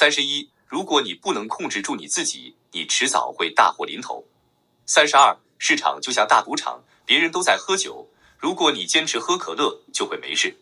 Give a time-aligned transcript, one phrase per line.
[0.00, 4.24] 三十一，如果你不能控制住你自己，你迟早会大祸临头。
[4.86, 8.08] 三十二，市场就像大赌场，别人都在喝酒，
[8.38, 10.56] 如果你坚持喝可乐，就会没事。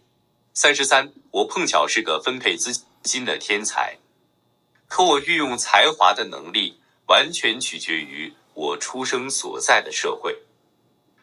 [0.55, 3.98] 三十三，我碰巧是个分配资金的天才，
[4.88, 10.36] 可我运用才华的能力完全取决于我出生所在的社会。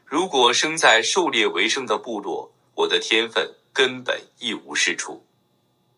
[0.06, 5.26] 如果生在狩猎为生的部落，我的天分根本一无是处。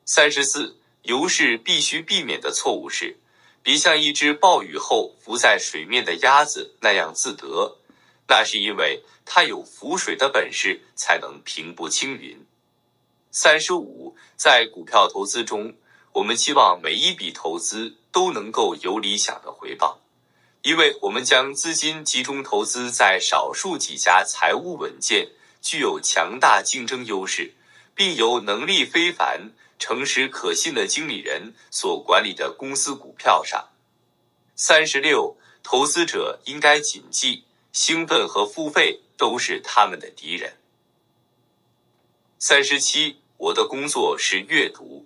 [0.04, 3.16] 三十四，游氏必须避免的错误是，
[3.64, 7.78] 别像一只暴雨后浮在水面的鸭子那样自得，
[8.28, 12.46] 那是因为它有浮水的本事，才能平步青云。
[13.32, 15.76] 三十五，在股票投资中，
[16.12, 20.02] 我们期望每一笔投资都能够有理想的回报，
[20.62, 25.30] 因为我们将资金集中投资在少数几家财务稳健、
[25.62, 27.54] 具有强大竞争优势，
[27.96, 33.70] 并由能力非凡、诚实可信的经理人所管理的公司股票上。
[34.56, 40.58] 三十六，投资者应该谨记，兴奋和付费都是他们的敌人。
[42.40, 43.20] 三十七。
[43.40, 45.06] 我的工作是阅读，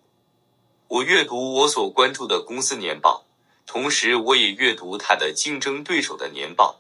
[0.88, 3.26] 我阅读我所关注的公司年报，
[3.66, 6.80] 同时我也阅读他的竞争对手的年报，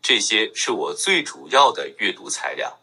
[0.00, 2.78] 这些是我最主要的阅读材料。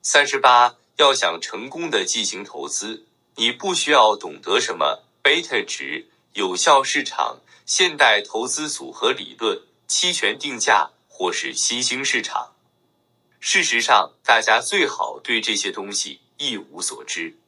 [0.00, 3.04] 三十八，要想成功的进行投资，
[3.36, 12.54] 你不需要懂得什么贝塔值、有效市场、现代投资组合理论、期权定价或是新兴市场。
[13.40, 16.20] 事实上，大家最好对这些东西。
[16.36, 17.38] 一无所知。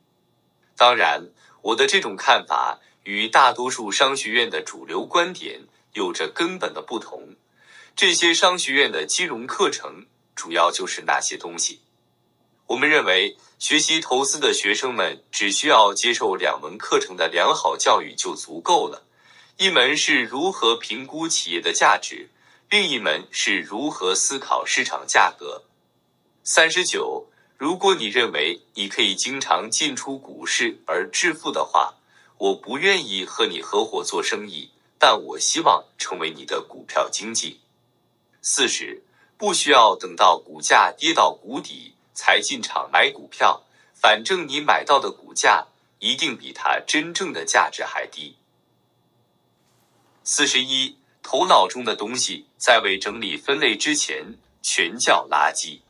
[0.76, 5.62] 当然，我的这种看法与大多数商学院的主流观点
[5.94, 7.34] 有着根本的不同。
[7.96, 11.80] 这些商学院的金融课程主要就是那些东西。
[12.68, 19.04] 我们认为，学习投资的学生们只需要接受两门课程的良好教育就足够了。
[19.56, 22.28] 一门是如何评估企业的价值，
[22.68, 25.64] 另一门是如何思考市场价格。
[26.44, 27.26] 三十九。
[27.58, 31.94] 如果你认为你可以经常进出股市而致富的话，
[32.36, 37.60] 我不愿意和你合伙做生意，但我希望成为你的股票经纪。
[38.42, 39.02] 四十，
[39.38, 43.62] 不需要等到股价跌到谷底才进场买股票，
[43.94, 45.68] 反正你买到的股价
[46.00, 48.36] 一定比它真正的价值还低。
[50.24, 55.82] 四十一，头脑中的东西在未整理分类之前全叫垃圾。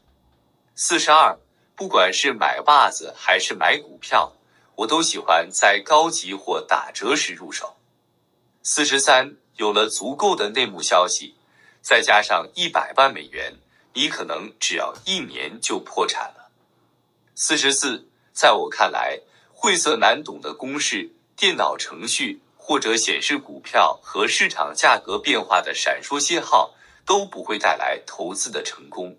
[0.74, 1.38] 四十二。
[1.78, 4.32] 不管是买袜子还是买股票，
[4.76, 7.76] 我都喜欢在高级或打折时入手。
[8.62, 11.34] 四十三，有了足够的内幕消息，
[11.82, 13.58] 再加上一百万美元，
[13.96, 16.52] 你可能只要一年就破产了。
[17.34, 26.74] 四十四，在我看来，晦涩难懂的公式、电脑程序或者显示股票和市场价格变化的闪烁信号
[27.04, 29.18] 都不会带来投资的成功。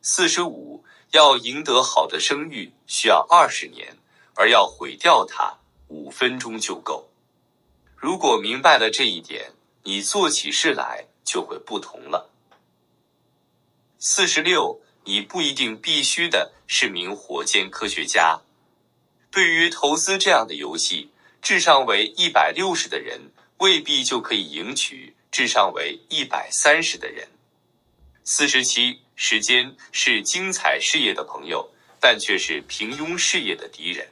[0.00, 0.84] 四十五。
[1.12, 3.96] 要赢得好的声誉需要二十年，
[4.34, 7.08] 而要毁掉它五分钟就够。
[7.96, 9.52] 如果明白了这一点，
[9.84, 12.28] 你做起事来就会不同了。
[13.98, 18.40] 四十六，你不一定必须的是名火箭科学家。
[19.30, 27.28] 对于投资这样的游戏，智商为一百六十的人未必就可以赢取智商为一百三十的人。
[28.24, 29.00] 四十七。
[29.18, 34.08] 时间是精彩事业的朋友，但却是平庸事业的敌人。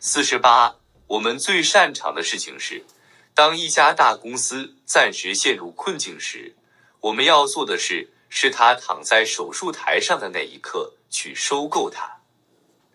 [0.00, 0.74] 四十八，
[1.06, 2.84] 我们最擅长的事情是，
[3.32, 6.56] 当一家大公司暂时陷入困境时，
[6.98, 12.20] 我们要做的是是他躺在手术台上的那一刻去收购它。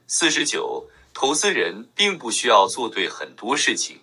[0.07, 4.01] 四十九，投资人并不需要做对很多事情，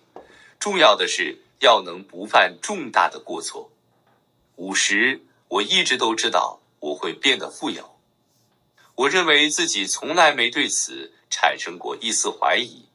[0.59, 3.71] 重要的是要能不犯重大的过错。
[4.55, 6.59] 五十，我一直都知道。
[6.81, 7.99] 我会变得富有。
[8.95, 12.87] 我认为自己从来没对此产生过一丝怀疑。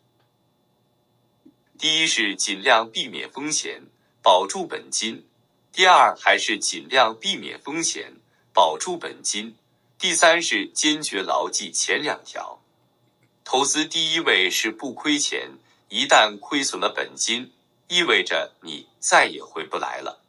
[1.79, 3.83] 第一是尽量避免风险，
[4.23, 5.23] 保住本金；
[5.71, 8.15] 第二还是尽量避免风险，
[8.57, 9.53] 保住本金；
[9.99, 12.63] 第三是坚决牢记前两条。
[13.45, 15.59] 投资第一位是不亏钱，
[15.91, 17.53] 一旦亏损了本金，
[17.89, 20.23] 意味着你再也回不来了。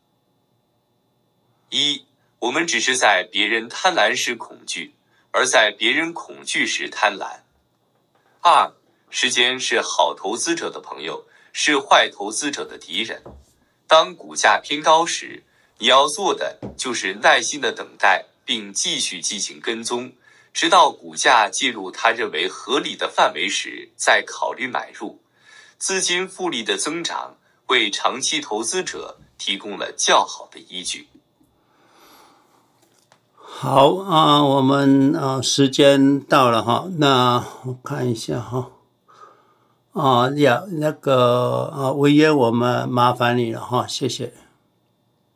[1.70, 2.04] 一。
[2.40, 4.94] 我们只是在别人贪婪时恐惧，
[5.32, 7.40] 而在别人恐惧时贪婪。
[8.42, 8.74] 二，
[9.10, 13.24] 时间是好投资者的朋友，是坏投资者的敌人。
[13.88, 15.44] 当股价偏高时，
[15.80, 20.14] 你要做的就是耐心的等待，并继续进行跟踪，
[20.54, 25.20] 直到股价进入他认为合理的范围时，再考虑买入。
[25.78, 27.36] 资金复利的增长
[27.68, 31.08] 为长期投资者提供了较好的依据。
[33.40, 38.72] 好啊，我们啊时间到了哈，那我看一下哈。
[39.94, 44.34] 啊呀，那个啊，薇薇，我们麻烦你了哈，谢谢。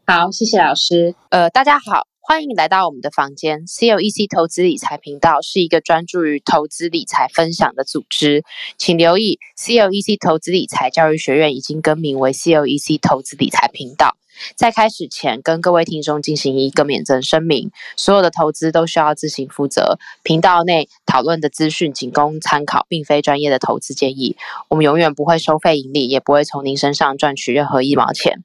[0.06, 1.16] 好，谢谢老师。
[1.30, 3.66] 呃，大家好，欢迎来到我们的房间。
[3.66, 8.44] C O E C 投资理财频道是一个专注于投资理财分享的组织，
[8.78, 14.18] 请留意 C O E C 投资理财教育学院已经更名为 C O E C 投资理财频道。
[14.56, 19.98] 在开始前，跟各位听众进行一个免责声明：所有的投资都需要自行负责。
[20.24, 24.36] 频道内讨论的资讯仅供参考，并非专业的投资建议。
[24.68, 28.44] 我们永远不会收费盈利，也不会从您身上赚取任何一毛钱。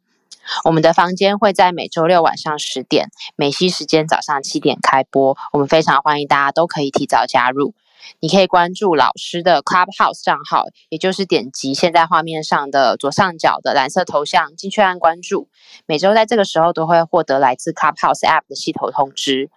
[0.65, 5.37] 我们的房间会在每周六晚上十点，美西时间早上七点开播。
[5.53, 7.75] 我们非常欢迎大家都可以提早加入。
[8.21, 15.49] 你可以关注老师的 Clubhouse 账号，也就是点击现在画面上的左上角的蓝色头像进去按关注。
[15.87, 19.51] 每周在这个时候都会获得来自 Clubhouse App 的系统通知。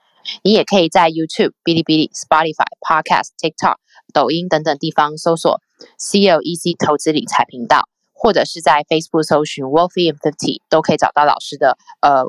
[0.43, 3.75] 你也可以在 YouTube、哔哩哔哩、Spotify、Podcast、TikTok、
[4.13, 5.61] 抖音等等地方搜索
[5.99, 7.87] CLEC 投资理财频道，
[8.19, 12.25] 或者是在 Facebook 搜寻 Wealthy in 50，都可以找到老师的呃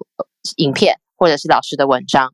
[0.57, 2.33] 影片或者是老师的文章。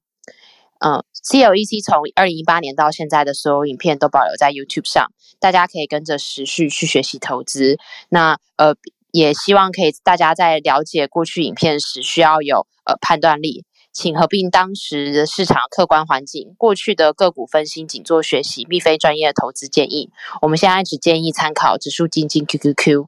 [0.78, 5.06] 嗯，CLEC 从二零一八年到现在的所有影片都保留在 YouTube 上，
[5.40, 7.78] 大家可以跟着时序去学习投资。
[8.10, 8.74] 那呃，
[9.10, 20.10] 也希望可以大家在了解过去影片时，需要有呃判断力，请合并当时的市场客观环境，过去的个股分析仅做学习，并非专业的投资建议。
[20.42, 23.06] 我们现在只建议参考指数基金 QQQ。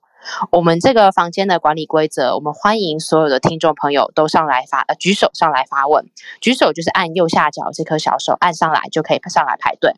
[0.50, 6.06] 我们这个房间的管理规则，我们欢迎所有的听众朋友都上来发呃举手上来发问，
[6.40, 9.94] 举手就是按右下角这颗小手按上来就可以上来排队，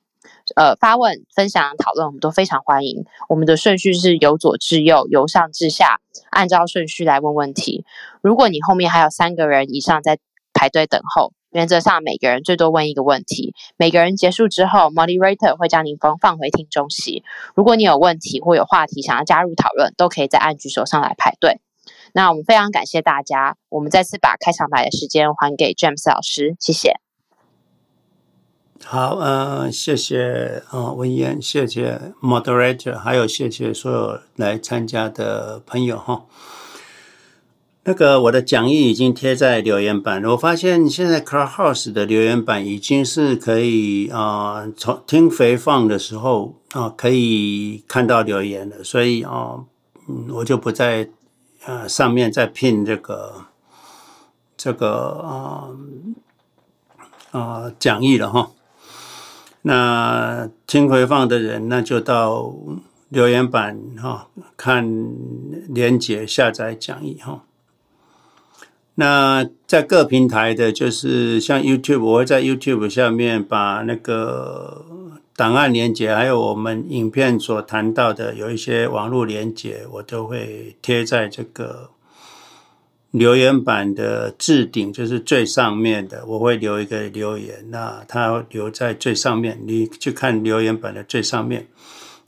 [0.56, 3.04] 呃发问、分享、讨论我们都非常欢迎。
[3.28, 6.00] 我们的顺序是由左至右，由上至下，
[6.30, 7.84] 按照顺序来问问题。
[8.22, 10.18] 如果你后面还有三个人以上在
[10.52, 11.32] 排队等候。
[11.50, 13.54] 原则上，每个人最多问一个问题。
[13.76, 17.24] 每个人结束之后，Moderator 会将您放放回听众席。
[17.54, 21.60] 如果你有问题或有话题想要加入讨论，都可以在按举手上来排队。
[22.12, 23.56] 那我们非常感谢大家。
[23.68, 26.94] 我们再次把开场白的时间还给 James 老师，谢谢。
[28.82, 36.24] 好，嗯、呃，谢谢，嗯、文燕，谢谢 Moderator，还有谢谢所有来参加的朋友哈。
[37.82, 49.64] 那个我的讲义已经贴在留言板，我发现现在 Clubhouse 的留言板已经是可以啊，从、听回放的时候啊、可以看到留言了，所以啊，
[50.06, 51.08] 嗯，我就不在
[51.64, 53.46] 呃上面再拼这个
[54.58, 55.70] 这个啊
[57.30, 58.50] 啊、讲义了哈。
[59.62, 62.54] 那听回放的人，那就到
[63.08, 65.14] 留言板哈看
[65.68, 67.44] 连接下载讲义哈。
[69.00, 74.84] 那在各平台的，就是像 YouTube，我会在 YouTube 下面把那个
[75.34, 81.88] 档案连接，还有我们影片所谈到的有一些网络连接，我都会贴在这个
[83.10, 91.66] 留言板的置顶，就是最上面的，我会留一个留言，那它留在最上面，你去看留言板的最上面，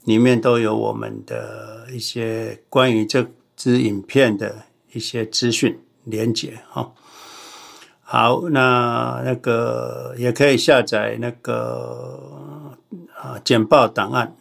[0.05, 5.77] 里面都有我们的一些关于这支影片的一些资讯。
[6.05, 6.91] 连接哈，
[8.01, 12.77] 好，那那个也可以下载那个
[13.15, 14.35] 啊简报档案，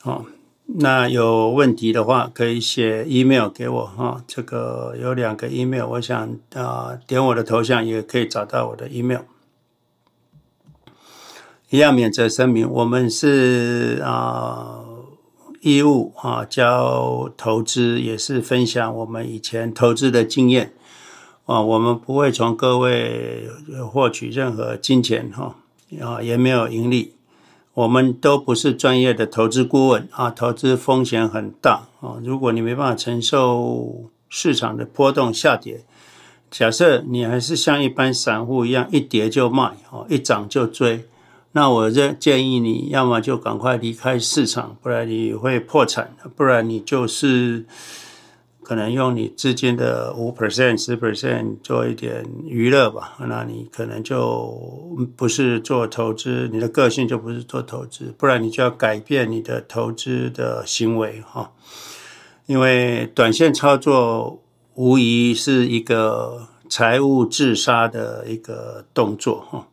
[0.00, 0.26] 好，
[0.66, 9.22] 那有问题的话可以写 email 给我哈，这个有两个 email，我想啊点我的头像也可以找到我的 email，
[11.70, 14.84] 一样免责声明，我们是啊。
[15.60, 20.72] 义务啊，教投资也是分享我们以前投资的经验
[21.44, 23.46] 啊，我们不会从各位
[23.92, 25.56] 获取任何金钱哈
[26.00, 27.12] 啊，也没有盈利，
[27.74, 35.84] 我们都不是专业的投资顾问啊，投资风险很大啊，如果你没办法承受市场的波动下跌，
[36.50, 41.04] 假设你还是像一般散户一样，一跌就卖啊，一涨就追。
[41.52, 47.64] 那我这建议你要么就赶快离开市场，不然你会破产；不然你就是
[48.62, 53.16] 可能用你资金的五 percent、十 percent 做一点娱乐吧。
[53.28, 54.56] 那你可能就
[55.16, 58.14] 不是做投资，你的个性就不是做投资。
[58.16, 61.50] 不然你就要改变你的投资的行为哈，
[62.46, 64.40] 因为短线操作
[64.74, 69.66] 无疑是一个财务自杀的一个动作哈。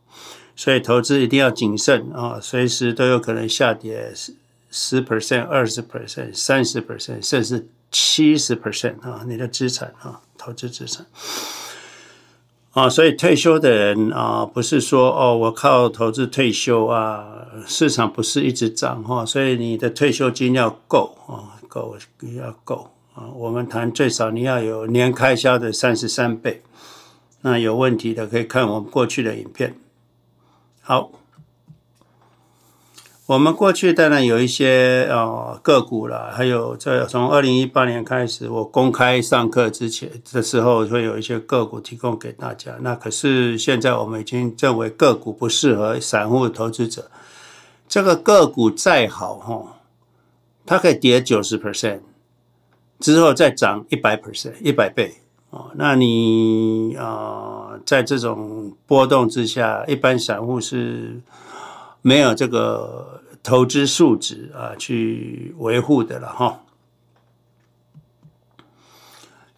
[0.58, 4.34] 所以投资一定要谨慎啊，随时都有可能下跌，十
[4.72, 11.06] 十 percent、二十 percent、三十 percent，甚至七十 percent 啊，你的资产啊，投资资产
[12.72, 21.96] 啊，所以退休的人啊，不是说哦，我靠投资退休啊，市场不是一直涨哈，所以你的退休金要够啊，够
[22.36, 23.30] 要够啊。
[23.36, 26.64] 我们谈最少你要有年开销的三十三倍，
[27.42, 29.76] 那有问题的可以看我们过去的影片。
[30.88, 31.12] 好。
[33.26, 42.78] 我们过去当然有一些呃个股啦，还有在从二零一八年开始，我公开上课之前的时候，会有一些个股提供给大家。
[42.80, 47.12] 那可是现在我们已经认为个股不适合散户投资者。
[47.90, 49.82] 这个个股再好哈，
[50.66, 52.00] 它可以跌九十 percent
[53.02, 55.18] 之后再涨一百 percent 一百倍
[55.58, 55.72] 哦。
[55.76, 61.22] 那你啊，在这种波动之下，一般散户是。
[62.04, 66.62] 没有这个投资素质啊，去维护的了哈。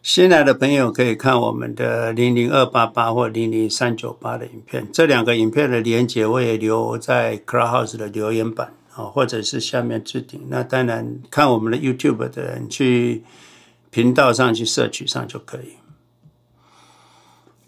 [0.02, 10.48] 新来的朋友可以看我们的零零二八八或零零三九八的影片，这两个影片的连接我也留在 Clubhouse 的留言板啊，或者是下面置顶。
[10.48, 13.24] 那当然看我们的 YouTube 的人去
[13.92, 15.74] 频道上去摄取上就可以。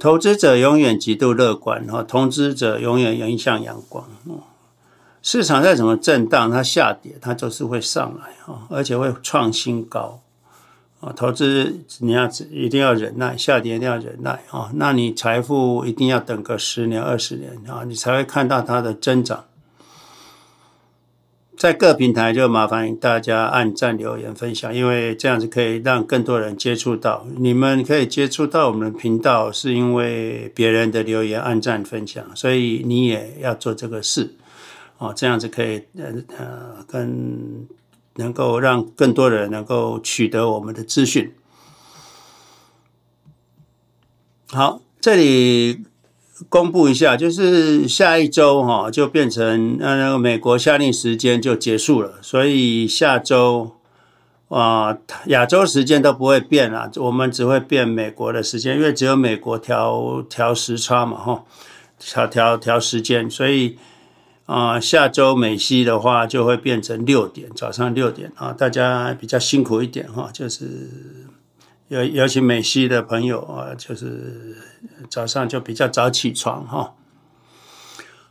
[0.02, 4.04] 投资者永远极度乐观哈，投资者永远迎向阳光。
[5.22, 10.20] 市场再怎么震荡，它下跌，它就是会上来啊，而且会创新高
[11.02, 11.14] 啊。
[11.16, 14.72] 投资你要一定要忍耐，下跌一定要忍耐啊。
[14.74, 19.46] 那你财富一定要等个十年、二十年啊，你才会看到它的增长。
[21.62, 27.28] 在各平台就麻烦大家按赞、留言、分享，因为这样子可以让更多人接触到。
[27.38, 34.34] 你们可以接触到我们的频道，是因为别人的留言、按赞、分享，所以你也要做这个事。
[34.98, 37.68] 哦，这样子可以，呃呃，更
[38.16, 41.32] 能够让更多人能够取得我们的资讯。
[44.48, 45.84] 好，这里
[46.50, 53.72] 公布一下，就是下一周哈，就变成呃那个美国夏令时间就结束了，所以下周
[54.50, 61.44] 啊亚洲时间都不会变了，我们只会变美国的时间，因为只有美国调调时差嘛，哈，
[62.00, 63.78] 调调调时间，所以。
[64.48, 70.66] 啊，下周美西的话就会变成六点，早上六点啊，大家比较辛苦一点哈，就是
[71.92, 74.56] 尤尤其美西的朋友啊，就是
[75.10, 76.94] 早上就比较早起床哈。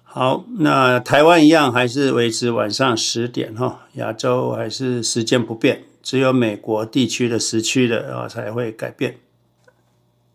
[0.02, 9.19] 好，那台湾一样还是维持晚上十点哈，亚洲还是时间不变，只有美国地区的时区的啊才会改变。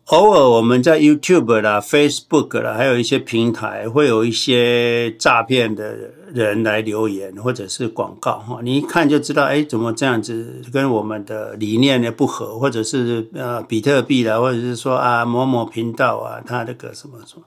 [0.06, 5.96] 偶尔我们在 YouTube 啦、Facebook 啦，还有一些平台，会有一些诈骗的
[6.32, 17.42] 人来留言或者是广告哈，你一看就知道，哎，怎么这样子跟我们的理念呢不合，或者是呃比特币啦，或者是说啊某某频道啊，他那个什么什么，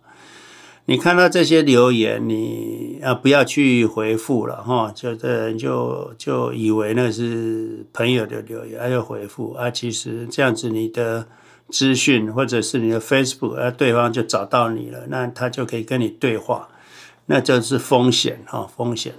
[0.83, 11.25] 你看到这些留言，你啊不要去回复了哈，就这人就就以为那是朋友的留言，还要回复啊，其实这样子你的。
[11.71, 16.67] 资讯或者是你的 Facebook，而对方就找到你了，那他就可以跟你对话，
[17.27, 19.13] 那就是风险哈，风险。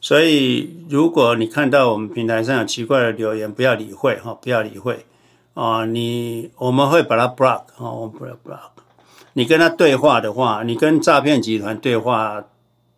[0.00, 5.04] 所以如果你看到我们平台上有奇怪的留言，不要理会哈，不要理会
[5.54, 5.84] 啊。
[5.84, 8.70] 你我们会把它 block 哦，我们不要 block。
[9.34, 12.44] 你跟他对话的话，你跟诈骗集团对话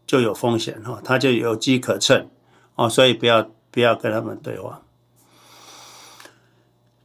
[0.07, 2.29] 就有风险哈，他就有机可乘
[2.75, 4.82] 哦，所以不要不要跟他们对话。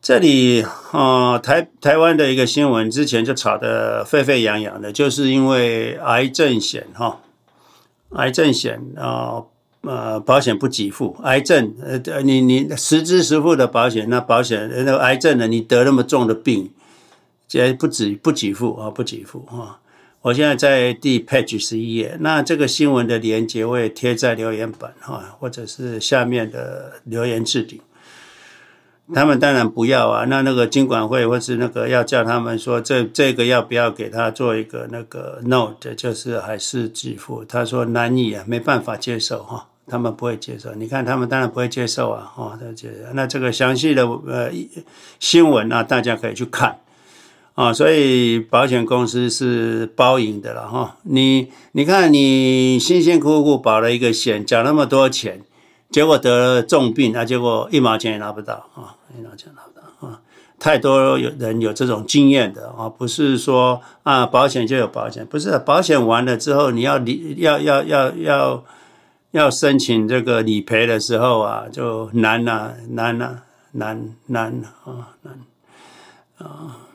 [0.08, 7.20] 这里啊、呃，台台湾的一个新闻，之前就炒得沸沸扬扬的，就是因为癌症险哈，
[8.12, 9.44] 癌症险啊
[9.82, 16.72] 呃，保险不给付，癌症呃你你实支实付的保险，那保险那癌症呢，你得那么重的病，
[17.46, 19.80] 这不止不给付啊，不给付啊。
[20.22, 27.82] 我现在在第 page 十一页，那这个新闻的连接我也贴在留言板哈，或者是下面的留言置顶。
[29.14, 37.46] 他们当然不要啊，那那个金管会或是那个要叫他们说这这个要不要给他做一个那个 note，就是还是给付？
[37.46, 40.74] 他说难以啊，没办法接受哈，他们不会接受。
[40.76, 42.60] 你看他们当然不会接受啊，哦，
[43.14, 44.52] 那这个详细的呃
[45.20, 46.80] 新闻啊，大家可以去看
[47.56, 47.72] 啊。
[47.72, 50.98] 所以保险公司是包赢的了哈。
[51.04, 55.44] 你你看你辛辛苦苦保了一个险，缴那么多钱。
[55.90, 60.20] 结果得了重病，那结果一毛钱也拿不到啊，一毛钱拿不到啊！
[60.60, 68.64] 太多有人有这种经验的啊，不是说啊保险就有保险，不是保险完了之后你要理要要要要
[69.32, 75.40] 要申请这个理赔的时候啊，就难呐、啊，难呐、啊，难难啊，难
[76.40, 76.87] 啊！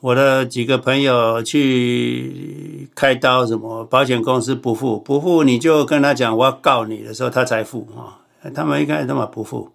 [0.00, 8.20] 我的几个朋友去开刀，什么保险公司不付，不付你就跟他讲我要告你的时候，他才付啊。
[8.54, 9.72] 他们一开始他妈不付。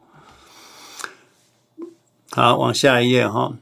[2.32, 3.54] 好，往下一页哈。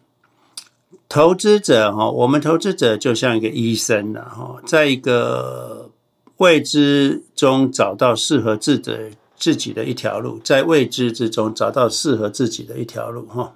[1.10, 5.90] 投资者哈，我们投资者就像一个医生了哈，在一个
[6.38, 8.98] 未知中找到适合自己
[9.36, 13.56] 自己的一条路，在未知之中找到适合自己的一条路哈。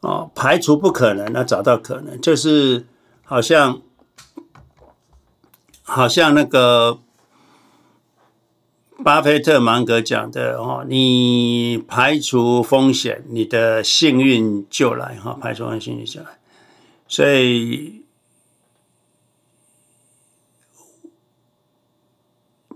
[0.00, 2.86] 哦，排除不可能，那找到可能，就是
[3.24, 3.80] 好像
[5.82, 6.98] 好像那个。
[9.02, 16.26] 巴菲特芒格讲的哦，你排除风险，你的幸运就来哈，排除风险，幸运就来。
[17.08, 18.04] 所以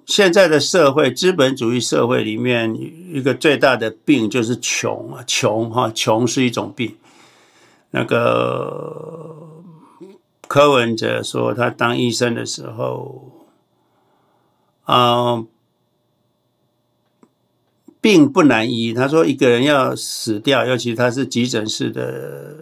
[0.07, 2.75] 现在的社会，资本主义社会里面
[3.13, 6.97] 一个最大的病就是穷啊，穷哈，穷是一种病。
[7.95, 9.63] 那个
[10.49, 13.31] 柯文哲说，他当医生的时候，
[14.83, 15.45] 啊。
[18.01, 22.55] 病不难医，他说一个人要死掉，尤其他是急诊室的，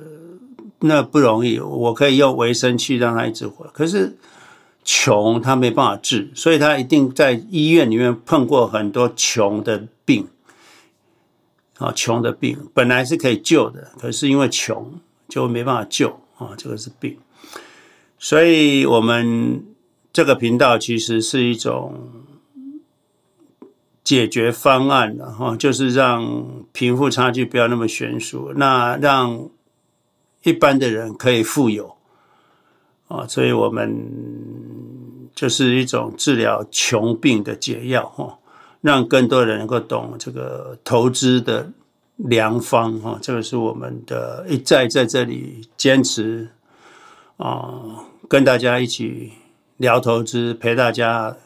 [0.79, 1.59] 那不容易。
[1.59, 4.17] 我可以用维生器让他一直活，可是
[4.85, 10.29] 穷他没办法治，所以他一定在医院里面碰过很多穷的病。
[11.79, 14.93] 啊，穷的病本来是可以救的，可是因为穷
[15.33, 17.17] 就没办法救啊，这个是病。
[18.19, 19.65] 所以我们
[20.13, 21.95] 这个频道其实是一种。
[24.05, 29.49] 解决方案了哈，就是让贫富差距不要那么悬殊，那让
[30.43, 31.97] 一般的人可以富有
[33.07, 33.97] 啊，所以我们
[35.37, 38.41] 就是一种治疗穷病的解药哈，
[38.81, 41.71] 让更多人能够懂这个投资的
[42.29, 46.51] 良方哈，这个是我们的一再在这里坚持
[47.37, 49.33] 啊，跟大家一起
[49.77, 51.37] 聊投资，陪大家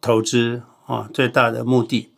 [0.00, 0.62] 投资。
[0.86, 2.10] 啊，最大的目的，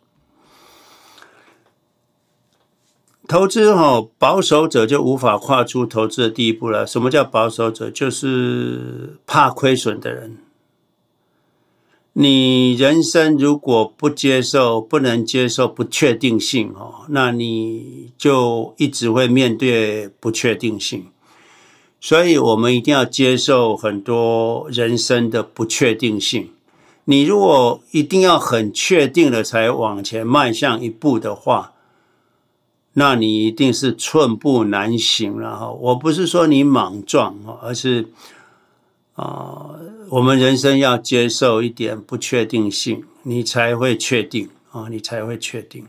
[3.27, 6.87] 投资哈，保守者就无法跨出投资的第一步了。
[6.87, 7.91] 什么叫保守者？
[7.91, 10.39] 就是怕亏损的人。
[12.15, 21.07] 你人生如果不接受，不能接受不确定性哦，那你就一直会面对不确定性。
[21.99, 26.49] 所以我们一定要接受很多人生的不确定性。
[27.05, 31.73] 你如果一定要很确定的才往前迈向一步的话，
[32.93, 35.71] 那你一定是寸步难行了哈。
[35.71, 38.09] 我不是说你莽撞，而是
[39.15, 39.71] 啊，
[40.09, 45.85] 我们人生要接受一点不确定性，你才会确定啊，你才会确定。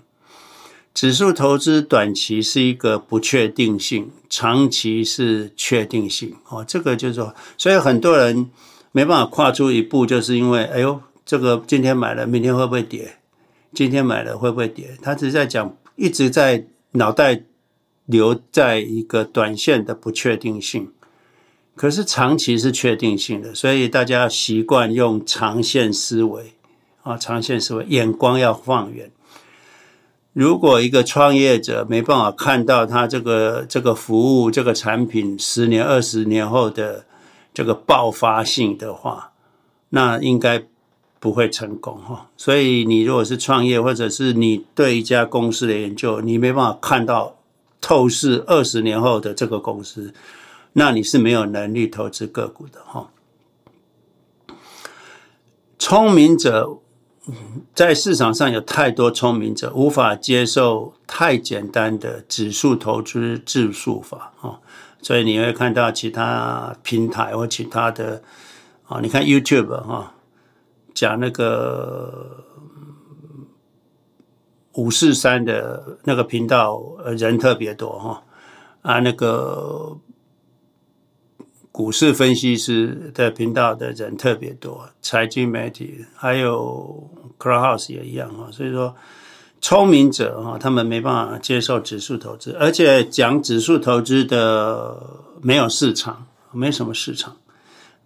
[0.92, 6.64] 指数投资短期是一个不确定性，长期是确定性哦。
[6.66, 8.50] 这个就是说，所以很多人。
[8.96, 13.16] 没办法跨出一步，就是因为，哎呦，这个今天买了，明天会不会跌？
[13.72, 14.96] 今天买了会不会跌？
[15.02, 17.42] 他只是在讲，一直在脑袋
[18.06, 20.92] 留在一个短线的不确定性，
[21.74, 26.54] 可是长期是确定性的，所以大家习惯用长线思维
[27.02, 29.10] 啊，长线思维，眼光要放远。
[30.32, 37.04] 如果一个创业者没办法看到他这个这个服务这个产品十年、二十年后的。
[37.56, 39.30] 这个爆发性的话，
[39.90, 40.64] 那应该
[41.20, 42.28] 不会成功哈。
[42.36, 47.36] 所以你如果是创业，或者是你对一家公司的研究，你没办法看到
[47.80, 50.12] 透视二十年后的这个公司，
[50.74, 53.10] 那你是没有能力投资个股的哈。
[55.78, 56.78] 聪明者
[57.74, 64.60] 在市场上有太多聪明者，无法接受太简单的指数投资指数法哈。
[65.00, 68.22] 所以你会看到其他平台或其他的
[68.86, 70.14] 啊，你看 YouTube 哈，
[70.94, 72.44] 讲那个
[74.72, 76.82] 五四三的那个频道
[77.18, 78.22] 人特别多哈
[78.82, 79.98] 啊，那个
[81.74, 88.94] 股市分析师的频道的人特别多，财经媒体还有 Clubhouse 也一样哈，所以说。
[89.60, 94.94] 聪明者哈，他们没办法接受指数投资，而且讲指数投资的
[95.40, 97.34] 没有市场，没什么市场。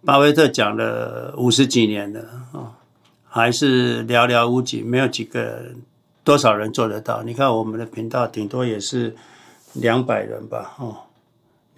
[0.05, 2.21] 巴菲特讲了五十几年了
[2.53, 2.79] 啊，
[3.27, 5.81] 还是寥寥无几，没有几个人，
[6.23, 7.23] 多少人做得到？
[7.23, 9.13] 你看我们的频道，顶多也是
[9.73, 10.95] 两百人吧，哦，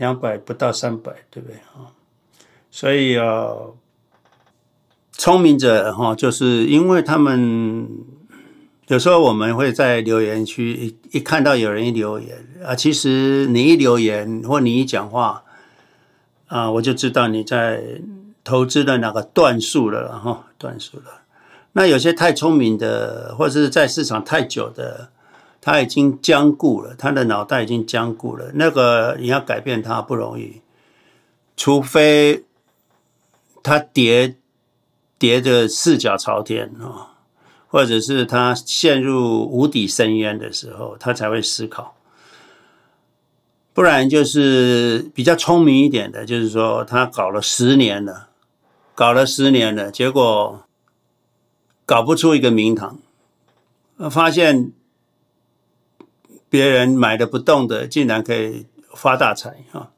[0.02, 1.94] 两百不到三百，对不对啊？
[2.72, 3.54] 所以啊，
[5.12, 7.88] 聪明者哈，就是因为他们
[8.88, 15.44] 有时候我们会在留言区一一看到有人一留言啊，其实你一留言或你一讲话
[16.48, 18.02] 啊，我就知道你在
[18.44, 21.22] 投资的哪个段数了哈，段数了。
[21.74, 25.12] 那有些太聪明的，或者是在市场太久的，
[25.62, 28.52] 他已经僵固了，他的脑袋已经僵固了。
[28.56, 30.62] 那个你要改变他不容易，
[31.56, 32.44] 除非
[33.64, 34.36] 他跌。
[35.22, 37.14] 跌着四脚朝天啊，
[37.68, 41.96] 或者是他陷入无底深渊的时候，他才会思考。
[43.72, 48.30] 不然就是比较聪明一点的，就是说他搞了十年了，
[48.96, 50.64] 搞了十年了，结果
[51.86, 52.98] 搞不出一个名堂，
[54.10, 54.72] 发现
[56.52, 59.90] 别人买的不动的，竟然可以发大财啊！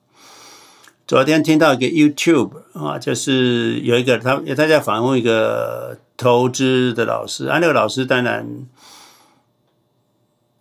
[1.07, 8.47] 昨天听到一个 YouTube 啊，就是有一个他他在访问一个投资的老师啊，那个老师当然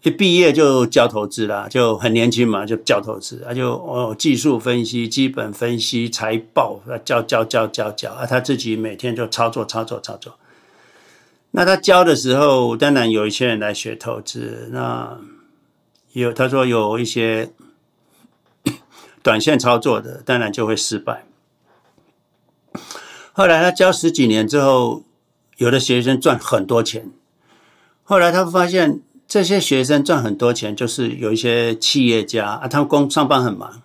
[0.01, 10.39] 一毕业就教投资啦，就很年轻嘛，就教投资，他就哦技术分析、基本分析、财报，教教教教教啊，他自己每天就操作操作操作。
[11.51, 15.19] 那他教的时候，当然有一些人来学投资，那
[16.13, 17.53] 有他说有一些。
[19.25, 21.25] 短线操作的当然就会失败。
[23.33, 25.05] 后来他教十几年之后，
[25.59, 27.09] 有的学生赚很多钱。
[28.03, 33.81] 后来他发现这些学生赚很多钱，就是有一些企业家啊，他们工上班很忙，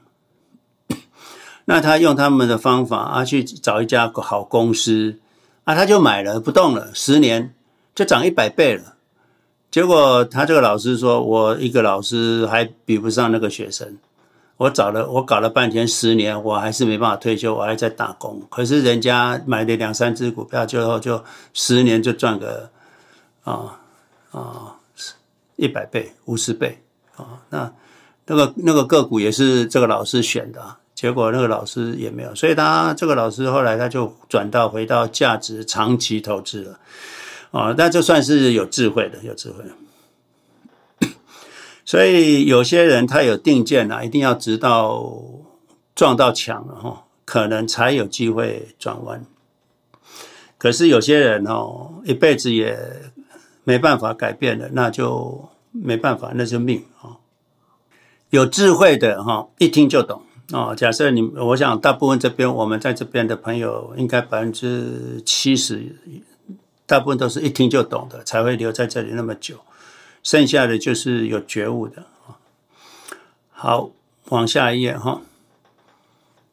[1.66, 5.20] 那他用他们的方法啊去找一家好公司
[5.66, 7.54] 啊，他就买了不动了，十年
[7.94, 8.96] 就涨一百倍了。
[9.69, 13.97] 结果他这个老师说：“我一个老师还比不上那个学生。”
[14.58, 18.41] 我找了，我搞了半天，十年我还是没办法退休，我还在打工。
[18.49, 22.71] 可是人家买了两三只股票，最后就十年就赚个
[23.43, 23.80] 啊
[24.32, 24.75] 啊
[25.58, 26.82] 一百倍、五十倍
[27.15, 27.43] 啊。
[27.51, 27.71] 那
[28.25, 36.80] 那个那个个股也是这个老师选的，结果那个老师也没有，所以他这个老师后来他就转到回到价值长期投资了
[37.58, 37.74] 啊。
[37.78, 39.63] 那就算是有智慧的，有智慧。
[41.84, 45.13] 所以有些人他有定见啊，一定要直到
[45.96, 49.26] 撞到墙了哈，可能才有机会转弯。
[50.58, 52.78] 可是有些人哦，一辈子也
[53.63, 57.17] 没办法改变的，那就没办法，那是命啊。
[58.32, 60.76] 有智慧的哈，一听就懂啊。
[60.76, 65.96] 假设你，我想大部分这边我们在这边的朋友，应该百分之七十，
[66.88, 69.60] 大部分都是一听就懂的，才会留在这里那么久。
[70.23, 72.41] 剩下的就是有觉悟的啊。
[73.52, 73.91] 好，
[74.30, 75.21] 往下一页哈。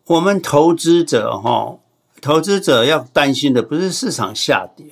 [0.06, 1.78] 我们投资者哈，
[2.20, 4.86] 投资者要担心的不是市场下跌，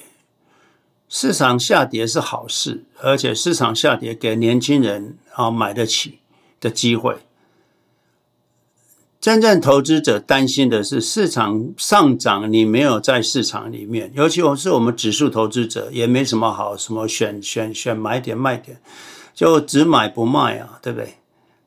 [1.08, 6.20] 市场下跌是好事，而且市场下跌给年轻人啊买得起
[6.60, 7.18] 的机会。
[9.22, 18.80] 真正投资者担心的是市场上涨，你没有在市场里面，尤其我是我们指数投资者，也没什么好什么选选选买点卖点，
[19.32, 21.14] 就只买不卖啊，对不对？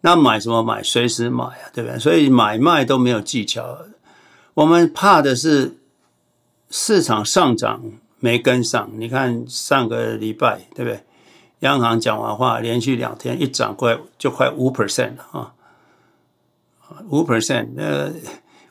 [0.01, 0.83] 那买什么买？
[0.83, 1.97] 随时买啊，对不对？
[1.97, 3.77] 所以买卖都没有技巧。
[4.55, 5.77] 我们怕的是
[6.69, 7.81] 市场上涨
[8.19, 8.91] 没跟上。
[8.97, 11.05] 你看上个礼拜，对不对？
[11.59, 15.53] 央行讲完话，连续两天一涨快就快五 percent 了啊。
[17.09, 18.13] 五 percent，呃，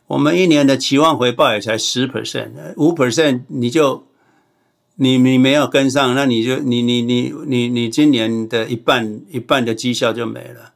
[0.07, 4.07] 我们一年的期望回报也才十 percent，五 percent 你就
[4.97, 10.73] 你你没有跟上，那你就你你你你你今年的一半一半的绩效就没了，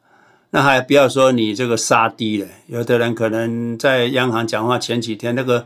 [0.51, 5.65] 那还不要说你这个杀低了，有的人可能在央行讲话前几天那个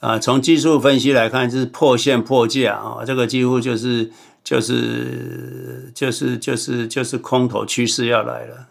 [0.00, 4.10] 啊，从技术分析来看是破线破价啊，这个几乎就是
[4.44, 8.68] 就是就是就是就是空头趋势要来了，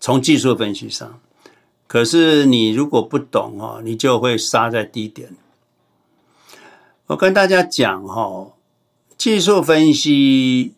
[0.00, 1.20] 从技术分析上。
[1.92, 5.36] 可是你如果不懂哦，你就会杀在低点。
[7.08, 8.52] 我跟大家讲哈，
[9.18, 10.72] 技术分析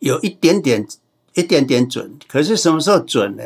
[0.00, 0.84] 有一点点、
[1.34, 3.44] 一点点准，可是什么时候准呢？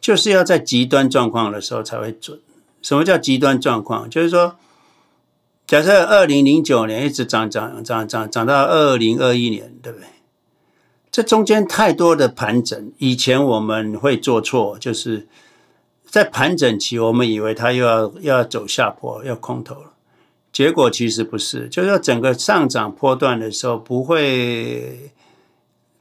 [0.00, 2.40] 就是要在极端状况的时候才会准。
[2.80, 4.08] 什么叫极端状况？
[4.08, 4.54] 就是说，
[5.66, 10.06] 假设二零零九年一直涨涨涨涨涨到二零二一年，对不对？
[11.12, 15.28] 这中间太多的盘整，以前我们会做错，就是
[16.06, 19.92] 在盘整期，我们以为它又要又要走下坡，要空头了，
[20.50, 25.12] 结果其实不是，就是整个上涨波段的时候不会，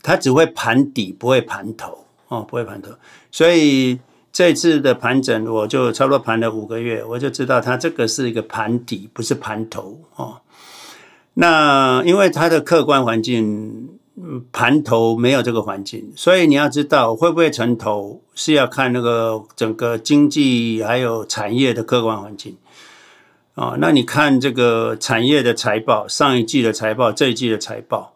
[0.02, 2.92] 它只会盘底，不会盘头哦，不会盘头，
[3.32, 4.00] 所以
[4.32, 10.38] 这次的盘整，我就差不多盘了五个月，我就知道它这个是一个盘底，不是盘头哦。
[11.34, 13.90] 那因为它的客观环境，
[14.52, 22.58] 盘头没有这个环境，所以你要知道会不会成头，是要看那个整个经济还有产业的客观环境。
[23.56, 28.14] 啊，那你看这个产业的财报，上一季的财报，这一季的财报，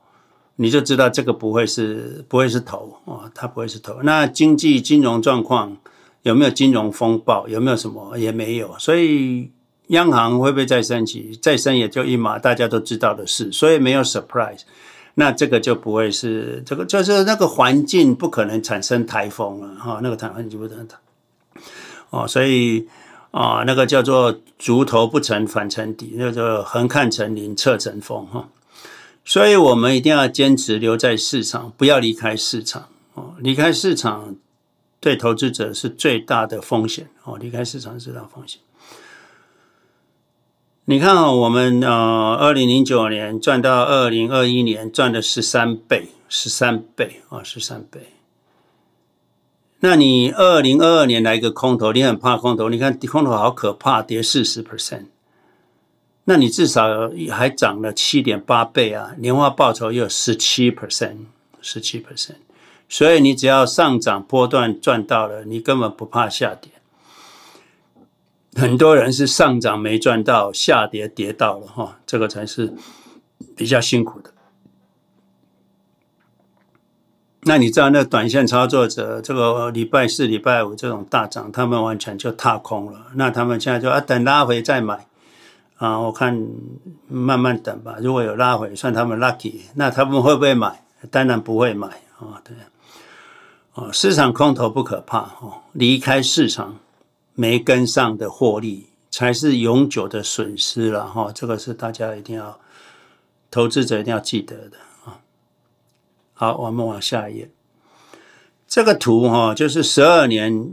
[0.56, 3.98] 你就知道这个不会是不会是头啊，它不会是头。
[4.04, 5.78] 那经济金融状况
[6.24, 7.48] 有没有金融风暴？
[7.50, 8.18] 有没有什么？
[8.18, 8.74] 也没有。
[8.80, 9.52] 所以
[9.88, 11.38] 央行会不会再升息？
[11.42, 14.62] 再升也就一码，大家都知道的事，所以没有 surprise。
[15.16, 20.88] 那这个就不会是这个，就是那个环境不可能产生台风了哈，那个台风就不能
[22.12, 22.88] 哦，所以。
[23.32, 28.48] 啊，那个叫做“竹头不成反成底”，那个横看成岭侧成峰哈。
[29.26, 32.88] 所以，我们一定要坚持留在市场，不要离开市场。
[33.14, 34.38] 哦，离开市场
[35.02, 37.10] 对投资者是最大的风险。
[37.26, 38.62] 哦，离开市场是最大风险。
[40.88, 48.02] 你看啊，我们呃，二零零九年赚到二零二一年赚了十三倍，十三倍啊，十三倍。
[49.80, 52.70] 那你二零二二年来一个空头，你很怕空头？
[52.70, 55.06] 你看空头好可怕，跌四十 percent。
[56.26, 61.26] 那你至少还涨了七点八倍啊，年化报酬又有十七 percent，
[61.62, 62.36] 十七 percent。
[62.88, 66.70] 所以你只要上涨波段赚到了，你根本不怕下跌。
[68.56, 72.74] 很多人是上涨没赚到，下跌跌到了哈，这个才是
[73.56, 74.32] 比较辛苦的。
[77.48, 83.08] 那你知道那短线操作者，这个礼拜四、礼拜五这种大涨，他们完全就踏空了。
[83.16, 85.06] 那他们现在就啊，等拉回再买
[85.76, 86.42] 啊，我看
[87.08, 87.98] 慢慢等吧。
[88.00, 89.60] 如果有拉回，算他们 lucky。
[89.76, 90.82] 那他们会不会买？
[91.12, 91.88] 当然不会买
[92.20, 92.42] 啊。
[92.44, 92.56] 对
[93.74, 96.78] 啊，市场空头不可怕哦，离开市场
[97.36, 101.32] 没跟上的获利才是永久的损失了哈。
[101.32, 102.60] 这个是大家一定要
[103.52, 105.20] 投资者一定要记得的啊。
[106.34, 107.52] 好，我们往下一页。
[108.68, 110.72] 这个图哈，就是十二年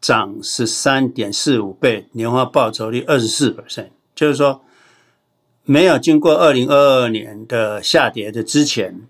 [0.00, 4.62] 涨十三点四五倍，年化报酬率二十四 percent，就是说
[5.64, 9.02] 没有经过二零二二年的下跌的之前，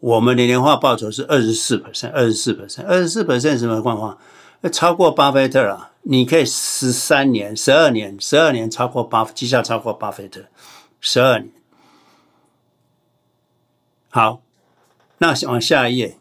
[0.00, 4.18] 我们的年化报酬是二十四 percent，二十四 percent，二十四 percent 什么状况？
[4.70, 5.92] 超过巴菲特啊！
[6.02, 10.42] 你可以十三年、十二年、十二年超过巴，绩效超过巴菲特，
[11.00, 11.52] 十二年。
[14.10, 14.42] 好。
[15.18, 16.18] 那往下一页，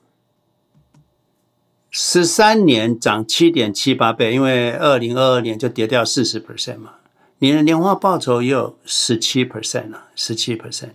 [1.90, 6.98] 十三年涨七点七八倍，因为二零二二年就跌掉四十 percent 嘛，
[7.40, 10.92] 你的年化报酬也有十七 percent 了，十七 percent，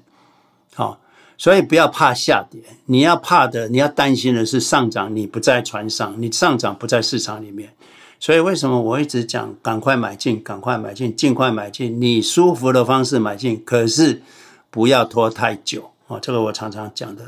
[0.77, 1.01] 好，
[1.39, 7.75] 所以不要怕下跌，你要怕的，你要担心的是上涨，你不在船上，你上涨不在市场里面，
[8.19, 14.23] 所以为什么我一直讲赶快买进，赶快买进，尽快买进，你舒服的方式买进，可是
[14.71, 17.25] 不要拖太久哦，这个我常常讲的。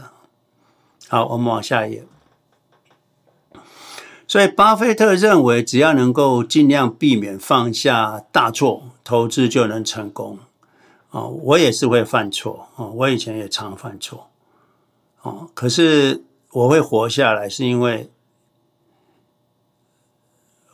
[1.09, 2.05] 好，我们往下一页。
[4.27, 10.39] 所以，巴菲特认为，只要能够尽量避免犯下大错，投资就能成功。
[11.11, 14.29] 哦，我也是会犯错，哦，我以前也常犯错，
[15.23, 18.11] 哦，可是我会活下来，是因为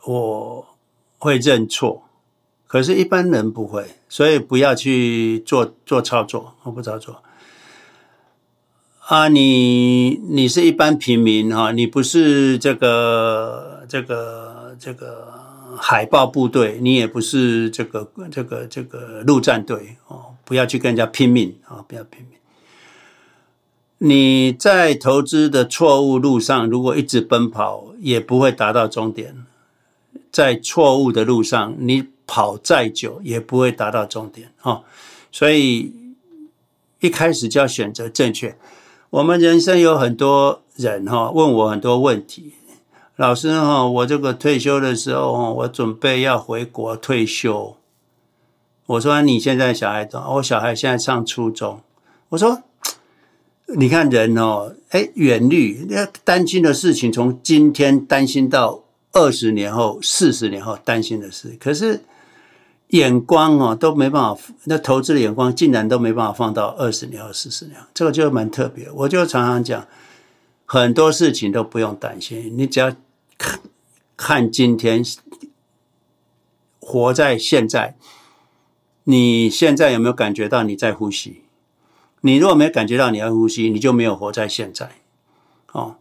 [0.05, 0.67] 我
[1.17, 2.03] 会认错。
[2.67, 7.23] 可是，一般人不会，所以不要去做做操作，我不操作。
[8.99, 15.24] 啊，你你是一般平民哈，你不是这个这个这个
[15.77, 22.39] 海豹部队，你也不是这个这个这个陆战队哦，不要去跟人家拼命啊，不要拼命。
[23.97, 29.45] 你在投资的错误路上，如果一直奔跑，也不会达到终点。
[30.31, 34.83] 在错误的路上，你跑再久，也不会达到终点哈。
[35.31, 35.93] 所以
[36.99, 38.57] 一开始就要选择正确。
[39.11, 42.53] 我们人生有很多人哈问我很多问题，
[43.17, 47.77] 老师哈，我这个退休的时候哈，我准备要回国退休。
[48.85, 50.19] 我说你现在小孩多？
[50.35, 51.81] 我小孩现在上初中。
[52.29, 52.61] 我说，
[53.77, 62.01] 你看人哦，哎，远虑，那担心的事情从今天担心到二十年后、四十年后担心的事，可是。
[62.89, 68.87] 眼光哦都没办法，那投资的眼光竟然都没办法放到二十年后四十年，这个就蛮特别。
[68.91, 69.87] 我就常常讲，
[70.65, 72.93] 很多事情都不用担心，你只要
[73.37, 73.59] 看
[74.15, 75.03] 看今天，
[76.79, 77.95] 活在现在。
[79.03, 81.43] 你现在有没有感觉到你在呼吸？
[82.21, 84.91] 你如果没有感觉到你在呼吸，你就没有活在现在。
[85.71, 85.97] 哦，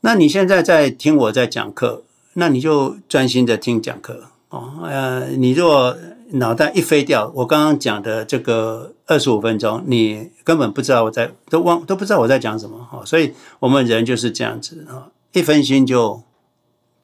[0.00, 2.04] 那你现在在听我在讲课。
[2.38, 4.80] 那你就专心的听讲课哦。
[4.84, 5.96] 呃，你若
[6.32, 13.02] 脑袋一飞掉，我刚刚讲的这个二十五分钟，你根本不知道我在都忘都不知道我在讲什么哈。
[13.06, 16.24] 所以我们人就是这样子啊，一分心就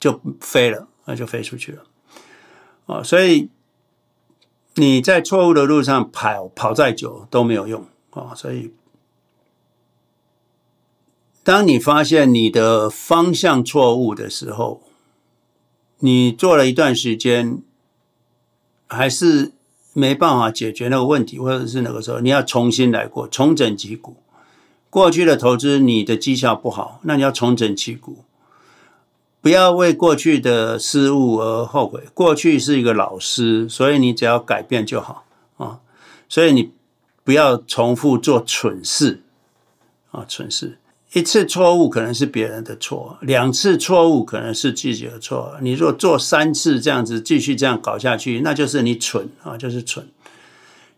[0.01, 1.85] 就飞了，那就飞出去了
[2.87, 3.03] 啊。
[3.03, 3.51] 所以
[4.75, 8.35] 你在错误的路上跑跑再久都没有用啊。
[8.35, 8.73] 所以
[11.45, 14.81] 当你发现你的方向错误的时候，
[15.99, 17.63] 你做了一段时间。
[18.95, 19.53] 还是
[19.95, 24.22] 没办法解决那个问题，或者是那个时候你要重新来过，重整旗鼓。
[24.93, 28.27] 过去的投资你的绩效不好，那你要重整旗鼓，
[29.41, 32.03] 不要为过去的失误而后悔。
[32.13, 35.25] 过去是一个老师，所以你只要改变就好
[35.57, 35.81] 啊。
[36.29, 36.73] 所以你
[37.25, 39.23] 不要重复做蠢事
[40.11, 40.77] 啊，蠢事。
[41.15, 45.57] 一次错误可能是别人的错，两次错误可能是自己的错。
[45.63, 50.07] 你若做三次这样子，继续这样搞下去，那就是你蠢啊，就是蠢。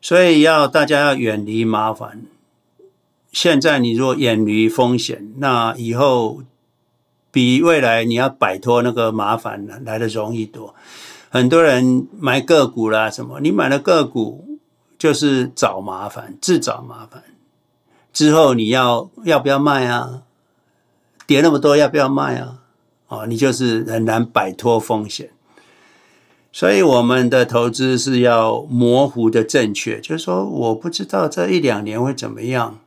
[0.02, 2.22] 所以要大家要远离麻烦。
[3.34, 6.42] 现在你若远离风险，那以后
[7.32, 10.74] 比未来你要摆脱那个麻烦来的容易多。
[11.28, 14.58] 很多人买个股啦什么，你买了个股
[14.96, 17.24] 就是找麻烦，自找麻烦。
[18.12, 20.22] 之后你要要不要卖啊？
[21.26, 22.60] 跌那么多要不要卖啊？
[23.08, 25.30] 哦，你就是很难摆脱风险。
[26.52, 32.78] 所以我们的投资是要模糊的正确，就是说我不知道这一两年会怎么样，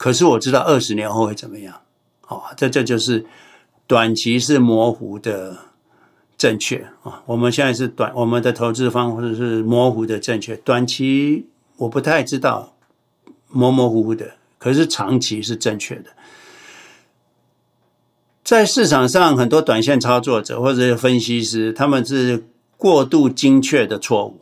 [0.00, 1.82] 可是我知道二十年后会怎么样。
[2.26, 3.26] 哦，这这就是
[3.86, 5.58] 短期是模糊的
[6.38, 7.22] 正确啊。
[7.26, 12.72] 我们现在是短，我们的投资方式是模糊的正确，短期我不太知道，
[13.48, 14.36] 模模糊糊的。
[14.56, 16.12] 可是长期是正确的，
[18.42, 22.46] 在市场上很多短线操作者或者分析师，他们是
[22.78, 24.40] 过度精确的错误，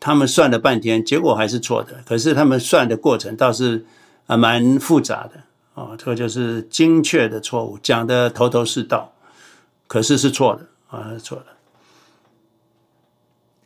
[0.00, 2.02] 他们算了半天，结果还是错的。
[2.04, 3.86] 可是他们算的过程倒是
[4.26, 5.42] 啊蛮复杂的
[5.74, 9.12] 啊，这个就是精确的错误，讲的头头是道，
[9.86, 11.46] 可是是错的啊，是错的，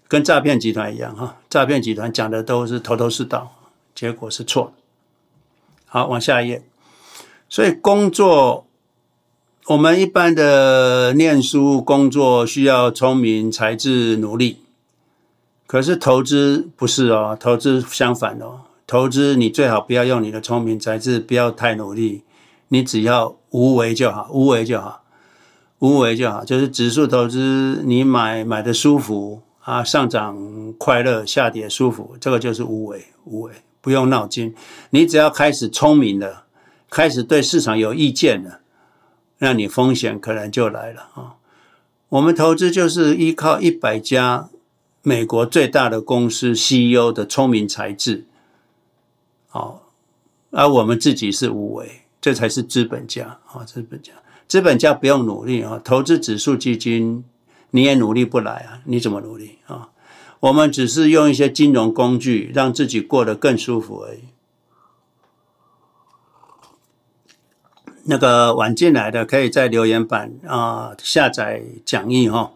[0.08, 3.52] 跟诈骗集团一样哈，诈骗集团讲的都是头头是道，
[3.94, 4.82] 结果是错的。
[5.86, 6.64] 好，往下一页。
[7.48, 8.66] 所以工作，
[9.66, 14.62] 我们一般的念书工作需要聪明才智努力，
[15.66, 18.62] 可是投资不是哦，投资相反哦。
[18.88, 22.22] 投资你最好不要用你的聪明才智，不要太努力，
[22.68, 25.02] 你只要无为就好，无为就好，
[25.80, 26.42] 无为就好。
[26.42, 33.52] 就是指数投资，你买买的舒服啊，上涨快乐，下跌舒服，这个就是无为，无为。
[33.82, 34.54] 不用脑筋，
[34.88, 36.44] 你只要开始聪明了，
[36.88, 38.60] 开始对市场有意见了，
[39.40, 41.34] 那你风险可能就来了啊。
[42.08, 44.48] 我们投资就是依靠一百家
[45.02, 48.24] 美国最大的公司 CEO 的聪明才智，
[49.48, 49.82] 好，
[50.50, 54.12] 而我们自己是无为，这才是资本家啊，资本家，
[54.46, 57.24] 资本家不用努力啊，投资指数基金
[57.70, 59.88] 你也努力不来啊，你怎么努力啊？
[60.40, 64.20] 我们只是用一些金融工具让自己过得更舒服而已。
[68.04, 72.52] 那个晚进来的可以在留言板啊下载讲义哈。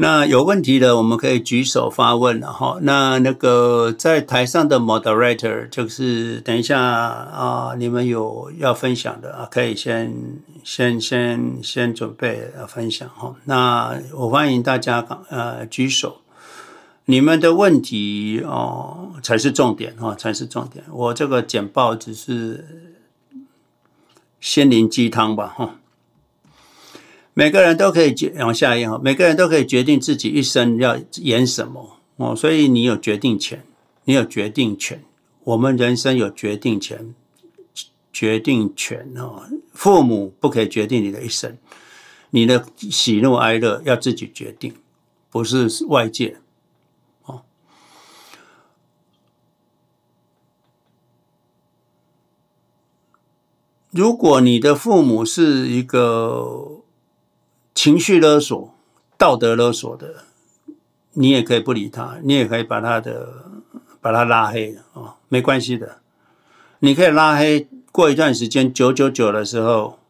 [0.00, 2.78] 那有问题的我们可以举手发问了哈。
[2.82, 10.12] 那那个在台上的 moderator 就是等一下啊，你们有要分享的啊，可以先。
[10.64, 16.18] 先先先准备分享哈，那我欢迎大家呃举手，
[17.06, 20.84] 你们的问题哦才是重点哈，才是重点。
[20.92, 22.92] 我这个简报只是
[24.40, 25.76] 心灵鸡汤吧哈。
[27.38, 33.64] 每个人都可以决往下一页，每个人都可以决定自己一生要演什么哦，所以你有决定权，
[34.06, 35.04] 你有决定权，
[35.44, 37.14] 我们人生有决定权。
[38.12, 41.56] 决定权哦，父母不可以决定你的一生，
[42.30, 44.74] 你的喜怒哀乐要自己决定，
[45.30, 46.38] 不是外界
[47.22, 47.42] 哦。
[53.92, 56.77] 如果你的父母是一个
[57.78, 58.74] 情绪勒索、
[59.16, 60.24] 道德勒索的，
[61.12, 63.44] 你也可以不理他，你也可以把他的
[64.00, 66.00] 把他拉黑哦，没关系的，
[66.80, 67.68] 你可以拉黑。
[67.92, 70.00] 过一段时间，九九九的时候，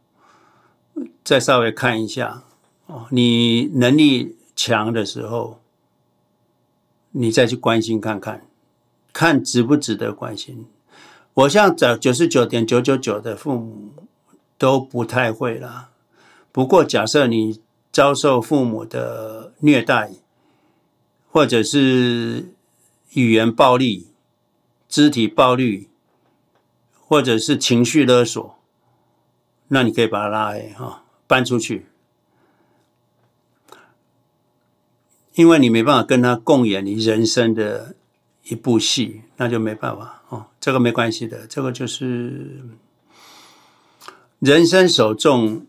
[1.22, 2.42] 再稍微看一下
[2.86, 3.04] 哦。
[3.10, 5.60] 你能力强的时候，
[7.10, 8.46] 你再去关心看看，
[9.12, 10.66] 看值不值得关心。
[11.34, 13.92] 我像找九十九点九九九的父母
[14.56, 15.90] 都不太会啦，
[16.51, 17.61] 不过，假设你
[17.92, 20.12] 遭受父母的虐待，
[21.30, 22.53] 或者是
[23.12, 24.09] 语言暴力、
[24.88, 25.88] 肢体暴力，
[26.99, 28.59] 或者是情绪勒索，
[29.68, 31.86] 那你可以把他拉黑哈，搬出去，
[35.34, 37.94] 因为你没办法跟他共演你人生的
[38.44, 40.46] 一部戏，那就没办法哦。
[40.59, 42.64] 这个没关系的，这个就是
[44.40, 45.66] 人生首重。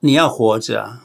[0.00, 1.02] 你要活着啊，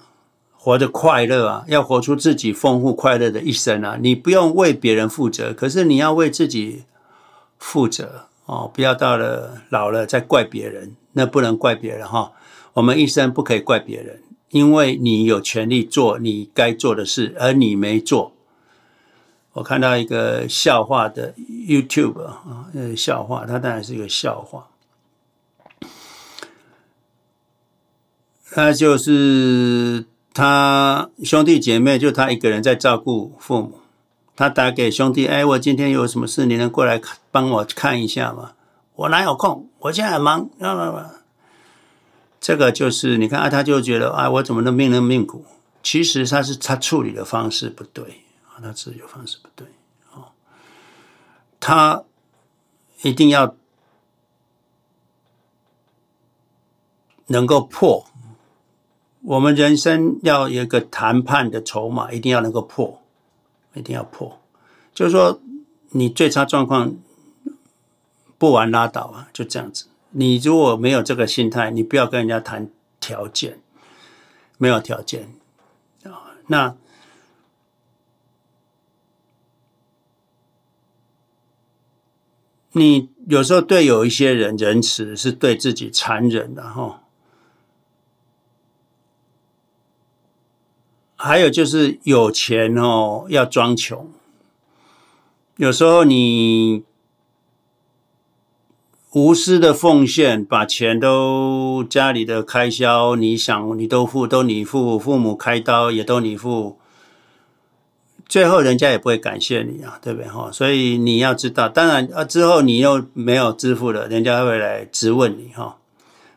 [0.58, 3.98] 活得快乐啊，要活出自己丰富快乐的一生啊！
[4.02, 6.86] 你不用为别人负责，可是你要为自己
[7.60, 8.72] 负责哦！
[8.74, 12.32] 不要到了老了再怪别人，那不能怪别人哈。
[12.74, 18.32] 我们一生不可以怪别人，因为你有权利做你该做的事，而你没做。
[19.54, 21.34] 我看到一个笑话的
[21.68, 24.68] YouTube 啊，呃，笑话，它当然是一个笑话。
[28.56, 33.82] 他就是他兄弟姐妹，就他一个人在照顾父母。
[34.34, 37.02] 他打给兄弟：“哎，我今天有什么事，你能过来
[37.32, 38.54] 帮我看一下吗？”
[38.96, 39.68] 我哪有空？
[39.80, 40.50] 我现在很忙。
[42.40, 45.44] 这个就是你看啊，他就觉得啊，我怎么能命人命苦？
[45.84, 49.68] 其实他是他处理的方式不对啊，他处理的方式不对
[50.14, 50.32] 啊，
[51.60, 52.06] 他
[53.02, 53.54] 一定要
[57.28, 58.08] 能够破。
[59.28, 63.02] 我们人生要有一个谈判的筹码，一定要能够破，
[63.74, 64.40] 一定要破。
[64.94, 65.42] 就是说，
[65.90, 66.96] 你最差状况
[68.38, 69.88] 不玩拉倒啊，就这样子。
[70.12, 72.70] 你如果没有这个心态，你不要跟人家谈
[73.00, 73.60] 条件，
[74.60, 75.34] 没有条件
[76.04, 76.30] 啊。
[76.48, 76.76] 那
[82.74, 87.02] 你有时候对有一些人仁慈，是对自己残忍的哈。
[91.16, 94.10] 还有就是有钱哦，要装穷。
[95.58, 96.84] 有时候你
[99.14, 106.78] 无私的奉献，把钱都家里的开销，你想你都付，都你付，父母开刀也都你付，
[108.28, 110.52] 最后人家也不会感谢你啊，对不对哈？
[110.52, 115.78] 所以你要知道，当然啊，之后你又没有支付了，人家会来质问你哈，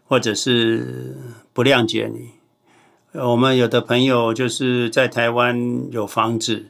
[0.06, 1.16] 或者是
[1.52, 2.37] 不谅解你。
[3.12, 6.66] 我们有的朋友就是在台湾有房子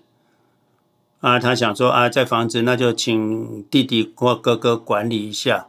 [1.20, 5.66] 啊，他想说啊，在房子那就请弟弟或哥哥管理一下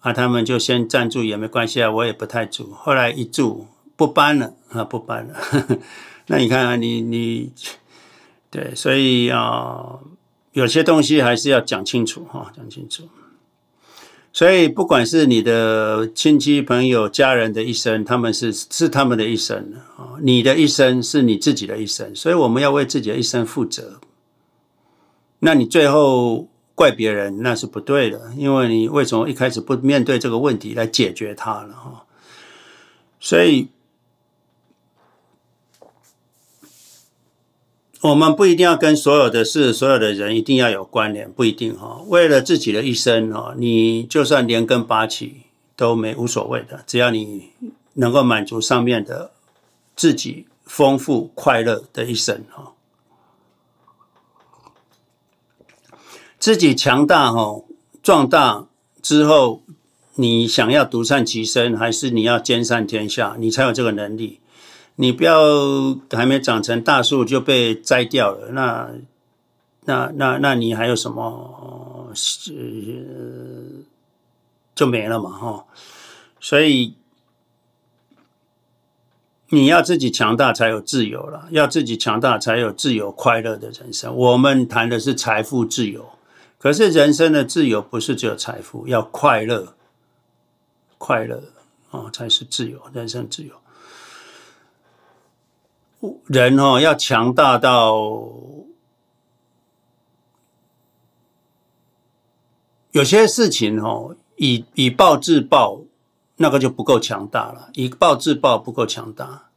[0.00, 2.72] 啊，他们就先暂住也没关系啊，我也不太住。
[2.72, 5.34] 后来一住不搬了啊，不搬了。
[6.28, 7.52] 那你看啊，你你
[8.50, 9.98] 对，所以啊，
[10.52, 13.06] 有些东西还是要讲清楚哈，讲清楚。
[14.32, 24.00] 所以，不管是你的亲戚、朋友、家人的一生，他们是是他们的一生啊，你的一生是你自己的一生，所以我们要为自己的一生负责。
[25.40, 32.04] 那你最后怪别人，那是不对的，因为你为什么一开始不面对这个问题来解决它了哈？
[33.18, 33.68] 所以。
[38.02, 42.02] 我们不一定要跟所有的事、所有的人一定要有关联，不一定哈。
[42.06, 45.42] 为了自己的一生哈，你就算连根拔起
[45.76, 47.50] 都没无所谓的，只要你
[47.94, 49.32] 能够满足上面的
[49.94, 52.72] 自己丰富快乐的一生哈。
[56.38, 57.62] 自己强大哈，
[58.02, 58.66] 壮大
[59.02, 59.62] 之后，
[60.14, 64.40] 你想要独善其身，还是你要兼善天下，你才有这个能力。
[65.00, 65.40] 你不要
[66.10, 68.90] 还没长成大树就被摘掉了，那
[69.86, 72.12] 那那那你还有什么？
[72.50, 72.54] 呃，
[74.74, 75.64] 就没了嘛，哈。
[76.38, 76.96] 所以
[79.48, 84.14] 你要自己强大才有自由了，要自己强大才有自由快乐的人生。
[84.14, 86.10] 我们谈的是财富自由，
[86.58, 89.74] 可是人生的自由不是只有财富，要快乐，
[90.98, 91.42] 快乐
[91.90, 93.54] 啊才是自由，人生自由。
[96.26, 98.30] 人哦，要强大到
[102.92, 105.82] 有些事情哦，以以暴制暴，
[106.36, 107.68] 那个就不够强大了。
[107.74, 109.50] 以暴制暴不够强大，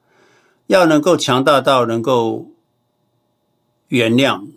[0.68, 2.48] 要能够强大到能够
[3.88, 4.48] 原谅，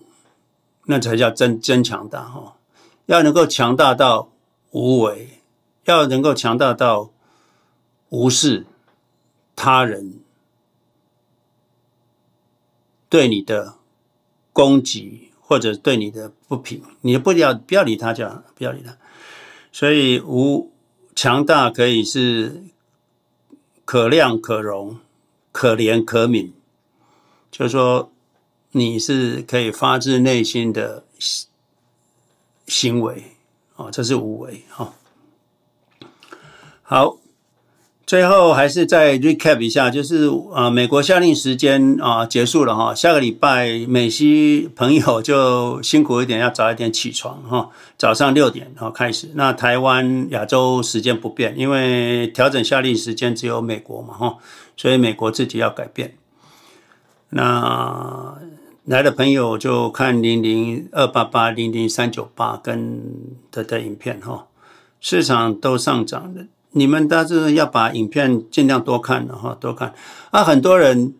[0.87, 2.57] 那才叫真真强大哈。
[3.07, 4.33] 要能够强大到
[4.73, 5.41] 无为，
[5.85, 7.11] 要能够强大到
[8.09, 8.67] 无视
[9.55, 10.21] 他人。
[13.17, 13.77] 对你的
[14.53, 18.95] 攻击或者对你的不平，你不要不要理他，就不要理他。
[19.73, 20.71] 所以无
[21.15, 22.63] 强大可以是
[23.87, 24.99] 可量可容，
[25.51, 26.51] 可怜可悯，
[27.51, 28.13] 就是说
[28.73, 31.07] 你是可以发自内心的
[32.67, 33.25] 行为
[33.77, 34.95] 哦，这是无为哈。
[36.83, 37.17] 好。
[38.07, 49.31] 最后还是再 recap 一下，就是啊，美国夏令时间啊结束了哈，下个礼拜美西朋友就辛苦一点，要早一点起床哈，早上六点然后开始。
[49.35, 54.37] 那台湾亚洲时间不变，因为调整夏令时间只有美国嘛哈，
[54.77, 56.17] 所以美国自己要改变。
[57.31, 58.39] 那
[58.85, 63.03] 来的朋友就看零零二八八零零三九八跟
[63.51, 64.47] 的的影片哈，
[65.01, 66.47] 市场都上涨的。
[66.77, 69.95] 你们大致要把影片尽量多看了哈，多看
[70.31, 70.45] 啊！
[70.45, 71.15] 很多人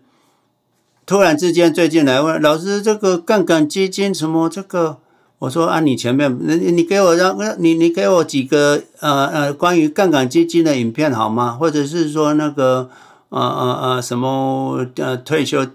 [1.07, 4.99] 突然之间最近来问老师，这个杠杆基金什么这个？
[5.39, 11.53] 我说啊，你前面你你给我让你你给我几个呃呃关于杠杆基金的影片好吗？
[11.53, 12.91] 或者是说那个
[13.31, 15.67] 呃呃呃什么呃退休，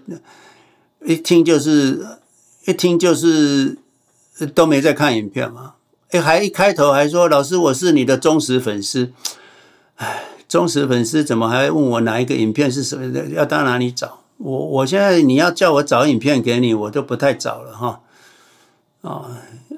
[1.04, 2.06] 一听就是
[2.66, 3.76] 一听就是
[4.54, 5.74] 都没在看影片嘛？
[6.10, 9.12] 哎，还一开头还说老师，我是你的忠实粉丝。
[10.02, 13.24] 唉，忠实粉丝怎么还问我哪一个影片是什么？
[13.32, 14.18] 要到哪里找？
[14.38, 18.00] 我我现在你要叫我找影片给你，我都不太找了哈。
[19.02, 19.30] 哦，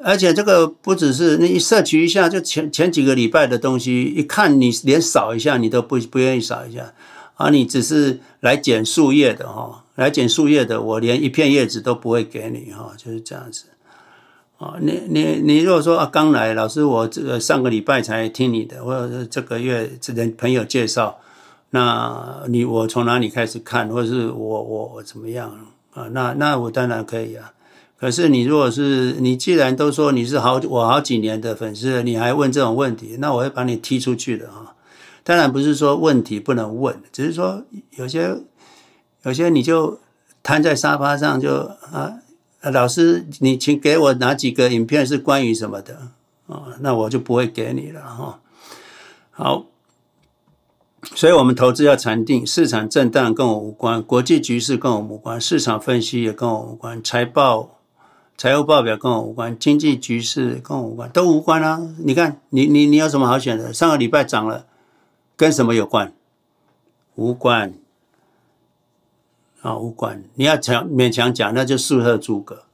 [0.02, 6.94] 而且这个不只是你一摄取一下，就前前几个礼拜的东西，一看你连扫一下你都不不愿意扫一下
[7.34, 7.50] 啊！
[7.50, 13.64] 你只是来捡树叶的哈，来捡树叶的，我连一片叶子都不会给你哈，就是这样子。
[14.58, 21.18] 啊，你你你如果说啊，刚来老师，我这个上个礼拜才听你的，或者是这个月这人朋友介绍，
[21.70, 25.50] 那你我从哪里开始看，或者是我我我怎么样
[25.92, 26.06] 啊？
[26.12, 27.52] 那那我当然可以啊。
[27.98, 34.74] 可是你如果是你既然都说你是好我好几年的粉丝，你还问这种问题，那我会把你踢出去的啊。
[35.24, 37.64] 当然不是说问题不能问，只是说
[37.96, 38.36] 有些
[39.24, 39.98] 有些你就
[40.44, 41.54] 瘫在沙发上就
[41.92, 42.20] 啊。
[42.70, 46.10] 老师，你请给我哪几个影片是关于什么的
[46.46, 46.76] 啊？
[46.80, 48.40] 那我就不会给你了哈。
[49.30, 49.66] 好，
[51.14, 57.80] 所以我们投资要禅定，市场震荡跟我无关，国际局势跟我无关，市场分析也跟我无关，财报、
[58.36, 61.94] 财务报表跟我无关，经济局势跟我无关，都无关啊。
[61.98, 63.72] 你看，你你你有什么好选的？
[63.72, 64.66] 上个礼拜涨了，
[65.36, 66.14] 跟什么有关？
[67.16, 67.74] 无关。
[69.64, 70.22] 啊，无关！
[70.34, 72.64] 你要强勉强讲，那就事后诸葛，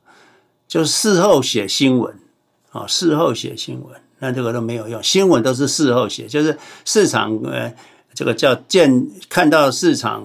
[0.66, 2.12] 就事后写新闻
[2.72, 5.01] 啊，事后写新闻，那这个都没有用。
[5.01, 7.72] 新闻都是事后写，就是市场呃，
[8.12, 10.24] 这个叫见看到市场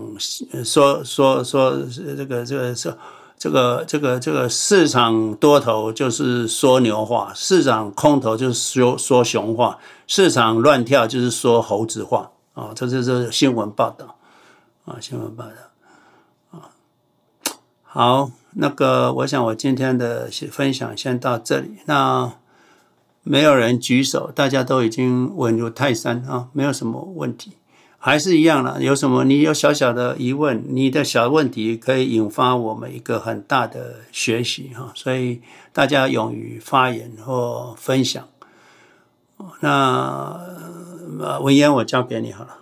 [0.63, 1.77] 说说说
[2.17, 2.97] 这个这个这
[3.37, 14.17] 这个这个这个市场多头就是说牛话，市场空头就是说说熊话，市场乱跳就是说猴子话啊，这就是新闻报道
[14.85, 15.51] 啊，新闻报道。
[17.95, 21.77] 好，那个，我想我今天的分享先到这里。
[21.85, 22.33] 那
[23.23, 27.53] 没有人举手，大家都已经稳如泰山啊，没有什么问题，
[27.97, 28.83] 还是一样了。
[28.83, 34.91] 有什么你有小小的疑问，你的小问题可以引发我们一个很大的学习哈。
[34.93, 35.39] 所以
[35.71, 38.27] 大家勇于发言或分享。
[39.61, 40.37] 那
[41.39, 42.57] 文言我交给你好了。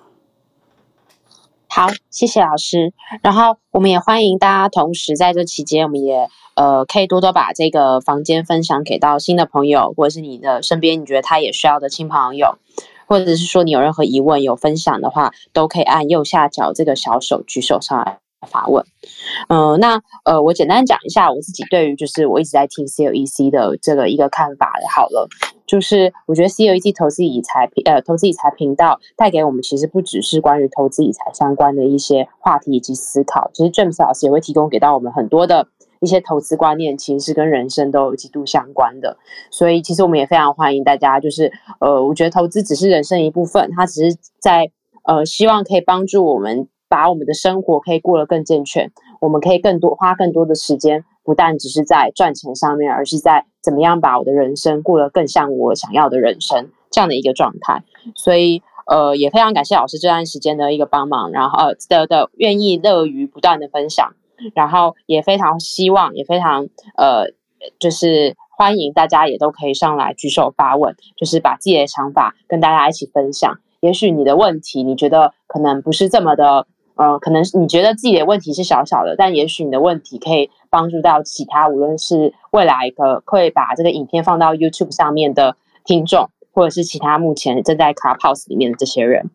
[1.75, 2.93] 好，谢谢老师。
[3.23, 12.59] 然后我们也欢迎大家，同时在这期间，我们也呃可以多多把这个房间分享给到新的朋友，或者是你的身边你觉得他也需要的亲朋友，
[13.07, 18.85] 或者是说你有任何疑问有分享的话，都可以按右下角这个小手举手上来发问。
[19.47, 25.27] 嗯、那呃我简单讲一下我自己对于就是我一直在听 COEC 的这个一个看法，好了。
[25.65, 35.67] 就是我觉得 COEC 投资理财频呃投资理财频道带给我们其实不只是关于投资理财相关的一些话题以及思考，其实 James 老师也会提供给到我们很多的
[36.01, 39.17] 一些投资观念，其实是跟人生都有极度相关的。
[39.49, 44.69] 所以其实我们也非常欢迎大家，就是呃我觉得投资只是人生一部分，它只是在
[45.03, 48.91] 呃希望可以帮助我们把我们的生活可以过得更健全，
[49.21, 51.05] 我们可以更多花更多的时间。
[51.23, 57.83] 不但只是在赚钱上面，而是在怎么样把我的人生过得更像我想要的人生这样的一个状态。
[58.15, 64.13] 所以，呃，也非常感谢老师这段时间的一个帮忙，然后呃的的愿意乐于不断的分享，
[64.53, 66.67] 然后也非常希望，也非常
[66.97, 67.31] 呃，
[67.79, 73.59] 就是欢迎大家也都可以上来举手发问，就是把自己的想法跟大家一起分享。
[73.79, 76.67] 也许你的问题，你觉得可能不是这么的。
[76.95, 89.31] 呃，可能你觉得自己的问题是小小的，但也许你的问题可以帮助到其他，无论是未来的会把这个影片放到 YouTube 上面的听众，或者是其他目前正在 Clubhouse 里面的这些人。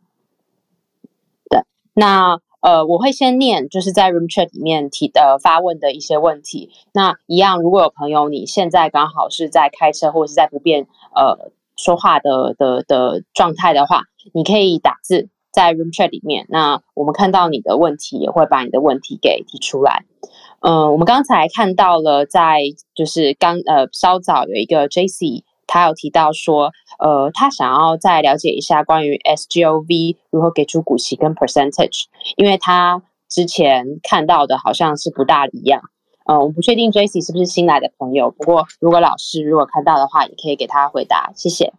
[1.50, 1.62] 对，
[1.94, 6.70] 那呃，我会先念就是在 Room Chat 里面提的发问的一些问题。
[6.92, 14.02] 那一样，如果有朋友你现在刚好是在开车或者是在不便呃说话的的的状态的话，
[14.32, 15.28] 你可以打字
[15.58, 16.46] 在 Room Chat 里面。
[16.48, 20.04] 那我们看到你的问题，也会把你的问题给提出来。
[20.60, 22.60] 嗯、我们刚才看到了，在
[22.94, 25.42] 就是刚呃稍早有一个 JC。
[25.70, 32.04] 他有提到说，呃，他想要再了解一下关于 SGOV 如何给出股息跟 percentage，
[32.36, 35.82] 因为他之前看到的好像是不大一样。
[36.24, 41.32] 呃，我不确定 j c 是不是新来的朋友，不过如果老师如果看到的话，也可以给他回答。
[41.34, 41.74] 谢谢。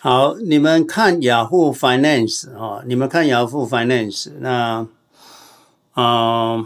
[0.00, 4.86] 好，你们看雅虎 Finance 哦，你们看雅虎 Finance，那，
[5.96, 6.64] 嗯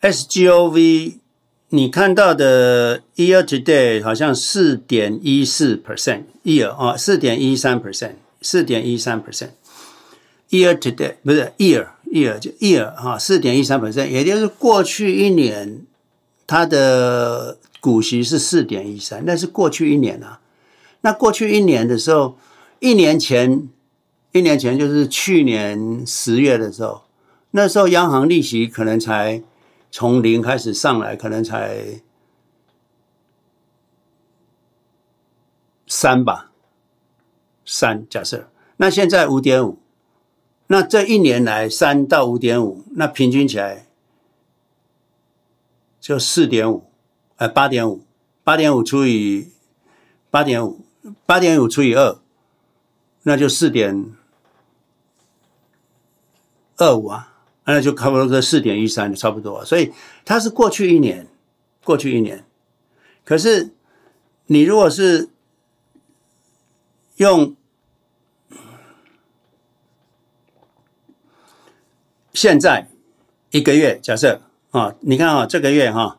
[0.00, 1.18] ，SGOV。
[1.70, 9.50] 你看到的 year to date 好像四点一四 percent year 啊，四点一三 percent，四点一三 percent
[10.50, 15.84] year to date 不是 year year 就 year 哈，四点一三 percent，也就是过去一年
[16.46, 20.38] 它的股息是四点一三，那是过去一年啊。
[21.04, 22.36] 那过去一年的时候，
[22.80, 23.68] 一年前
[24.32, 27.04] 一年前就是去年十月的时候，
[27.52, 29.44] 那时候央行利息可能才。
[29.96, 32.00] 从零开始上来，可能才
[35.86, 36.50] 三吧，
[37.64, 38.50] 三假设。
[38.78, 39.78] 那现在五点五，
[40.66, 43.86] 那这一年来三到五点五，那平均起来
[46.00, 46.82] 就四点五，
[47.36, 48.02] 呃，八点五，
[48.42, 49.52] 八点五除以
[50.28, 50.83] 八点五，
[51.26, 52.18] 八点五除以二，
[53.22, 54.12] 那就四点
[56.76, 57.30] 二五啊。
[57.66, 59.64] 那就差不多个四点一三，差不多。
[59.64, 59.90] 所以
[60.26, 61.26] 它是过去一年，
[61.82, 62.44] 过去一年。
[63.24, 63.70] 可是
[64.48, 65.30] 你如果是
[67.16, 67.56] 用
[72.34, 72.90] 现在
[73.50, 76.18] 一个月，假设啊，你看啊，这个月哈，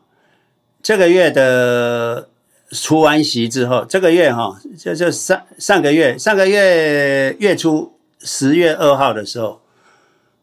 [0.82, 2.28] 这个月的
[2.70, 9.60] 除完息之后，这个月哈，就就上上个月，上个月月初十月二号的时候。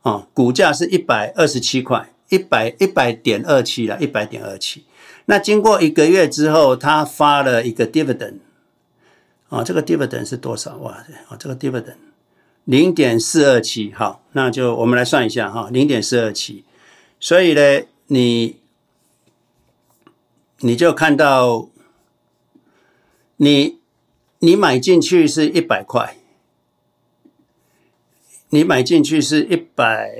[0.05, 4.83] 哦，股价是一百二十七块，一百一百点二七了，一百点二七。
[5.27, 8.39] 那经过一个月之后，他发了一个 dividend，
[9.47, 10.75] 啊、哦，这个 dividend 是多少？
[10.79, 11.95] 哇，哦，这个 dividend
[12.65, 13.93] 零点四二七。
[13.93, 16.65] 好，那就我们来算一下哈，零点四二七。
[17.21, 18.57] 所以呢，你
[20.59, 21.69] 你就看到，
[23.37, 23.79] 你
[24.39, 26.17] 你买进去是一百块。
[28.49, 30.13] 你买进去是一百，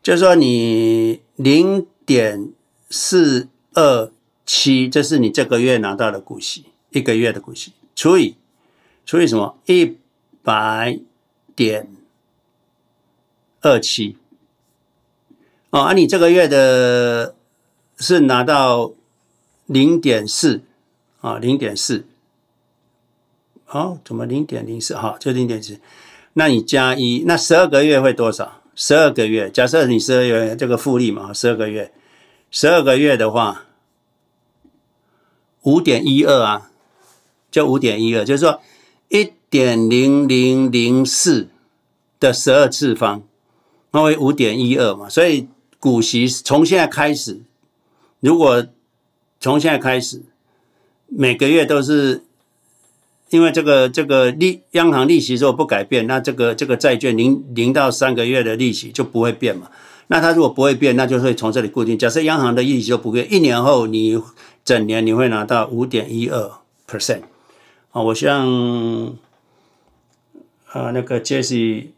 [0.00, 2.52] 就说你零点
[2.88, 4.12] 四二
[4.44, 8.36] 七，这是你这个月拿到的股息，一个月的股息，除以
[9.04, 9.58] 除以什么？
[9.66, 9.96] 一
[10.44, 11.00] 百
[11.56, 11.88] 点
[13.62, 14.16] 二七。
[15.70, 17.34] 哦，啊，你这个月的
[17.98, 18.92] 是拿到
[19.66, 20.62] 零点四
[21.26, 22.06] 啊，零点四。
[23.66, 24.94] 哦，怎么零点零四？
[24.94, 25.80] 好，就零点四。
[26.34, 28.62] 那你加一，那十二个月会多少？
[28.76, 31.92] 十二个月，假设你十二月这个复利嘛，十二个月，
[32.52, 33.64] 十二个月的话，
[35.62, 36.70] 五点一二啊，
[37.50, 38.60] 就五点一二，就是说
[39.08, 41.48] 一点零零零四
[42.20, 43.24] 的十二次方，
[43.90, 45.08] 那为五点一二嘛。
[45.08, 45.48] 所以
[45.80, 47.40] 股息从现在开始，
[48.20, 48.64] 如果
[49.40, 50.22] 从现在开始，
[51.08, 52.22] 每个月都是。
[53.30, 59.68] 因为这个这个利央行利息如果不改变，那这个这个债券零零到三个月的利息就不会变嘛。
[60.06, 61.98] 那它如果不会变，那就会从这里固定。
[61.98, 64.22] 假设央行的利息就不变，一年后你
[64.64, 66.52] 整年你会拿到五点一二
[66.88, 67.22] percent
[67.90, 68.00] 啊。
[68.00, 69.16] 我希望
[70.66, 71.88] 啊那个 Jesse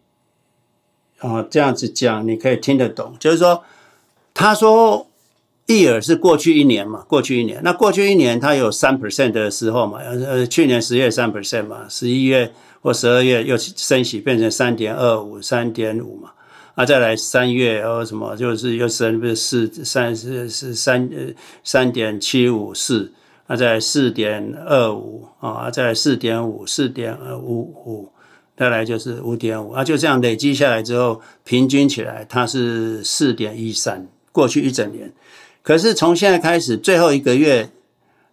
[1.19, 3.63] 啊这样子讲你可以听得懂，就是说
[4.33, 5.08] 他说。
[5.69, 7.05] Year 是过去一年嘛？
[7.07, 9.99] 过去一年，那过去一年它有三 percent 的时候嘛？
[9.99, 12.51] 呃，去年十月三 percent 嘛，十一月
[12.81, 16.31] 或十二月又升息变成三点二五、三点五嘛？
[16.75, 23.13] 啊，再来三月哦什么，就是又升不是四三是是三呃三点七五四，
[23.47, 28.09] 啊，再来四点二五啊，再来四点五四点五五，
[28.57, 35.13] 再来就是五点五啊，就这样累积下来之后，平均起来它是四点一三，过去一整年。
[35.69, 37.69] 可是从现在开始，最后一个月，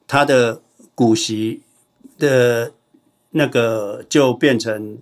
[0.08, 0.62] 它的
[0.96, 1.64] 股息
[2.18, 2.72] 的
[3.32, 5.00] 那个就变成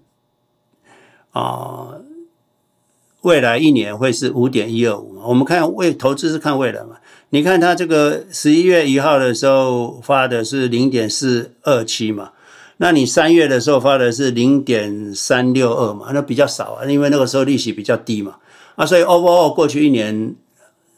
[1.32, 1.90] 啊、
[3.22, 5.22] 未来一年会是五点一二五。
[5.28, 6.98] 我们看未投资是看未来嘛？
[7.30, 12.32] 你看它这个十一月一号的时候发的是零点四二七嘛？
[12.78, 18.38] 那你三月的时候发的是零点三六二嘛，那比较少啊，因为那个时候利息比较低嘛，
[18.74, 20.36] 啊，所以 overall 过去一年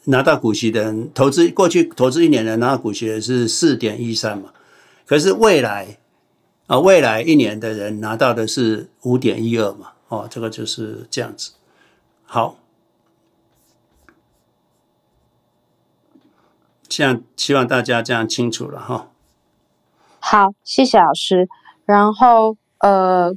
[0.06, 4.52] 拿到股息的人，投资过去投资一年的拿到股息的是四点一三嘛，
[5.04, 5.98] 可是未来
[6.66, 11.52] 啊，未来一年的人拿到的是五点一二嘛，哦，这个就是这样子。
[12.24, 12.58] 好，
[16.88, 19.10] 这样希望大家这样清楚了哈。
[20.18, 21.48] 好，谢谢老师。
[21.84, 23.32] 然后，呃，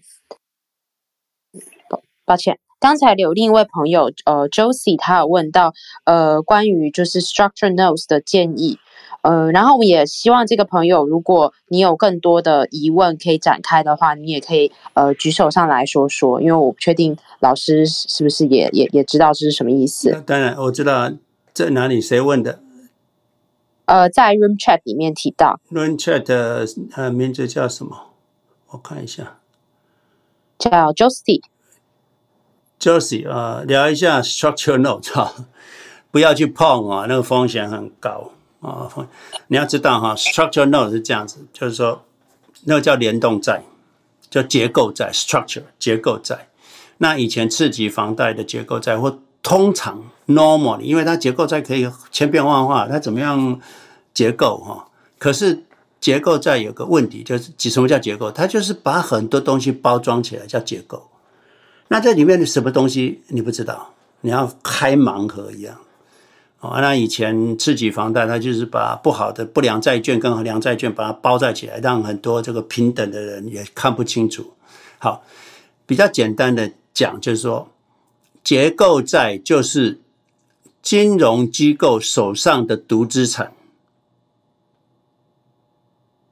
[1.87, 5.73] 抱抱歉，刚才有另一位朋友，呃，Josie，他有问到，
[6.05, 8.79] 呃，关于就是 structure notes 的建议，
[9.21, 20.23] 呃，然后我也希望这个朋友，如果你有更多的疑问可以展开的话，你也可以呃举手上来说说，因为我不确定老师是不是也也也知道这是什么意思。
[20.25, 21.11] 当然，我知道
[21.53, 22.61] 在哪里，谁问的？
[23.87, 25.59] 呃，在 Room Chat 里面提到。
[25.69, 26.65] Room Chat 的
[26.95, 28.11] 呃名字叫什么？
[28.69, 29.39] 我看一下，
[30.57, 31.41] 叫 Josie。
[32.79, 35.33] Josie 啊，聊一下 structure note 哈，
[36.11, 38.89] 不要去碰啊，那个风险很高啊。
[39.47, 42.05] 你要知道哈，structure note 是这样子，就是说
[42.63, 43.63] 那个叫联动债，
[44.29, 46.47] 叫结构债 structure 结构债。
[46.99, 53.59] 那以前次级房贷的结构债，或通常 normally，因为它结构债可以千变万化，它怎么样
[54.13, 54.87] 结构哈？
[55.17, 55.65] 可是
[55.99, 58.31] 结构债有个问题，就是什么叫结构？
[58.31, 61.08] 它就是把很多东西包装起来叫结构。
[61.89, 63.93] 那这里面的什么东西你不知道？
[64.21, 65.77] 你要开盲盒一样。
[66.59, 74.53] 哦，那以前次级房贷，它就是把不好的不良债券跟良债券把它包在起来，让很多这个平等的人也看不清楚。
[74.97, 75.23] 好，
[75.85, 77.69] 比较简单的讲，就是说
[78.43, 80.01] 结构债就是
[80.81, 83.53] 金融机构手上的独资产。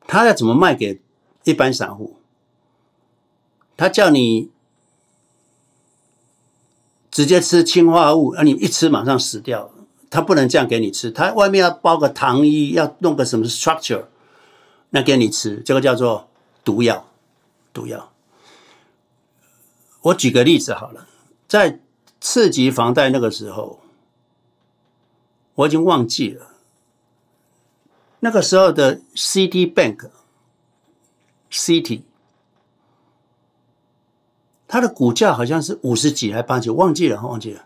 [0.05, 1.01] 他要怎么卖给
[1.45, 2.17] 一般散户？
[3.77, 4.51] 他叫你
[7.17, 9.71] 直接吃氰化物，而你一吃马上死掉。
[10.07, 14.05] 他不能这样给你吃，他外面要包个糖衣，要弄个什么 structure，
[14.91, 16.29] 那给你吃，这个叫做
[16.63, 17.07] 毒药。
[17.73, 18.13] 毒药。
[20.01, 21.07] 我举个例子好了，
[21.47, 21.79] 在
[22.21, 23.79] 次级房贷那个时候，
[25.55, 26.49] 我已经忘记了。
[28.19, 32.03] 那个时候的 City Bank，City，
[34.67, 37.65] 它的股价好像是五十几还八几，忘记了，忘记了。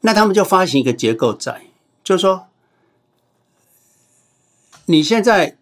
[0.00, 1.66] 那他们就发行一个结构债，
[2.02, 2.48] 就是说，
[4.86, 5.58] 你现在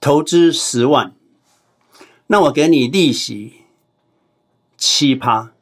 [0.00, 1.14] 投资十万，
[2.26, 3.62] 那我给你利息
[4.76, 5.52] 七趴，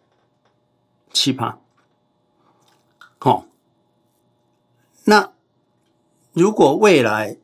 [1.13, 1.59] 七趴，
[3.19, 3.47] 好，
[5.05, 5.31] 那。
[6.37, 7.37] 如果未来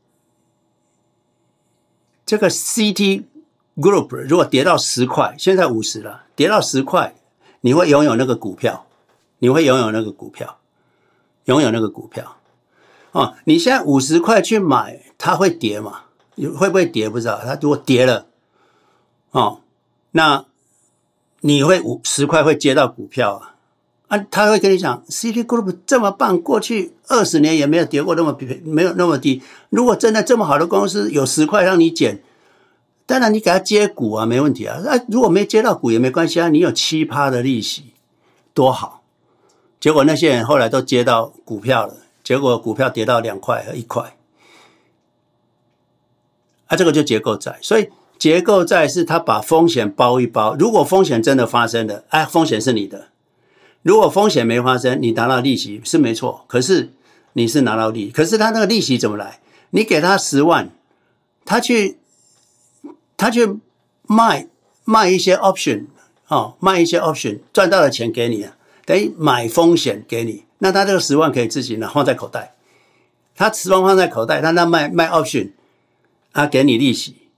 [2.26, 3.22] 这个 CT
[3.76, 7.14] Group 如果跌到十块，现在五十了，跌到十块，
[7.60, 8.86] 你会拥有那个股票，
[9.40, 10.56] 你会拥有那个股票，
[11.44, 12.38] 拥有那个股票。
[13.12, 16.04] 哦，你现在五十块去买，它会跌吗？
[16.56, 17.10] 会不会跌？
[17.10, 17.38] 不知道。
[17.44, 18.24] 它如果跌了，
[19.32, 19.60] 哦，
[20.12, 20.46] 那
[21.40, 23.56] 你会五十块会接到股票啊？
[24.08, 28.34] 啊，他会跟你讲，City Group 这么棒，过去二十年也没有跌过那么，
[28.64, 29.42] 没有那么低。
[29.68, 32.22] 如果真的这么好的公司，有十块让你捡，
[33.10, 34.78] 当然你给他接股啊，没问题啊。
[34.84, 37.86] 那如果没接到股也没关系啊，你有七趴的利息，
[38.54, 39.02] 多好。
[39.80, 44.16] 结果那些人后来都接到股票了，结果股票跌到两块和一块，
[46.66, 47.58] 啊，这个就结构债。
[47.60, 53.08] 所以结构债是他把风险包一包，如果风险真的发生了，哎，风险是你的。
[53.82, 56.92] 如果风险没发生，你拿到利息是没错，可是
[57.32, 59.40] 你是拿到利，可是他那个利息怎么来？
[59.70, 60.70] 你给他十万，
[61.44, 61.99] 他去
[63.20, 63.58] 他去
[64.06, 64.48] 卖
[64.84, 65.86] 卖一些 option
[66.28, 68.56] 哦，卖一些 option 赚到的钱给你啊，
[68.86, 72.54] 等于买风险给你，那他这个十万可以自己拿放在口袋，
[73.36, 75.52] 他十万放在口袋，他那卖卖 option，
[76.32, 77.28] 他给你利息，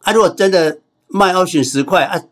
[0.00, 2.24] 啊，如果真的卖 option 十块啊。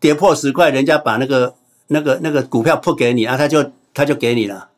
[0.00, 1.56] 跌破十块，人家把那个、
[1.88, 4.70] 那个、那个股票铺给你啊，他就他就给你了，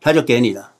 [0.00, 0.72] 他就给你了，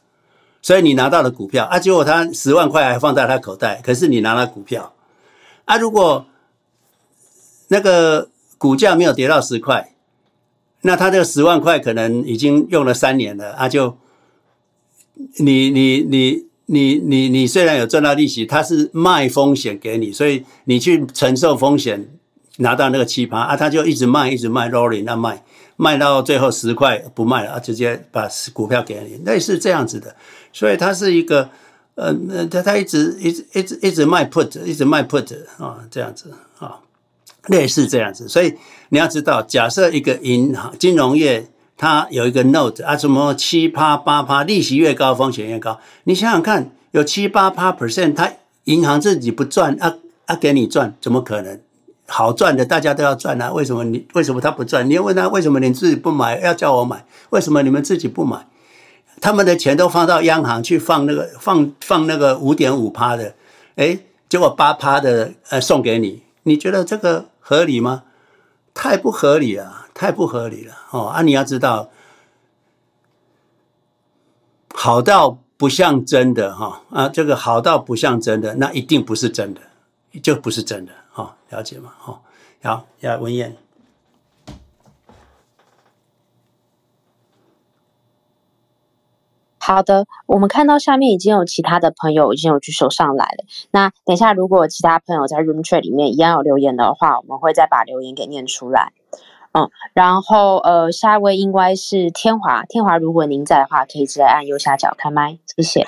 [0.65, 4.95] 所以你拿到了股票啊，结果他十万块还放在他口袋，可是你拿了股票
[5.67, 6.25] 啊，如果
[7.69, 9.93] 那个股价没有跌到十块，
[10.81, 13.99] 那他这个十万块可能已经用了三年了啊，就
[15.37, 22.09] 你你你你你你虽然有赚到利息，他是卖风险给你，所以你去承受风险。
[22.59, 25.43] 拿到那个奇葩啊，他就一直卖，一直卖，rolling 那卖，
[25.77, 30.15] 卖到最后十块不卖了啊，直接把股票给你，类似这样子的，
[30.53, 31.51] 所以它是一个
[31.97, 32.15] 呃，
[32.51, 35.27] 他他一直一直一直一直卖 put，一直卖 put
[35.59, 36.81] 啊，这样子啊，
[37.47, 38.29] 类似这样子。
[38.29, 38.55] 所以
[38.89, 45.81] 你要知道，假设一个银行金融业它有一个 note 啊，什么七趴八趴，利息越高风险越高。
[46.05, 48.33] 你想想看，有七八趴 percent，它
[48.65, 49.97] 银行自己不赚啊
[50.27, 51.61] 啊，给你赚，怎么可能？
[52.07, 54.89] 好赚的大家都要赚啊，为什么你为什么他不赚？
[54.89, 57.05] 你要问他为什么你自己不买，要叫我买？
[57.31, 58.47] 为什么你们自己不买？
[59.21, 63.35] 他们的钱都放到央行去放那个放放那个五点五趴的，
[63.77, 68.03] 诶，结果八趴的呃送给你，你觉得这个合理吗？
[68.75, 71.07] 太不合理了，太不合理了哦！
[71.07, 71.91] 啊，你要知道，
[74.75, 79.61] 好到不像真的哈啊，这个好到不像真的，那一定不是真的，
[80.21, 80.93] 就不是真的，
[81.55, 81.93] 了解嘛？
[81.99, 82.21] 哈，
[82.63, 83.57] 好，要文燕。
[89.59, 93.45] 好的，我们看到下面已经有其他的朋友已经有举手上来了。
[93.71, 98.93] 那等一下，如果其他朋友在 Room Chat 里面一样有留言的话，我们会再把留言给念出来。
[99.53, 102.65] 嗯，然后呃，下一位应该是天华。
[102.65, 105.87] 天华，如果您在的话，可以直接按右下角开麦，谢谢。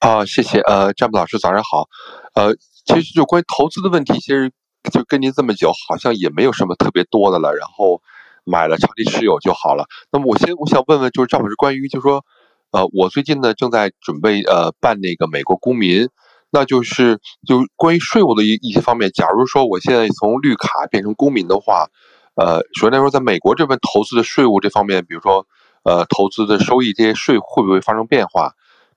[0.00, 0.60] 啊，谢谢。
[0.60, 1.88] 呃，詹姆老师早上好。
[2.34, 2.54] 呃，
[2.84, 4.52] 其实就关于投资的问题，其实
[4.90, 7.54] 就跟您这么久，好像也没有什么特别多的了。
[7.54, 8.00] 然后
[8.44, 9.84] 买了长期持有就好了。
[10.10, 12.24] 那么我先我想问问，就是赵老师关于就是说。
[12.74, 16.08] 呃，我最近呢正在准备呃办那个美国公民，
[16.50, 19.10] 那就是就关于税务的一一些方面。
[19.12, 21.88] 假如说我现在从绿卡变成公民的话，
[22.34, 25.46] 呃，首先来说，在美国这边投资的税务这方面，比如说
[25.82, 28.52] 呃投资的收益这些税会不会发生变化？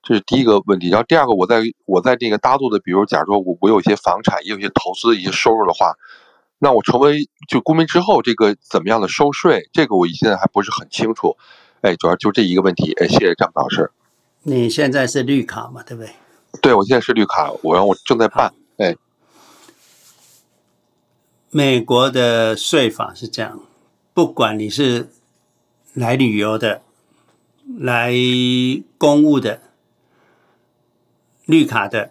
[0.06, 0.88] 这是第一个问题。
[0.88, 5.94] 然后第二个，我在我在这个大陆的，比如假如说我我有一些房产，也有一些投资的一些收入的话，
[6.60, 9.68] 那我成为就公民之后，这个怎么样的收税？
[9.72, 11.36] 这个我现在还不是很清楚。
[11.80, 12.92] 哎，主要就这一个问题。
[12.92, 13.90] 哎，谢谢张老师。
[14.44, 15.82] 你现在是绿卡嘛？
[15.82, 16.12] 对不对？
[16.62, 18.54] 对，我现在是绿卡，我然后我正在办。
[18.76, 18.94] 哎，
[21.50, 23.60] 美国的税法是这样，
[24.14, 25.10] 不管你是
[25.94, 26.82] 来旅游的、
[27.78, 28.12] 来
[28.96, 29.60] 公务的、
[31.46, 32.10] 绿卡的、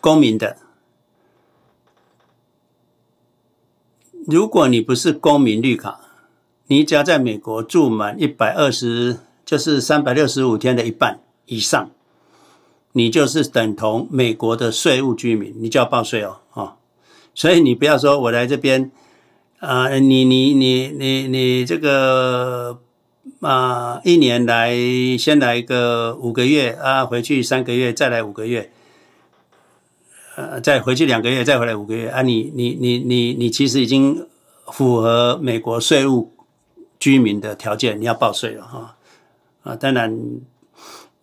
[0.00, 0.58] 公民的，
[4.26, 6.00] 如果你不是公民绿卡。
[6.70, 11.90] 你只要在美国住满一百二十，就是三百六十五天的一半以上，
[12.92, 16.74] 你就是等同美国的税务居民，你就要报税哦，哦，
[17.34, 18.92] 所以你不要说我来这边，
[19.60, 22.78] 啊、你你你你你这个
[23.40, 24.76] 啊、一年来
[25.18, 28.70] 先来个五个月啊，回去三个月，再来五个月，
[30.36, 34.26] 呃，再回去两个月，再回来五个月啊，你你你你你其实已经
[34.66, 36.32] 符合美国税务。
[37.00, 38.96] 居民的条件，你要报税了哈
[39.62, 39.76] 啊！
[39.76, 40.18] 当然，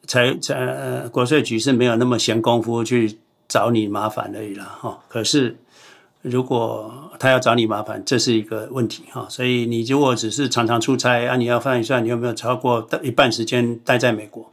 [0.07, 3.17] 财财国税局是没有那么闲工夫去
[3.49, 5.03] 找你麻烦而已了哈。
[5.09, 5.57] 可是，
[6.21, 9.25] 如果他要找你麻烦，这是一个问题哈。
[9.29, 14.51] 所以，你如果只是常常出差啊，你要算一算，你有没有超过一半时间待在美国？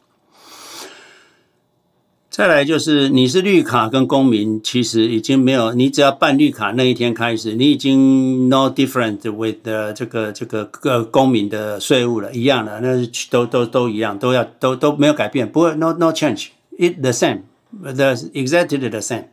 [2.30, 5.74] 再来就是，你是绿卡跟公民，其实已经没有。
[5.74, 19.24] 你只要办绿卡那一天开始，你已经 no different with the 这个这个个公民的税务了，一样的，那都都都一样，都要都都没有改变，不会 no no change，it the same，the exactly the same，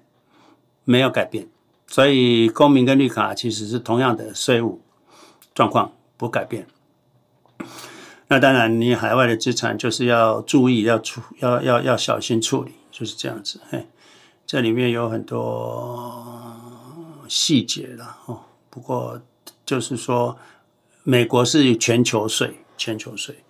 [0.84, 1.48] 没有改变。
[1.90, 4.82] 所以公民跟绿卡其实是同样的税务
[5.54, 6.68] 状况，不改变。
[8.28, 12.74] 那当然，你海外的资产就是要注意，要处要要要小心处理。
[12.92, 13.88] 就是这样子，嘿，
[14.46, 16.54] 这里面有很多
[17.30, 18.42] 细节了哦。
[18.70, 19.22] 不过
[19.66, 20.38] 就是说，
[21.04, 23.42] 美国是全球税，全球税。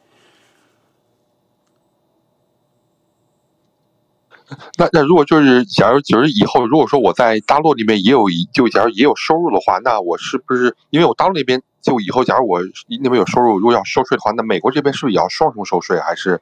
[4.78, 12.60] 那那如果就是，假如就是以后，如果说我在大陆里面也有一，就假如也有收入的话，那我是不是因为我大陆那边就以后，假如我
[13.02, 16.42] 那边有收入，如果要收税的话，那美国这边是不是也要双重收税，还是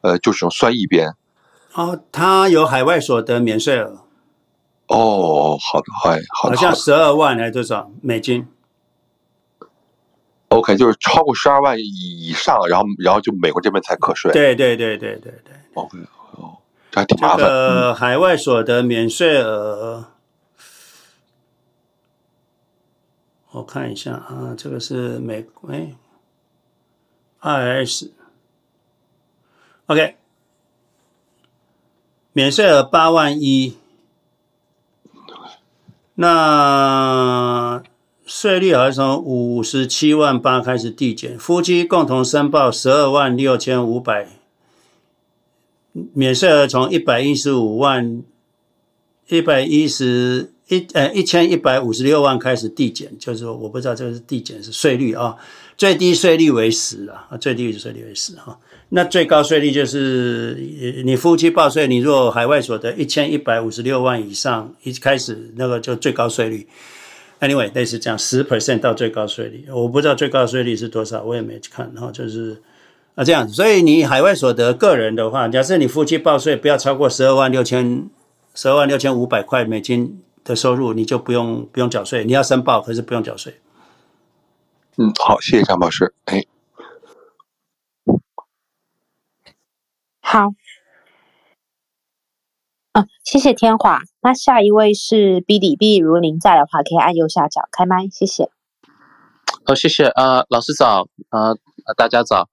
[0.00, 1.14] 呃，就只能算一边？
[1.74, 4.04] 哦，他有海外所得免税额。
[4.86, 8.46] 哦，好的，哎，好的，好像十二万还是多少美金
[10.48, 14.30] ？OK，就是超过十二万以上，然后然后就美国这边才课税。
[14.32, 15.54] 对对对对对对。
[15.74, 15.98] OK，
[17.02, 20.04] 这个海外所得免税额，
[23.52, 25.94] 我看一下啊，这个是美国哎
[27.40, 28.10] ，IRS。
[29.86, 30.16] OK。
[32.36, 33.78] 免税额八万一，
[36.14, 37.80] 那
[38.26, 44.28] 税率好像从五十七万八开始递减，夫妻共同申报十二万六千五百
[46.12, 48.22] 免税额从一百一十五万
[49.28, 55.36] 一百一十一呃一千一百五十六万开始递减，就是说我不知道这个是递减是税率啊，
[55.76, 58.58] 最低税率为十啊，最低税率为十哈。
[58.90, 66.66] 那最高税率就是你夫妻报税，你若海外所得一千一百五十六万以上，一开始那个就最高税率。
[67.40, 71.90] Anyway，类似这样十 percent 到最高税率，我不知道最高税率是多少，我也没去看。
[71.94, 72.56] 然后就是
[73.14, 78.10] 啊这样，所以你海外所得个人的话，假设你夫妻报税不要超过十二万六千
[78.54, 82.24] 十二万六千五百块美金的收入，你就不用不用缴税。
[82.24, 83.60] 你要申报，可是不用缴税。
[84.96, 86.12] 嗯，好，谢谢张博士。
[86.24, 86.44] 哎。
[90.20, 90.48] 好，
[92.94, 94.00] 嗯，谢谢天华。
[94.22, 98.50] 那下一位是 B 里 B，如果您在的话，可以按右下角开麦，谢谢。
[99.66, 100.06] 哦，谢谢。
[100.06, 101.56] 呃，老师早，呃，
[101.96, 102.48] 大家早。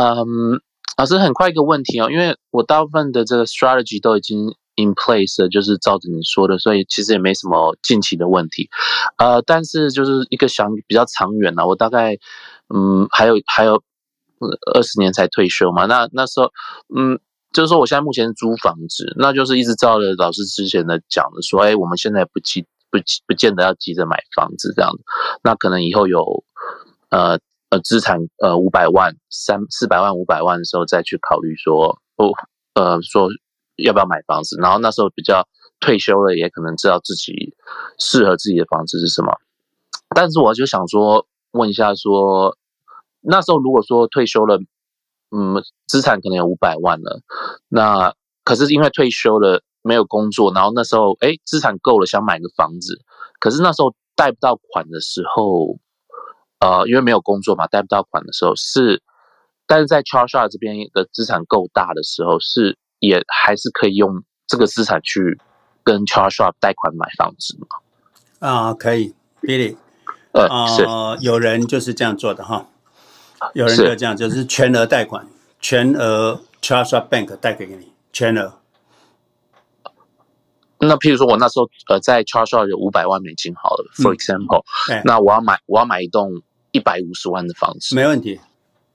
[0.00, 0.60] 嗯，
[0.96, 4.38] 老师，很快一个问题哦，因为我大部分的这个 strategy 都已经
[4.76, 8.68] in place 了，就是照着你说的，所以其实也没什么近期的问题。
[9.18, 12.16] 呃，但是就是一个想比较长远呢，我大概
[12.72, 13.82] 嗯，还有还有。
[14.72, 15.86] 二十年才退休嘛？
[15.86, 16.48] 那那时候，
[16.96, 17.18] 嗯，
[17.52, 25.02] 就是说我现在目前租房子，那就是一直照着老师之前的讲的说，哎，我们现在不急不不见得要急着买房子这样子，
[25.42, 26.44] 那可能以后有
[27.10, 27.40] 呃
[27.70, 32.32] 呃资产呃五百万三四百万五百万的时候再去考虑说，哦
[32.74, 33.28] 呃说
[33.76, 35.46] 要不要买房子，然后那时候比较
[35.80, 37.54] 退休了，也可能知道自己
[37.98, 39.32] 适合自己的房子是什么。
[40.14, 42.56] 但是我就想说问一下说。
[43.20, 44.58] 那时候如果说退休了，
[45.32, 47.20] 嗯，资产可能有五百万了，
[47.68, 48.14] 那
[48.44, 52.96] 可是因为退休了没有工作，然后那时候哎资产够了想买个房子，
[53.40, 55.76] 可是那时候贷不到款的时候，
[56.60, 59.02] 呃，因为没有工作嘛，贷不到款的时候是，
[59.66, 65.38] 但是在 Charles Schwab 这边的资产够大的时候是也还是可以用这个资产去
[65.84, 68.48] 跟 Charles Schwab 贷款买房子嘛？
[68.48, 69.76] 啊，可以，Billy，
[70.32, 70.84] 呃，是，
[71.24, 72.66] 有人就是这样做的哈。
[73.54, 75.28] 有人就这样，就是全额贷款，
[75.60, 78.54] 全额 Charles Schwab Bank 贷给给你，全额。
[80.80, 84.64] 那譬如说，我那时候呃在 Charles Schwab 有五百万美金好了，嗯，for example，
[85.04, 86.30] 那我要买我要买一栋
[86.72, 88.38] 一百五十万的房子，没问题，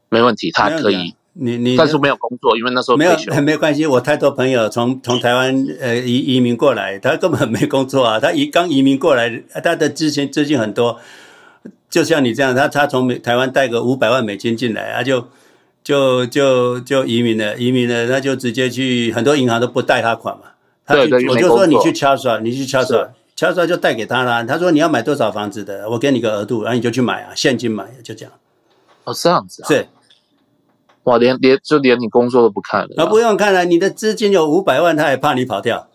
[0.10, 1.16] 没问题，他可以。
[1.36, 3.12] 你你但是没有工作，因为那时候没有
[3.42, 3.88] 没有关系。
[3.88, 11.00] 我太多朋友从从台湾呃移移民过来，他根本没工作啊， 他移刚移民过来，他的资金资金很多。
[11.90, 15.28] 就像你这样，他他从美台湾带个五百万美金进来，他就
[15.84, 20.44] 就就就移民了，移民了，他就直接去很多银行都不贷他款嘛。
[20.86, 22.64] 他对对，我就说你去 Charles，你去
[23.36, 24.46] Charles，Charles 就贷给他了。
[24.46, 28.34] 他说你要买多少房子的，我给你个额度，然后你就去买啊，现金买，就这样。
[29.04, 29.68] 哦，这样子啊。
[29.68, 29.88] 是。
[31.04, 32.90] 哇，连连就连你工作都不看了。
[32.98, 35.88] 啊，不用看了，你的资金有五百万，他也怕你跑掉。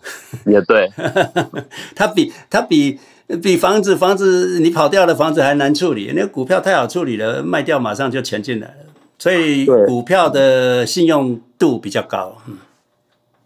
[0.46, 0.90] 也对。
[1.96, 2.98] 他比他比。
[3.42, 8.74] 比房子房子你跑掉的房子还难处理，那个股票太好处理了，卖掉马上就钱进来了，
[9.18, 12.38] 所以股票的信用度比较高。
[12.46, 12.56] 嗯，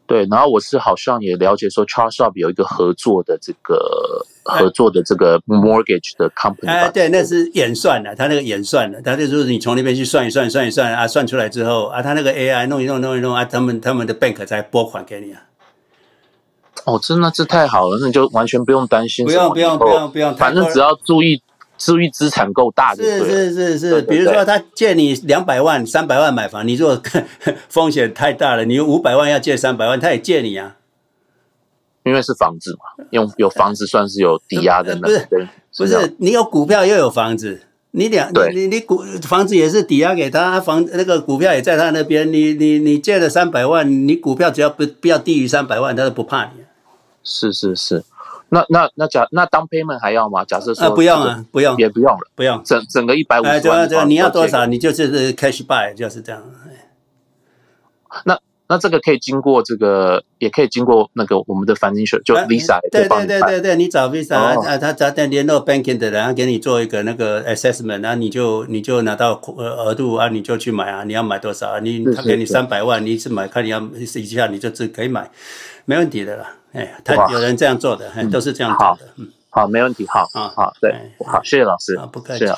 [0.07, 0.27] 对。
[0.31, 6.69] 然后我是好像也了解说，Charles Schwab 有一个合作的这个合作的这个 mortgage 的 company。
[6.69, 15.43] 哎，对，那是演算的，他那个演算的，他就是你从那边去算一算，算一算啊，算出来之后啊，他那个 AI 弄一弄弄一弄啊，他们他们的 bank 才拨款给你啊。
[16.85, 19.25] 哦，真的这太好了，那你就完全不用担心。
[19.25, 21.41] 不用不用不用不用，反正只要注意
[21.85, 23.27] 注意资产够大就对了。
[23.27, 27.03] 是是是是，比如说他借你两百万、三百万买房，你如果
[27.69, 30.77] 风险太大了，你有五百万要借三百万，他也借你啊。
[32.05, 34.97] 因为是房子嘛，用有房子算是有抵押的。
[34.97, 35.27] 不是
[35.77, 37.63] 不是，你有股票又有房子，
[37.93, 46.51] 你两你你你股房子也是抵押给他，房那个股票也在他那边，你你你借了三百万，你股票只要不不要低于三百万，他都不怕你。
[47.25, 48.03] 是是是，
[48.55, 50.45] 那那那假那 down payment 还要吗？
[50.45, 53.89] 假设说啊，不用啊，不用，也不用了，不用，整整个一百五十万。
[53.89, 56.43] 这这你要多少，你就是 cash buy，就是这样。
[58.27, 58.39] 那
[58.69, 71.81] 那这个可以经过这个，也可以经过那个我们的 financial 就 Visa，对对对对对，你找 Visa 啊，他他他联络 banking 的人，然后给你做一个那个 assessment，然后你就你就拿到额度啊，你就去买啊，你要买多少啊？
[71.81, 75.31] 你他给你三百万，你一次买，看你要一下你就只可以买，
[75.85, 76.57] 没问题的啦。
[76.73, 79.13] 哎，他有人这样做的，都是这样做的。
[79.17, 80.07] 嗯，好，没问题。
[80.09, 81.97] 好，啊，好，对，好，谢谢老师。
[81.97, 82.47] 啊，不客气。
[82.47, 82.55] 对，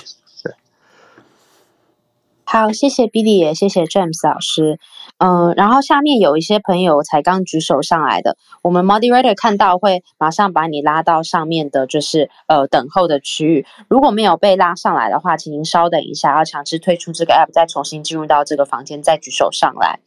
[2.44, 4.78] 好，谢谢 Billy 也谢谢 James 老师。
[5.24, 13.64] 嗯，然后下面有一些朋友才刚举手上来的，我们 Moderator 看到会马上把你拉到上面的，就是呃等候的区域。
[13.88, 20.00] 如果没有被拉上来的话，请您稍等一下，要强制退出这个 App，再重新进入到这个房间，再举手上来。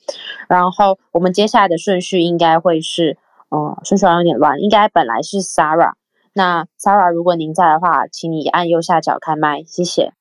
[0.47, 3.17] 然后我们接下来的顺序应该会是，
[3.49, 5.93] 嗯，顺序好像有点乱，应该本来是 Sarah。
[6.33, 10.13] 那 Sarah，如果您在的话，请你按右下角开麦，谢谢。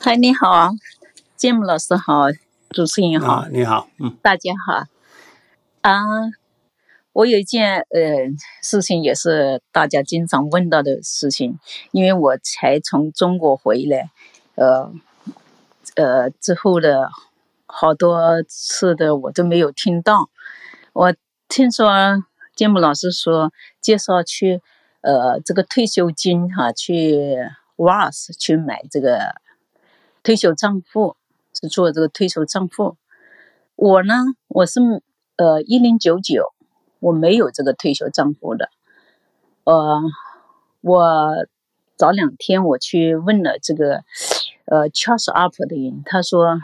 [0.00, 0.70] 嗨，你好啊，
[1.38, 2.24] 节目老师好，
[2.70, 4.82] 主持人好，啊、你好，嗯，大家好。
[5.82, 6.02] 啊，
[7.12, 8.26] 我有一件呃
[8.60, 11.60] 事情，也是大家经常问到的事情，
[11.92, 14.10] 因为我才从中国回来，
[14.56, 14.92] 呃
[15.94, 17.08] 呃之后的
[17.66, 20.30] 好多次的我都没有听到。
[20.92, 21.14] 我
[21.48, 22.24] 听说
[22.56, 24.60] 节目老师说介绍去
[25.02, 27.38] 呃这个退休金哈、啊，去
[27.76, 29.36] Roth 去买这个。
[30.24, 31.16] 退休账户
[31.60, 32.96] 是做这个退休账户，
[33.74, 34.14] 我呢，
[34.46, 34.80] 我是
[35.34, 36.52] 呃一零九九，
[37.00, 38.70] 我没有这个退休账户的。
[39.64, 40.00] 呃，
[40.80, 41.46] 我
[41.96, 44.04] 早两天我去问了这个
[44.66, 46.60] 呃 Charles Up 的人，他说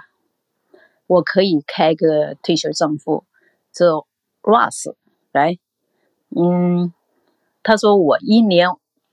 [1.09, 3.25] 我可以开个退休账户，
[3.73, 3.91] 这
[4.43, 4.95] ross
[5.33, 5.59] 来，
[6.37, 6.93] 嗯，
[7.65, 8.69] 他说我一年，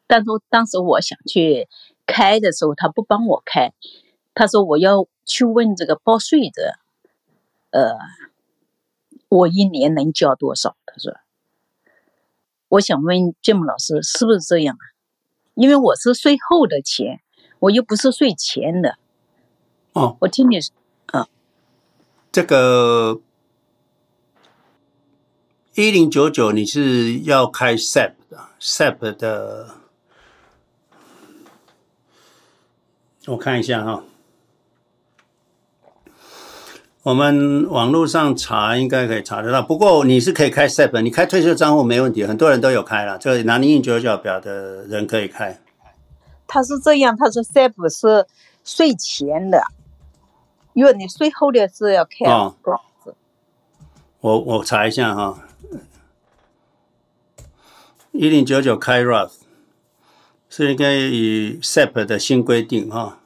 [0.05, 1.67] 但是当时我想去
[2.05, 3.73] 开的时候，他不帮我开。
[4.34, 6.77] 他说：“我要去问这个报税的，
[7.69, 7.97] 呃，
[9.29, 11.15] 我一年能交多少？”他说
[12.67, 14.84] ：“我想问 Jim 老师是不是这样啊？
[15.53, 17.21] 因为我是税后的钱，
[17.59, 18.97] 我又不是税前的。”
[19.93, 20.57] 哦，我听你，
[21.07, 21.27] 啊，
[22.32, 23.21] 这个
[25.75, 29.75] 一零九九你是要开 SEP 的，SEP 的，
[33.27, 34.03] 我看一下哈。
[37.04, 43.18] 我们网络上查应该可以查得到，不过你是可以开 SEP，你开退休账户没问题，很多人都有开了。
[43.18, 45.60] 这个拿零零九九表的人可以开。
[46.45, 48.28] 他是这样，他说 SEP 是
[48.64, 49.64] 税前的，
[50.74, 52.30] 因为你税后的是要开。
[52.30, 52.56] 哦。
[54.20, 55.39] 我我查一下哈，
[58.12, 59.38] 一零九九开 Roth
[60.47, 63.20] 是应该以 SEP 的新规定哈。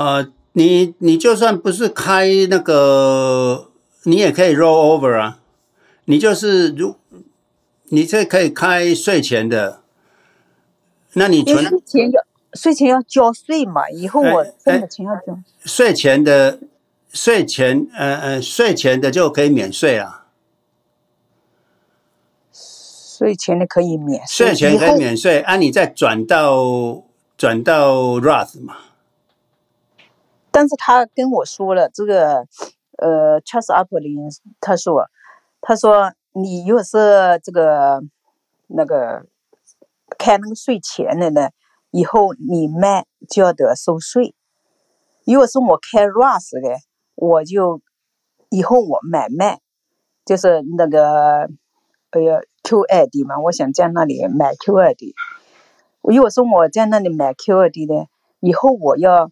[0.00, 3.70] 呃，你你就算不是开那个，
[4.04, 5.38] 你也可以 roll over 啊。
[6.06, 6.96] 你就是如，
[7.90, 9.82] 你这可以开税前的，
[11.12, 12.22] 那你存税前要
[12.54, 13.90] 税前要交税嘛？
[13.90, 15.38] 以后我挣的钱要交。
[15.66, 16.58] 税前的
[17.12, 20.24] 税前，呃呃，税前的就可以免税啊。
[22.50, 27.02] 税前的可以免税，税前可以免税，啊，你再转到
[27.36, 28.78] 转到 Roth 嘛。
[30.52, 32.46] 但是他跟我说了这个，
[32.98, 35.06] 呃，Charles Applin，他说，
[35.60, 38.02] 他说你如果是这个
[38.66, 39.24] 那个
[40.18, 41.50] 开那个税前的呢，
[41.92, 44.34] 以后你卖就要得收税。
[45.24, 46.78] 如果是我开 Roth 的，
[47.14, 47.80] 我就
[48.48, 49.60] 以后我买卖
[50.24, 51.48] 就是那个、
[52.10, 55.14] 哎呀、QID 嘛，我想在那里买 QID。
[56.02, 58.08] 如果是我在那里买 QID 的，
[58.40, 59.30] 以后我要。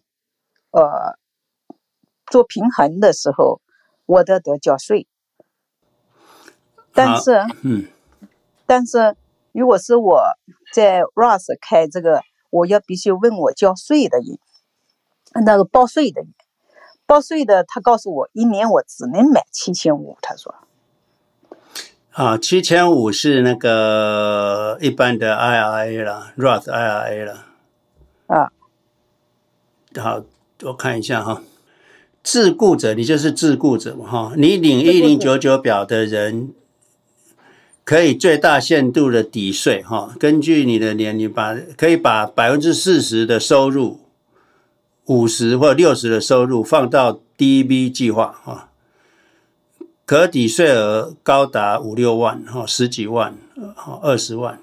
[0.71, 1.17] 呃，
[2.27, 3.61] 做平衡的时候，
[4.05, 5.07] 我都得交税。
[6.93, 7.87] 但是，嗯，
[8.65, 9.15] 但是
[9.51, 10.21] 如果是我
[10.73, 14.37] 在 Roth 开这个，我要必须问我交税的人，
[15.45, 16.33] 那个报税的人，
[17.05, 20.17] 报税的他告诉我，一年我只能买七千五。
[20.21, 20.53] 他说，
[22.11, 27.45] 啊，七千五是那个一般的 IRA 了，Roth IRA 了，
[28.27, 28.51] 啊，
[29.99, 30.23] 好。
[30.63, 31.41] 我看一下哈，
[32.21, 36.53] 自雇者，你就是自雇者嘛哈，你领一零九九表的人，
[37.85, 44.01] 可以最大限度的抵税哈，根据你的年龄把可以把百分之四十的收入，
[45.05, 48.69] 五十或六十的收入放到 DB 计划哈，
[50.05, 53.37] 可抵税额高达五六万哈，十几万
[53.75, 54.59] 哈二十万。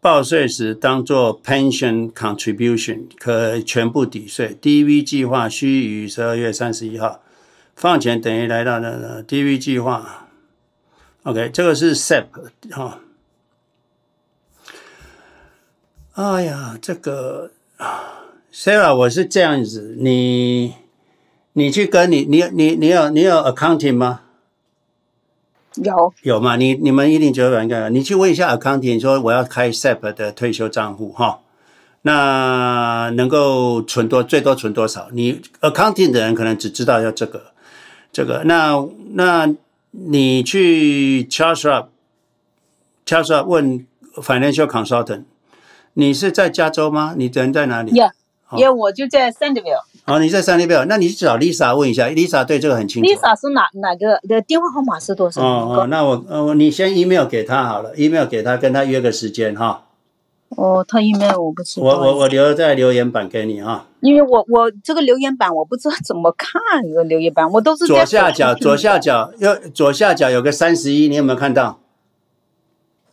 [0.00, 4.56] 报税时当做 pension contribution，可全部抵税。
[4.62, 7.20] DV 计划需于十二月三十一号
[7.76, 10.28] 放钱，等于来到那个 DV 计划。
[11.24, 12.24] OK，这个是 SEP
[12.70, 13.00] 哈。
[16.14, 17.50] 哎呀，这个
[18.52, 20.76] Sarah，我是这样子，你
[21.52, 24.22] 你去跟你你你你有你有 accounting 吗？
[25.76, 26.56] 有有吗？
[26.56, 31.40] 你你们一零九九表应该有，你去问一下 accounting，说我要开 SEP 的退休账户哈，
[32.02, 35.08] 那能够存多最多存多少？
[35.12, 37.52] 你 accounting 的人可能只知道要这个
[38.12, 39.54] 这个，那那
[39.92, 43.86] 你去 Charles Schwab，Charles Schwab 问
[44.16, 45.24] financial consultant，
[45.94, 47.14] 你是在加州吗？
[47.16, 47.92] 你人在哪里？
[48.52, 49.82] 有有，我就在 Sandyville。
[50.06, 53.08] 哦，你在 Sunnyvale，那你去找 Lisa 问一下，Lisa 对这个很清楚。
[53.08, 55.40] Lisa 是哪哪个的电话号码是多少？
[55.40, 59.84] 哦哦，那我呃，你先 email 给他好了，email 给他，跟他约个时间哈。
[60.56, 61.86] 哦，他 email 我不知道。
[61.86, 63.86] 我我我留在留言板给你哈。
[64.00, 71.78] 因为我我这个留言板我不知道怎么看这个留言板，我都是左下角左下角右左下角有个三十一，你有没有看到？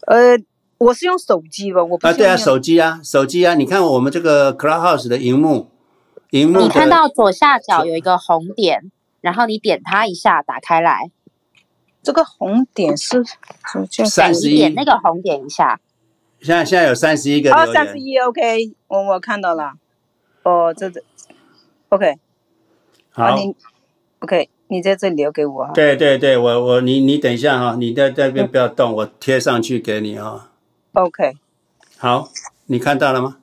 [0.08, 0.38] 呃，
[0.80, 5.70] 我是用手机吧，我不啊，对啊，手机啊，手机啊，你看我们这个 Clubhouse 的荧幕。
[6.30, 8.92] 你看到左下角有一个红点，
[9.22, 11.10] 然后你点它一下，打开来。
[12.04, 13.24] 这个红点是
[14.06, 15.80] 三十一，点那个红点一下。
[16.42, 17.54] 现在现在有三十一个。
[17.54, 19.74] 哦，三十一，OK，我我看到了。
[20.44, 21.02] 哦，这这
[21.90, 22.16] ，OK。
[23.10, 23.56] 好，你
[24.20, 25.72] OK，你在这里留给我。
[25.74, 30.52] 对对对，我我你你等一下哈，你在这边不要动，我贴上去给你啊。
[30.98, 31.38] OK。
[32.00, 32.30] 好，
[32.66, 33.38] 你看到了吗？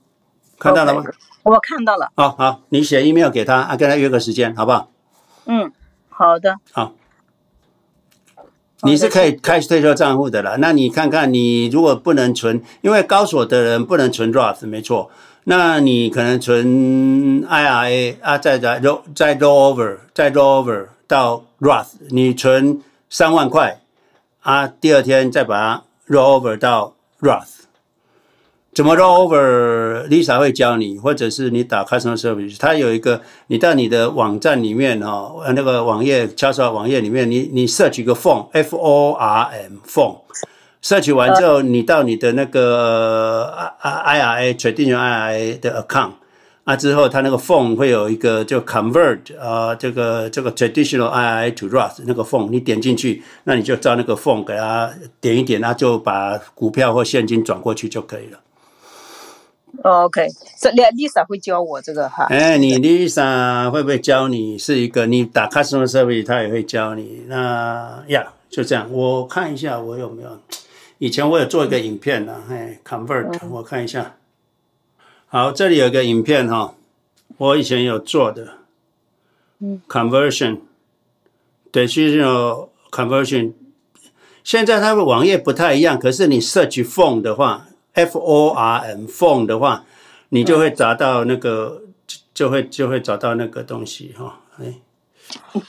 [0.59, 1.05] 看到了吗？
[1.44, 4.90] 我看到了，好好，你写 email 给他，啊，跟他约个时间，好不好？
[5.47, 5.70] 嗯，
[6.09, 6.56] 好的。
[6.72, 6.94] 好，
[8.82, 10.56] 你是可以开退休账户的了。
[10.56, 15.12] 那你看看，你如果不能存，因为高所的人不能存 Roth，没错。
[15.44, 23.81] 那你可能存 IRA 啊，再再 roll 再 roll over，再 roll over 到 Roth，你存三万块
[24.40, 26.94] 啊，第二天再把它 roll over 到
[27.25, 27.65] Roth。
[28.75, 43.45] 怎么 roll over？Lisa 会教你，或者是你打 Customer Service，它有一个，你到你的网站里面哈，那个网页，Charles 网页里面，你你 search 一个 form，F O R M，form，search 完之后，你到你的那个
[43.79, 46.15] I I R A traditional I I A 的 account，
[46.65, 58.41] 啊之后，它那个 form 会有一个就 convert 啊，这个这个 traditional I R A to Rust 那个 form，你点进去，那你就照那个 form 给它点一点，那就把股票或现金转过去就可以了。
[59.82, 60.28] OK，
[60.59, 62.24] 这 Lisa 会教我这个哈。
[62.31, 64.57] 哎，你 Lisa 会不会教你？
[64.57, 67.24] 是一个你打 Customer Service，他也会教你。
[67.27, 68.91] 那呀，就这样。
[68.91, 70.31] 我看一下我有没有，
[70.99, 72.36] 以前我有做一个影片呢。
[72.49, 74.15] 哎，Convert，我看一下。
[75.35, 76.77] 好，这里有个影片哈，
[77.39, 78.59] 我以前有做的。
[79.89, 80.61] Conversion，
[81.73, 83.55] 对，其实有 Conversion。
[84.44, 87.66] 现在它的网页不太一样，可是你 Search Phone 的话。
[87.94, 89.85] F O R M phone 的话，
[90.28, 94.40] 你就会找到那个，就就会就会找到那个东西哈。
[94.59, 94.81] 哎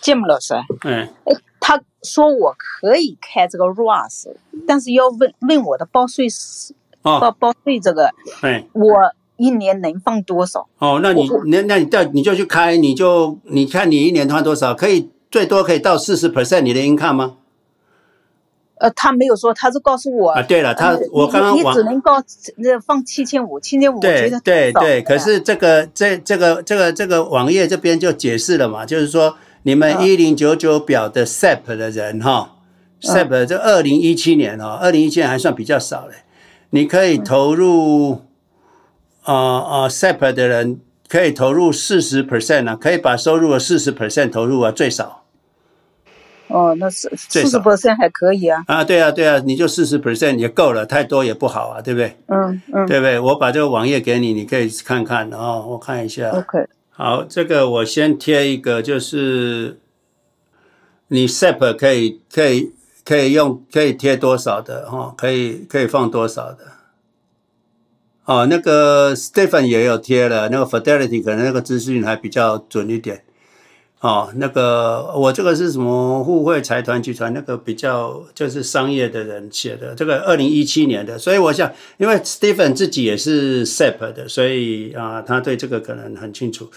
[0.03, 1.11] ，Jim 老师，哎，
[1.59, 4.35] 他说我可以开这个 Roth，
[4.67, 8.11] 但是要问问我的报税是报报税这个，
[8.41, 8.93] 哎，我
[9.37, 10.67] 一年能放多少？
[10.79, 17.37] 哦，那你那那你到你就去开，你就你看你一年放多少，可以最多可以到四十 percent 你的 income 吗？
[18.77, 20.41] 呃，他没有说，他是告诉我啊。
[20.41, 22.11] 对了，他我刚刚你只能够
[22.57, 24.01] 那放七千五，七千五。
[24.01, 32.55] 对对对，可是这个这这个这个这个网页这边就解释了嘛，就是说你们一零九九表的 SEP 的人哈
[33.01, 36.15] ，SEP 这二零一七年哦，二零一七年还算比较少嘞。
[36.71, 38.23] 你可以投入
[39.26, 45.23] 啊啊 SEP 的人可以投入四十 percent 啊，可以把收入的四十 percent 投入啊，最少。
[46.47, 48.64] 哦，那是四十 percent 还可以啊。
[48.68, 52.15] 啊，对啊，对啊，你就四十 percent 也够了，太多也不好啊，对不对？
[52.27, 53.19] 嗯嗯，对不对？
[53.19, 55.65] 我把这个网页给你，你可以看看哦。
[55.69, 56.30] 我看一下。
[56.30, 56.68] OK。
[56.91, 59.80] 好，这个我先贴一个，就是
[61.07, 62.73] 你 SEP 可以可以
[63.03, 65.14] 可以用可以贴多少的哈？
[65.18, 66.60] 可以可以放多少的？
[68.26, 73.22] 哦，那个 Stephen 也有贴了，那个 Fidelity 可能那个资讯还比较准一点。
[74.02, 77.34] 哦，那个我这个是什么互惠财团集团？
[77.34, 86.69] 那个比较就是商业的人写的，这个二零一七年的，所以我想，因为 Stephen 自己也是 SEP 的，所以啊，他对这个可能很清楚。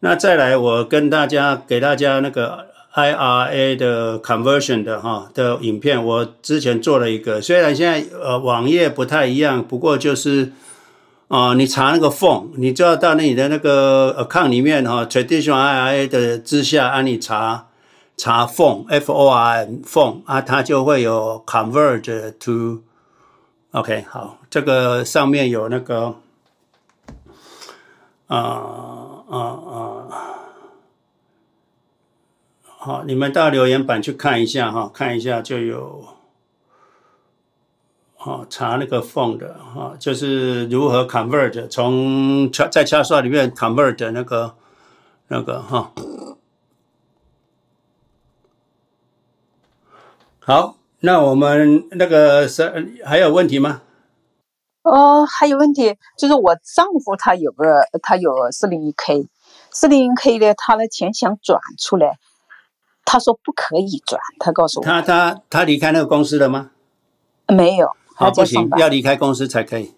[0.00, 10.50] 那再来，我跟大家给大家那个 IRA 的 conversion 的哈的影片，我之前做了一个，虽然现在呃网页不太一样，不过就是。
[11.30, 17.68] 哦，你查那个 form，你就要到那里的那个 account 里面哈，traditional IRA 的之下，按你查
[18.16, 26.16] 查 form，F O R M form 啊，它就会有 convert to，OK，好，这个上面有那个，
[28.26, 28.36] 啊
[29.30, 30.06] 啊啊
[32.76, 36.04] 好，你们到留言板去看一下哈，看一下就有，
[38.22, 44.54] 好查那个 phone 的哈，就是如何 convert 从在 ChartSwap 里面 convert 那个
[45.28, 45.90] 那个哈。
[50.40, 53.80] 好，那我们那个是还有问题吗？
[54.82, 59.28] 哦，还有问题，就是我丈夫他有个他有四零一 k，
[59.70, 62.18] 四零一 k 的他的钱想转出来，
[63.06, 64.84] 他说不可以转，他告诉我。
[64.84, 66.72] 他他他离开那个公司了吗？
[67.48, 69.90] 没有，好，不行，要离开公司才可以。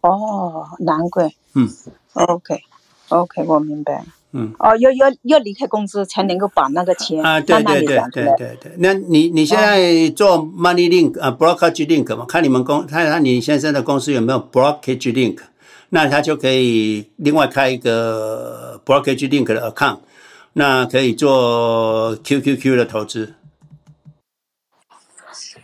[0.00, 1.30] 哦，难怪。
[1.54, 1.68] 嗯
[2.14, 2.62] ，OK，OK，、
[3.08, 4.04] okay, okay, 我明白。
[4.32, 8.72] 嗯，哦，要要要离开公司才能够把那个钱啊，对对对对对对。
[8.78, 12.26] 那你你现在做 Money Link 啊，Brokerage Link 嘛？
[12.26, 15.38] 看你们公，看看你先生的公司有没有 Brokerage Link，
[15.90, 19.98] 那他就可以另外开一个 Brokerage Link 的 account，
[20.54, 23.34] 那可以做 QQQ 的投资。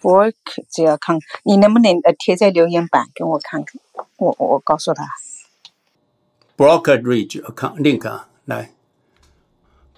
[0.04, 0.30] 我
[0.70, 3.80] 只要看，你能不能呃贴在留言板给我看看？
[4.16, 5.04] 我我我告诉他
[6.56, 8.28] ，Brokerage account link 啊。
[8.44, 8.74] 来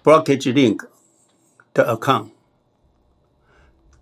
[0.05, 0.87] ，Brokerage Link
[1.75, 2.29] 的 account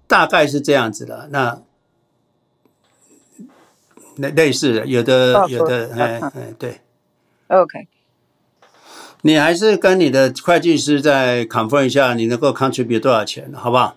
[0.07, 1.63] 大概是这样子的，那
[4.17, 6.83] 类类似的，有的、oh, 有的，哎哎，对
[7.49, 7.89] ，OK，
[9.23, 13.97] 你还是跟你的会计师再 confirm 一下，你能够 contribute 多少钱，好不好？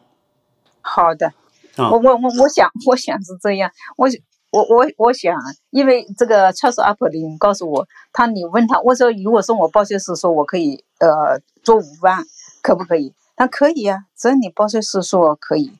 [0.79, 1.33] 好的，
[1.77, 4.07] 我我我我想我想是这样，我。
[4.49, 5.35] 我我我想，
[5.71, 12.23] 因为这个 ChartSwap 的人告诉我，他你问他，我说如果说我报税时说我可以呃做五万，
[12.63, 13.13] 可不可以？
[13.35, 15.73] 他可以啊，只要你报税时说可以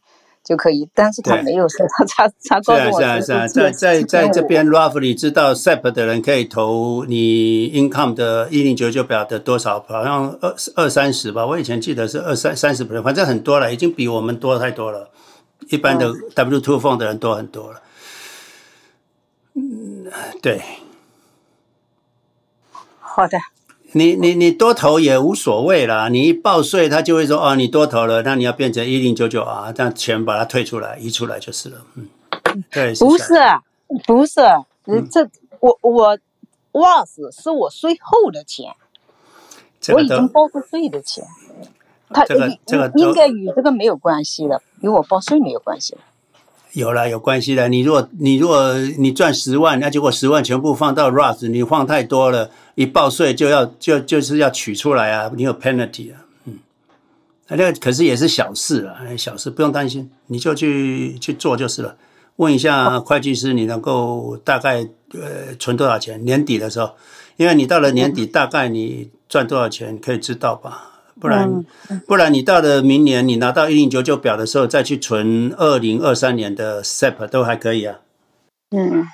[0.44, 15.10] 就可以，但是他没有说他他他告诉我是是啊是啊，在在在这边 roughly 知道 SEP 的人可以投你 income 的一零九九表的多少，好像二二三十吧，我以前记得是二三三十，反正很多了，已经比我们多太多了，
[15.70, 17.82] 一般的 W two fund 的人多很多了。
[19.54, 20.06] 嗯，
[20.42, 20.62] 对，
[23.00, 23.38] 好的。
[23.94, 31.86] 你你你多投也无所谓啦，你一报税，他就会说哦，你多投了，那你要变成一零九九啊，这样钱把它退出来，移出来就是了。
[31.96, 32.10] 嗯，
[32.70, 33.34] 对，不是，
[34.06, 34.42] 不是，
[34.86, 35.28] 嗯，这
[35.62, 36.20] 我我
[36.74, 38.76] Roth 是我税后的钱，
[39.94, 41.24] 我已经报过税的钱，
[42.10, 46.02] 他这个这个应该与这个没有关系的，与我报税没有关系了。
[46.74, 47.70] 有了，有关系的。
[47.70, 56.60] 你如果你如果你赚十万，那结果十万全部放到 Roth，你放太多了，一报税就要就就是要取出来啊，你有 penalty 啊，嗯，
[57.48, 61.96] 那个可是也是小事啊，小事不用担心，你就去去做就是了。
[62.36, 66.24] 问一下会计师，你能够大概呃存多少钱？
[66.24, 66.92] 年底的时候，
[67.38, 70.97] 因为你到了年底，大概你赚多少钱可以知道吧？
[71.20, 71.66] 不然，
[72.06, 78.02] 不然你到了明年，你拿到一零九九表的时候，再去存二零二三年的 SEP 都还可以啊。
[78.70, 79.06] 嗯，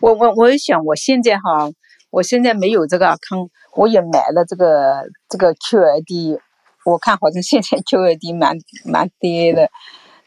[0.00, 1.70] 我我我想，我现在哈，
[2.10, 6.40] 我现在没有这个 account，我也买了这个这个 QID，
[6.84, 9.70] 我看好像现在 QID 蛮蛮跌的，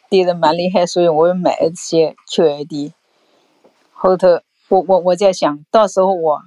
[0.09, 2.93] 跌的蛮厉害，所以我也买了这些 QID。
[3.91, 4.39] 后头
[4.69, 6.41] 我我我在想到时候我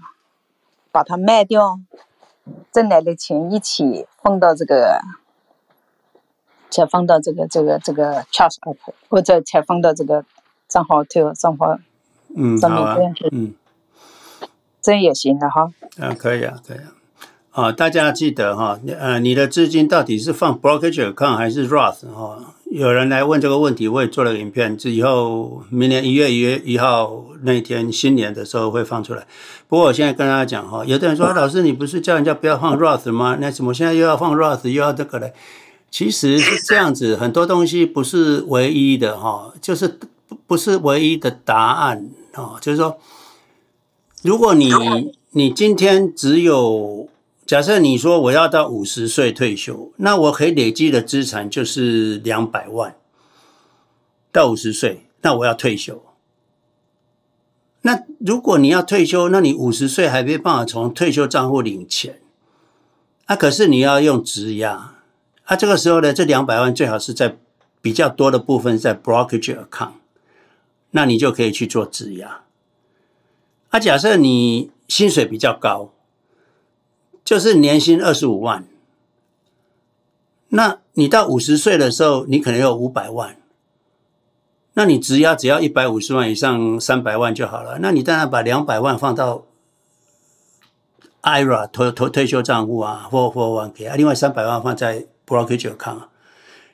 [0.90, 1.78] 把它卖掉。
[2.72, 5.00] 挣来的钱一起放到这个，
[6.70, 8.76] 才放到这个这个这个 ChartSwap，
[9.08, 10.24] 或者才放到这个
[10.68, 11.78] 账号头账号
[12.36, 13.54] 嗯，上面这样子，嗯，
[14.82, 15.72] 这也行的哈。
[15.98, 16.92] 嗯，可以啊，可以啊。
[17.52, 22.55] 啊，大家记得哈，呃，你的资金到底是放 Brokerage account 还是 Roth 哈？
[22.70, 29.26] 有人来问这个问题，我也做了个影片，以后明年一月一月一号那一天新年的时候会放出来。
[29.68, 33.38] 不过我现在跟大家讲哈，有的人说老师，你不是叫人家不要放 Roth 吗？
[33.40, 35.32] 那怎么现在又要放 Roth 又要这个嘞？
[35.90, 39.98] 其实是这样子，很多东西不是唯一的哈，就是
[40.46, 42.58] 不是唯一的答案啊。
[42.60, 42.98] 就是说，
[44.22, 44.70] 如果你
[45.30, 47.08] 你今天只有
[47.46, 52.96] 假设你说我要到五十岁退休，那我可以累积的资产就是两百万。
[54.32, 56.04] 到五十岁，那我要退休。
[57.82, 62.20] 那如果你要退休，那你五十岁还没办法从退休账户领钱，
[63.26, 64.94] 啊，可是你要用质押，
[65.44, 67.38] 啊，这个时候呢，这两百万最好是在
[67.80, 69.92] 比较多的部分在 brokerage account，
[70.90, 72.42] 那你就可以去做质押。
[73.68, 75.92] 啊，假设你薪水比较高。
[77.26, 78.68] 就是年薪二十五万，
[80.50, 83.36] 那你到五十岁的时候，你可能有五百万，
[84.74, 87.80] 那你质押只要一百五十万以上三百万就好了。
[87.80, 89.44] 那你当然把两百万放到
[91.22, 96.04] IRA 退退退休账户啊，或或 401k 啊，另外三百万放在 brokerage account，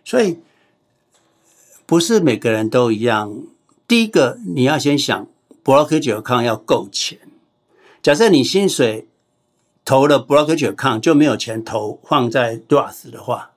[0.05, 0.41] 所以
[1.87, 3.43] 不是每个人都一样。
[3.89, 5.27] 第一个，你要先想
[5.65, 7.19] brokerage account 要够钱。
[8.03, 9.09] 假设你薪水
[9.85, 13.51] 投了 brokerage account 就没有钱投放在 Roth 的话，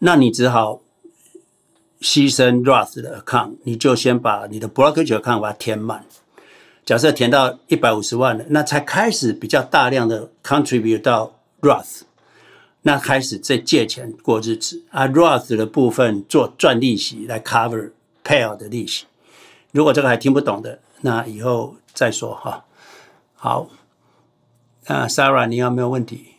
[0.00, 0.80] 那你只好
[2.00, 6.04] 牺牲 Roth 的 account，你就先把你的 brokerage account 把它填满。
[6.84, 12.00] 假设填到一百五十万了，那才开始比较大量的 contribute 到 Roth，
[12.82, 15.06] 那开始再借钱过日子啊。
[15.06, 17.92] Roth 的部分做赚利息来 cover
[18.24, 19.04] pay 的利息。
[19.70, 22.64] 如果这个还听不懂的，那以后再说哈。
[23.36, 23.68] 好，
[24.86, 26.36] 那 Sarah 你有没有问题？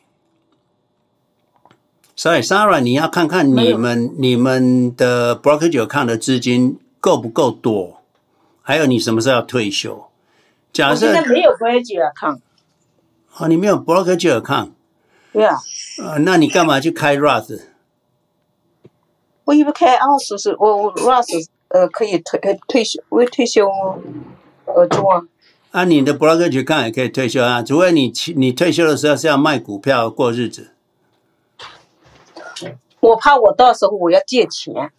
[2.15, 8.01] 所以 Sarah 你要看看你们你们的 brokerage account 的资金够不够多，
[8.61, 10.07] 还有你什么时候要退休？
[10.73, 12.39] 假设现在没有 brokerage account。
[13.37, 14.71] 哦，你没有 brokerage account。
[15.31, 15.57] 对啊。
[15.99, 17.61] 呃，那你干嘛去开 Roth？
[19.45, 23.67] 我以为开二十是，我我 Roth 呃可以退退休为退休
[24.65, 25.23] 呃做啊。
[25.71, 30.71] 啊，你的 brokerage account 也可以退休啊，除非你你退休的时候是要卖股票过日子。
[32.99, 34.91] 我怕我到时候我要借钱。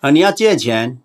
[0.00, 0.98] 啊，你要借钱？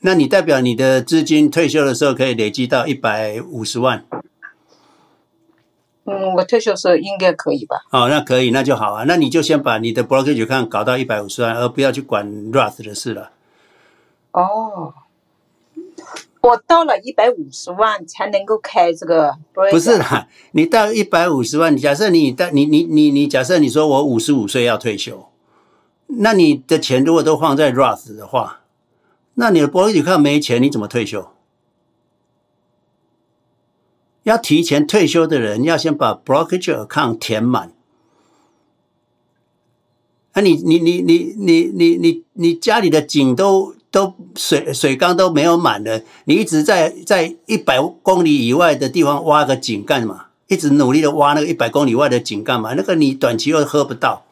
[0.00, 4.06] 那你代表你的资金退休的时候可以累积到一百五十万。
[6.04, 7.82] 嗯，我退休时候应该可以吧？
[7.90, 9.04] 哦，那可以，那就好啊。
[9.06, 13.32] 那你就先把你的 brokerage account 搞到一百五十万，而不要去管 Roth 的事了。
[14.32, 14.94] 哦，
[16.42, 19.36] 我到了一百五十万才能够开这个？
[19.52, 25.28] 不是啦，你到一百五十万，假设你到你你你你假设你说我五十五岁要退休，
[26.06, 28.58] 那你的钱如果都放在 Roth 的话。
[29.34, 31.30] 那你的 brokerage account 没钱，你怎么退休？
[34.24, 37.72] 要提前退休的人，要先把 brokerage account 填满。
[40.32, 50.26] 啊你，你你你你你你你家里的井都都水水缸都没有满了，你一直在在一百公里以外的地方挖个井干嘛？
[50.48, 52.74] 一直努力的挖那个一百公里外的井干嘛？
[52.74, 54.24] 那个你短期又喝不到，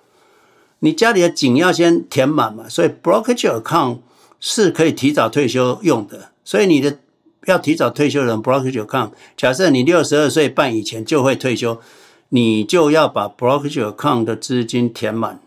[0.81, 2.69] 你家里的井要先填满嘛。
[2.69, 3.99] 所以 brokerage account。
[4.41, 6.99] 是可以提早退休用的，所以你的
[7.47, 11.81] 要提早退休的，brokerage account，假设你六十二岁半以前就会退休，
[12.29, 15.41] 你就要把 brokerage account 的资金填满，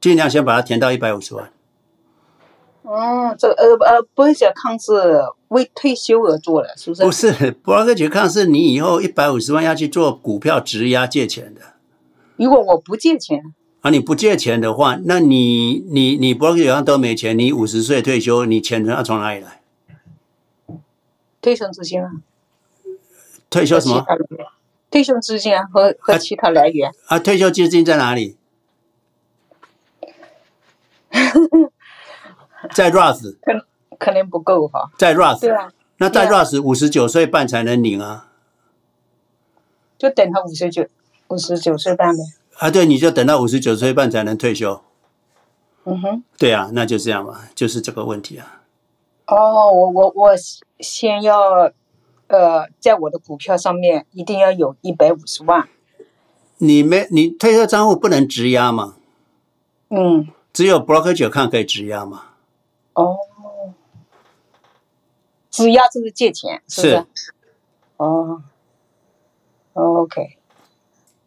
[0.00, 1.50] 尽量先把它填到一百五十万。
[2.86, 7.02] 哦，这个呃呃，brokerage account 是为退休而做的，是不是？
[7.04, 7.32] 不是
[7.64, 11.60] ，brokerage account 是你以后一百五十万要去做股票质押借钱的。
[12.36, 13.42] 如果我不借钱？
[13.80, 19.60] 啊，你不借钱的话，那你你你 brokerage account 都没钱，你五十岁退休，你钱要从哪里来？
[21.40, 22.10] 退休资金啊？
[23.50, 24.04] 退休什么？
[24.90, 27.16] 退休资金啊，和和其他来源啊？
[27.16, 28.36] 啊，退休基金在哪里？
[32.74, 33.66] 在 Roth 可
[33.98, 34.90] 可能不够哈。
[34.98, 35.70] 在 Roth 对啊。
[35.98, 38.28] 那在 Roth 五十九岁半才能领啊？
[39.96, 40.86] 就等他五十九
[41.28, 42.22] 五十九岁半呗。
[42.58, 44.82] 啊，对，你就等到五十九岁半才能退休。
[45.84, 48.62] 嗯哼，对啊，那就这样吧，就是这个问题啊。
[49.26, 50.30] 哦，我我我
[50.80, 51.70] 先要，
[52.26, 55.68] 呃，在我的股票上面一定要有一百五十万。
[56.58, 58.96] 你没，你退休账户不能质押吗？
[59.90, 60.28] 嗯。
[60.52, 62.25] 只有 brokerage account 可以质押吗？
[62.96, 63.16] 哦。
[65.50, 66.94] 质押就是借钱，是不是？
[67.14, 67.32] 是。
[67.96, 68.42] 哦。
[69.72, 70.36] OK。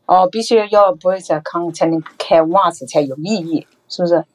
[0.05, 4.25] 哦，必须要 brokerage account 才能开 Roth 才有意义，是不是？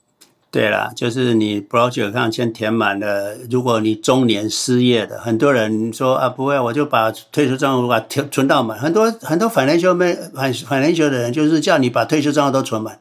[0.52, 3.34] 对了，就是你 brokerage account 先填满了。
[3.50, 8.78] 如果你中年失业的，很多人说啊，不会，我就把退休账户把存存到满。
[8.78, 9.96] 很多很多 financial
[10.32, 13.00] financial 的人就是叫你把退休账户都存满。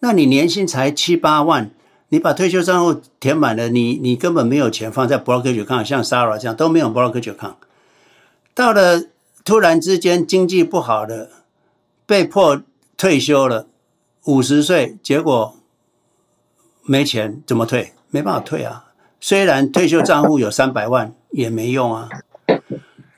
[0.00, 1.70] 那你年薪才七八万，
[2.08, 7.54] 你把退休账户填满了，你你根本没有钱放在 brokerage account，像 Sarah 这样都没有 brokerage account。
[8.54, 9.04] 到了
[9.44, 11.30] 突然之间经济不好了。
[12.06, 12.62] 被迫
[12.96, 13.66] 退休了，
[14.24, 15.54] 五十岁，结果
[16.84, 17.92] 没钱，怎么退？
[18.08, 18.86] 没办法退啊！
[19.20, 22.08] 虽然退休账户有三百万，也没用啊。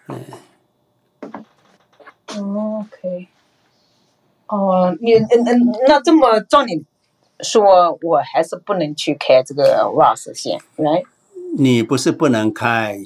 [0.09, 0.25] 嗯。
[2.81, 3.29] OK。
[4.49, 6.83] 哦，你嗯嗯，那这么照你
[7.43, 9.91] 说，我还是不能去开这个
[10.35, 11.03] 线，来？
[11.59, 13.03] 你不是不能开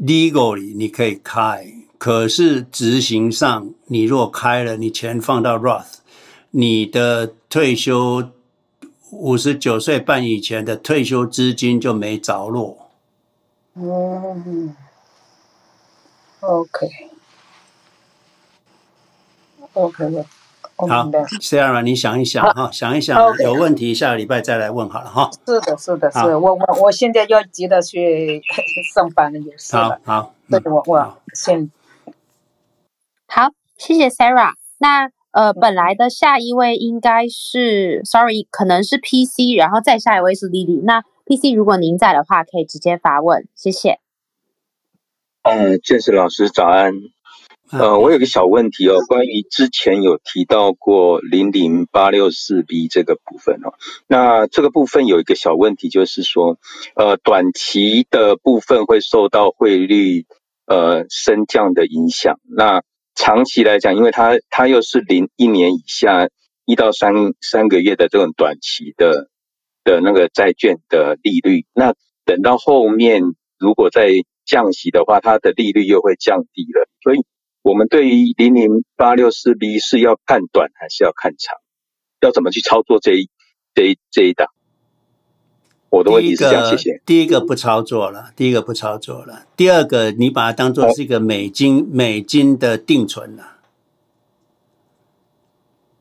[0.00, 1.66] ，legally 你可以开。
[1.98, 5.96] 可是执行上，你若开了，你钱放到 Roth，
[6.52, 8.30] 你的退休
[9.10, 12.90] 五十九岁半以前的退休资金就没着落。
[13.74, 14.76] 嗯
[16.40, 17.04] ，OK，OK，
[20.86, 21.04] 好
[21.40, 25.28] ，Sarah，你想一想哈，想一想，有问题下个礼拜再来问好了哈。
[25.44, 28.40] 是的，是的，是我我我现在要急着去
[28.94, 30.00] 上班了，有事了。
[30.04, 31.70] 好，好，那，我我先。
[33.26, 34.52] 好，谢谢 Sarah。
[34.78, 40.82] 那呃，本来的下一位应该是，Sorry，可能是 PC，然后再下一位是 Lily。
[40.84, 43.98] 那 PC，如果您在的话，可以直接发问，谢谢。
[45.42, 46.92] 嗯，建设老师早安。
[47.70, 53.74] 呃，我有个小问题哦，关于之前有提到过零零八六四 B 这个部分哦，
[54.06, 56.58] 那这个部分有一个小问题，就是说，
[56.94, 60.24] 呃，短期的部分会受到汇率
[60.66, 62.82] 呃升降的影响，那
[63.14, 66.30] 长期来讲，因为它它又是零一年以下
[66.64, 67.12] 一到三
[67.42, 69.28] 三个月的这种短期的
[69.84, 71.92] 的那个债券的利率，那
[72.24, 73.20] 等到后面
[73.58, 74.08] 如果再
[74.46, 77.18] 降息的话，它的利率又会降低了，所以。
[77.68, 81.54] 我们对于零零八六四 B 是要看短还是要看长？
[82.22, 83.28] 要怎么去操作这一
[83.74, 84.48] 这一这一档？
[85.90, 87.02] 我的问题是这样，谢谢。
[87.04, 89.44] 第一个不操作了，第一个不操作了。
[89.54, 93.58] 第二个，你把它当做是一个美金、哦、美金的定存了。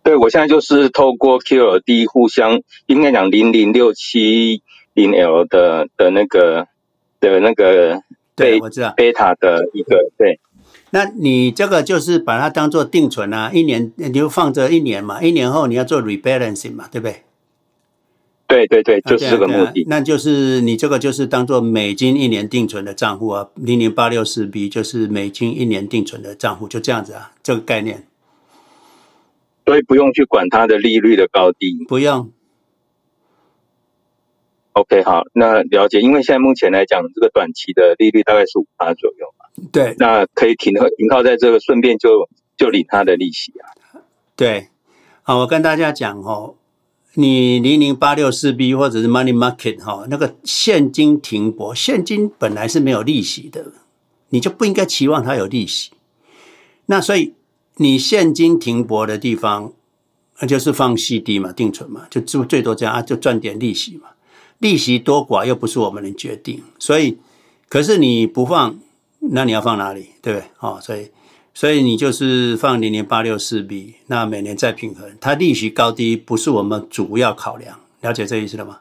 [0.03, 4.63] 对，我现在就是透过 QLD 互相应该讲零零六七
[4.93, 6.69] 零 L 的的那个
[7.19, 8.03] 的那个
[8.37, 10.39] 对，我知道贝塔的一个对。
[10.91, 17.23] 那你这个就是把它当做定存啊，一年你就放着一年嘛，一年后你要做 rebalancing 嘛，对不对？
[18.47, 19.85] 对对对，就是这个目的。
[19.89, 28.07] 那就是你这个就是当做美金一年定存的账户啊，零零八六四 B 就是美金一年定存的账户，就这样子啊，这个概念。
[29.65, 31.83] 所以不用去管它的利率的高低。
[31.89, 32.31] 不用。
[34.71, 35.99] OK，好，那了解。
[35.99, 39.27] 因为现在目前来讲，这个短期的利率大概是五趴左右。
[39.71, 44.01] 对，那可以停靠停靠在这个，顺便就就领他的利息啊。
[44.35, 44.67] 对，
[45.23, 46.53] 好，我跟大家讲哦，
[47.15, 53.73] 你零零八六四 B 或者是 Money Market 哈，那个现金停泊，现金本来是没有利息的，
[54.29, 55.91] 你就不应该期望它有利息。
[56.85, 57.33] 那所以
[57.77, 59.73] 你现金停泊的地方，
[60.39, 64.09] 那就是放 CD 嘛，定存嘛，就就最多这样啊，就赚点利息嘛。
[64.59, 67.17] 利息多寡又不是我们能决定，所以
[67.67, 68.79] 可是你不放。
[69.19, 70.47] 那你要放哪里，对不对？
[70.59, 71.09] 哦，所以，
[71.53, 78.79] 所以你就是放零零八六四 B，那每年再平衡，它利息高低不是我们主要考量，了解这意思了吗？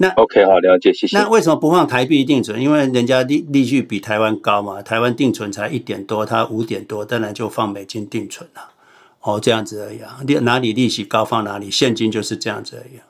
[0.00, 1.18] 那 OK，好，了解，谢谢。
[1.18, 2.62] 那为什么不放台币定存？
[2.62, 8.70] 因为人家利利率比台湾高嘛，台湾定存才一点多，它五点多，当然就放美金定存了。
[9.20, 13.00] 哦，这样子而已啊，哪里利息高放哪里，现金就是这样子而已。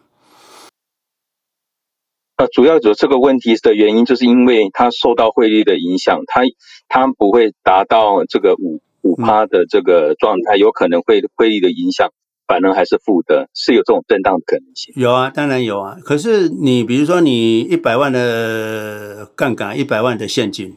[2.38, 6.42] 呃，主要有这个问题的原因，就是因为它受到汇率的影响，它
[6.88, 12.12] 它不会达到这个五五趴的这个状态，有可能会汇率的影响，
[12.46, 14.94] 反而还是负的，是有这种震荡的可能性。
[14.96, 15.96] 有啊，当然有啊。
[16.04, 20.76] 可是你比如说，你一百万的杠杆，一百万的现金。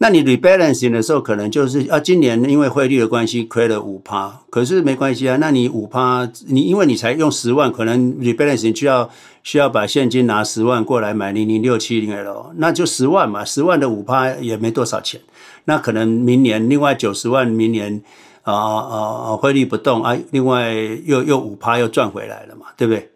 [0.00, 5.36] 那你 rebalancing 的时候，可能就是啊，今年因为汇率的关系亏了五趴，可是没关系啊。
[5.38, 9.10] 那你五趴，你因为你才用十万，可能 rebalancing 需要
[9.42, 15.20] 需要把现金拿十万过来买零零六七零 L，那就十万嘛，十万的五趴也没多少钱。
[15.64, 18.00] 那可能明年另外九十万，明年
[18.42, 18.96] 啊啊
[19.26, 20.72] 啊汇率不动啊，另外
[21.04, 23.10] 又又五趴又赚回来了嘛，对不对？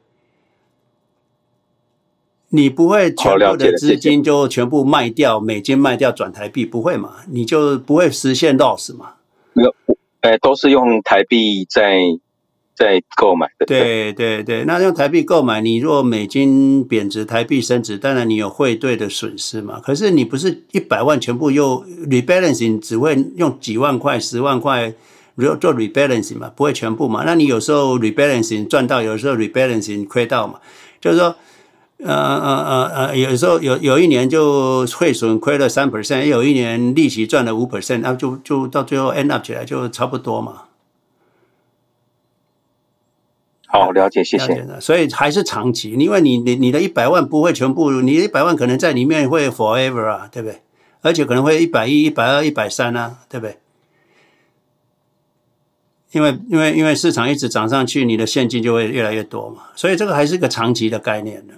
[2.54, 7.14] 你不会全部的资金就全部卖掉，美金卖掉转台币，不会嘛？
[7.30, 9.14] 你就不会实现 loss 嘛？
[9.54, 9.74] 没有，
[10.20, 11.98] 呃，都是用台币在
[12.74, 13.64] 在购买的。
[13.64, 19.80] 对对对，那用台币购买，你若美金贬值，台币升值，当然你有汇兑的损失嘛。
[19.80, 24.92] 可是你不是一百万全部又 rebalancing，只会用几万块、十万块
[25.58, 27.22] 做 rebalancing 嘛，不会全部嘛？
[27.24, 30.60] 那你有时候 rebalancing 赚到，有时候 rebalancing 亏到嘛，
[31.00, 31.34] 就是说。
[32.04, 40.64] 呃呃呃呃，有时候有有一年就汇损亏了三 percent，有一年利息赚了五 percent，那就就到最后 end up 起来就差不多嘛。
[43.66, 44.66] 好，了解，谢谢。
[44.80, 50.60] 所以还是长期，因为你你你的一百万不会全部，你一百万可能在里面会 forever 啊，对不对？
[51.00, 53.56] 而且可能会一百一、一百二、一百三啊，对不对？
[56.10, 61.54] 因为因为因为市场一直涨上去，你的现金就会越来越多嘛，所以这个还是一个长期的概念的。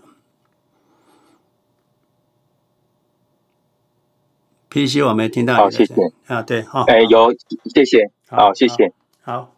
[4.74, 5.54] PC 我没听到。
[5.54, 5.94] 好，谢谢。
[6.26, 6.82] 啊，对，好。
[6.82, 7.32] 哎，有，
[7.72, 8.10] 谢谢。
[8.28, 8.92] 好，谢谢。
[9.22, 9.52] 好，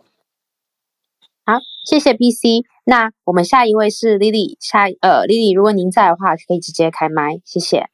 [1.47, 2.67] 好，谢谢 PC。
[2.85, 7.89] 那我们下一位是 Lily，下呃，Lily，如果您在的话，可以直接开麦，谢谢。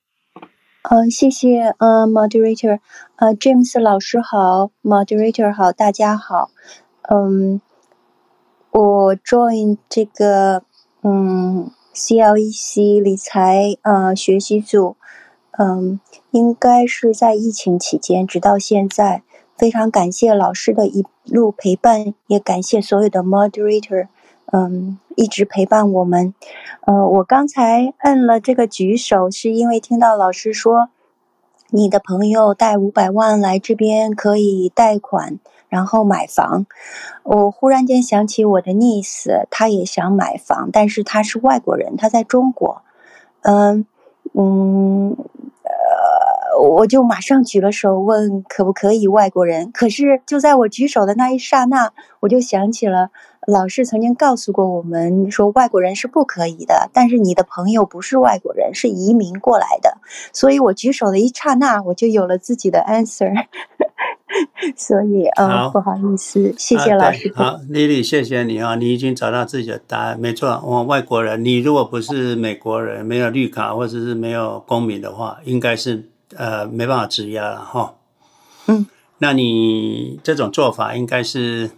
[0.83, 2.81] 嗯，谢谢，呃，Moderator，
[3.15, 6.51] 呃，James 老师好，Moderator 好，大家好，
[7.03, 7.61] 嗯，
[8.73, 10.65] 我 join 这个，
[11.05, 14.97] 嗯，CLEC 理财呃学习组，
[15.59, 16.01] 嗯，
[16.31, 19.23] 应该是在疫情期间，直到现在，
[19.57, 24.09] 非常感谢老师的一路陪伴，也感谢所有的 Moderator。
[24.55, 26.35] 嗯，一直陪伴我们。
[26.87, 30.89] 呃，我刚才摁了这个举手，是因为听到老师说，
[31.71, 35.39] 你的朋友带五百万来这边可以贷款，
[35.69, 36.67] 然后买房。
[37.23, 42.83] 我忽然间想起我的 niece，他也想买房，但是他是外国人，他在中国。
[43.43, 43.87] 嗯
[44.35, 45.17] 嗯。
[46.61, 49.73] 我就马上举了手，问可不可以外国人。
[49.73, 53.11] 可是就在我举手的那一刹那，我就想起了
[53.47, 56.91] 老师曾经告诉过我们，说外国人是不可以的。
[56.93, 59.99] 但是你的朋友不是外国人，是移民过来的。
[60.33, 63.33] 所以我举手的一刹那，我就有了自己的 answer。
[64.77, 67.33] 所以，嗯，不好意思，谢谢老师。
[67.35, 70.19] 好，丽丽，谢谢你啊，你已经找到自己的答案。
[70.19, 76.09] 没错，我外国人，你如果不是美国人，没有绿卡或者是没有公民的话，应该是。
[76.35, 77.95] 呃，没办法质押了哈。
[78.67, 78.87] 嗯，
[79.19, 81.73] 那你这种做法应该是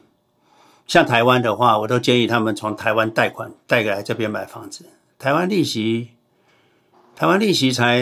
[0.86, 4.84] 像台湾的话，我都建议他们从台湾贷款贷过来这边买房子。
[5.18, 6.10] 台湾利息，
[7.16, 8.00] 台湾利息才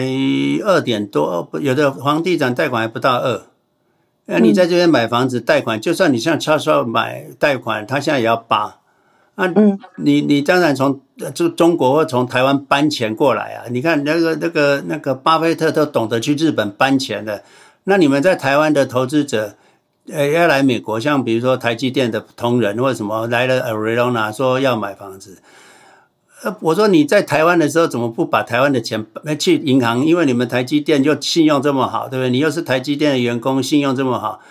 [0.63, 3.41] 二点多，有的房地产贷款还不到二。
[4.25, 8.77] 那你在这边买房子贷款，就算你像超超买贷款，他现在也要八。
[9.35, 11.01] 啊，嗯，你你当然从
[11.33, 13.65] 就中国或从台湾搬钱过来啊？
[13.71, 17.43] 你看那个那个那个巴菲特都懂得去日本搬钱的，
[17.85, 19.55] 那你们在台湾的投资者，
[20.11, 25.39] 呃，要来美国，像比如说台积电的同仁或者什么来了 Arizona 说要买房子，
[26.43, 29.05] 呃，我说你在台湾的时候怎么不把台湾的钱
[29.39, 30.05] 去银行？
[30.05, 32.29] 因为你们台积电就信用这么好，对不对？
[32.29, 34.41] 你又是台积电的员工，信用这么好。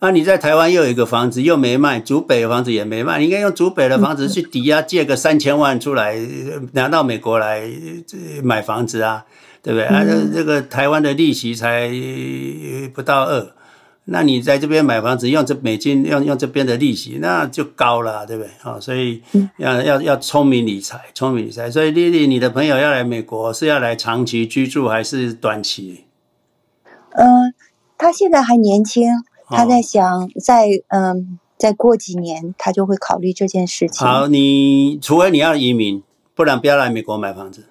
[0.00, 6.16] 那、啊、你在台湾又有一个房子又没卖，竹北的房子也没卖，你应该用竹北的房子去抵押借个三千万出来，
[6.72, 7.62] 拿到美国来
[8.44, 9.24] 买房子啊，
[9.62, 9.86] 对不对？
[9.86, 11.90] 啊，这这个台湾的利息才
[12.94, 13.52] 不到二，
[14.10, 18.50] 那你在这边买房子用这美金用用这边的利息，那就高了，对不对？
[18.62, 19.22] 啊，所以
[19.58, 21.70] 要要要聪明理财，聪明理财。
[21.70, 26.04] 所以丽丽，你的朋友要来美国是要来长期居住还是短期？
[27.12, 27.54] 嗯、呃，
[27.96, 29.10] 他现在还年轻。
[29.50, 34.06] 他在想，再嗯，再过几年，他就会考虑这件事情。
[34.06, 36.02] 好，你除非你要移民，
[36.34, 37.64] 不然不要来美国买房子。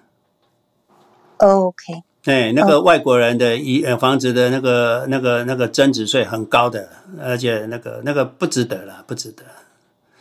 [1.36, 2.02] OK。
[2.22, 6.88] 对，那个外国人的遗呃房子的那个那个那个增值税很高的，
[7.22, 9.42] 而且那个那个不值得了，不值得。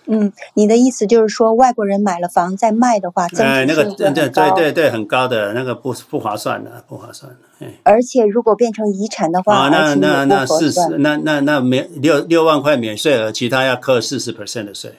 [0.10, 7.66] 嗯，你的意思就是说，外国人买了房再卖的话，哎，那个对对对对，很高的那个不不划算的，不划算的。
[7.66, 14.94] 哎，而且如果变成遗产的话，啊，那那那四十，那那那免六六万块免税额，其他要扣四十 percent 的税。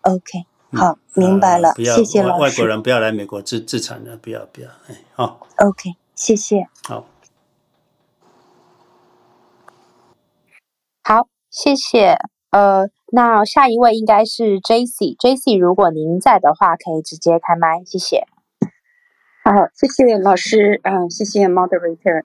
[0.00, 2.42] OK，好，明白了，谢谢老师。
[2.42, 5.46] 外国人不要来美国自自产的，不要不要，哎，好。
[5.58, 6.68] OK，谢谢。
[6.86, 7.06] 好，
[11.02, 12.16] 好，谢谢。
[12.50, 12.88] 呃。
[13.12, 18.26] 那下一位应该是 JC，JC，如果您在的话，可以直接开麦，谢谢。
[19.44, 22.24] 好，谢谢老师，嗯，谢谢 Moderator。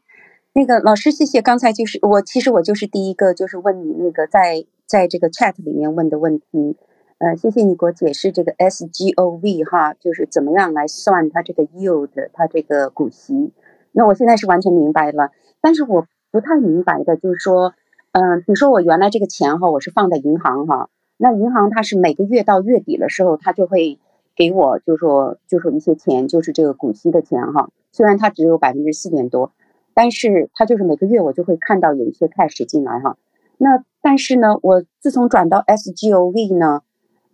[0.54, 1.44] 那个老师，谢谢。
[1.44, 6.76] 刚才就是我，其实我就是第一个，就是问你那个在在这个 chat 里面问的问题。
[7.20, 13.54] 呃，谢谢你给我解释这个 SGOV 哈，就是怎么样来算它这个 yield，它这个股息。
[13.92, 17.74] 那我现在是完全明白了，但是我不太明白的就是说。
[18.12, 24.00] 嗯，比如说我原来这个钱哈，我是放在银行哈，那银行它是每个月到月底的时候，它就会
[24.36, 27.70] 给我就说就说一些钱，就是这个股息的钱哈。
[27.92, 29.52] 虽然它只有百分之四点多，
[29.94, 33.16] 但是它就是每个月我就会看到有一些 cash 进来哈。
[33.60, 36.82] 那但是呢，我自从转到 SGOV 呢，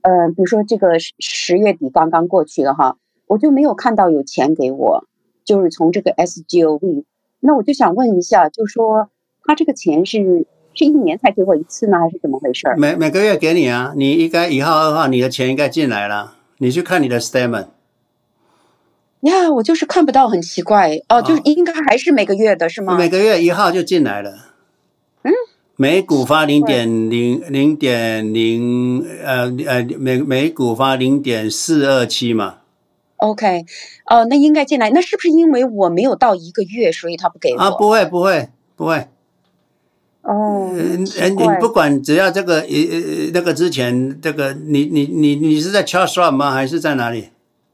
[0.02, 5.06] 呃，比如说这个十月底刚刚过去的哈，我就没有看到有钱给我，
[5.46, 7.06] 就是从这个 SGOV。
[7.40, 9.10] 那我就想问一下，就说
[9.44, 10.46] 他这个钱是。
[10.78, 12.68] 是一年才给我一次呢，还是怎么回事？
[12.78, 17.68] 每每个月给你啊，你应该一号二号你的钱应该进来了，你去看你的 statement。
[19.22, 22.98] 呀，我就是看不到，很奇怪哦，就是应该还是每个月的是吗？
[22.98, 24.50] 每个月一号就进来了。
[25.22, 25.32] 嗯，
[25.78, 32.58] 每股发零点零零点零呃呃每每股发零点四二七嘛。
[33.18, 33.66] OK，
[34.06, 37.60] 哦，那应该进来，那是不是因为我没有到一个月，所以他不给我？
[37.60, 39.08] 啊，不会不会不会。
[40.22, 46.52] 哦，嗯，你不管只要这个呃呃那个之前这个你你你你是在 Charles 吗？
[46.52, 47.30] 还是在哪里？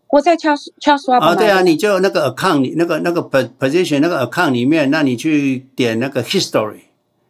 [0.10, 6.82] 我在 Charles Charles Schwab 啊，对啊，你就那个 account，那个那个 position 那个 account 里面，那你去点那个 history，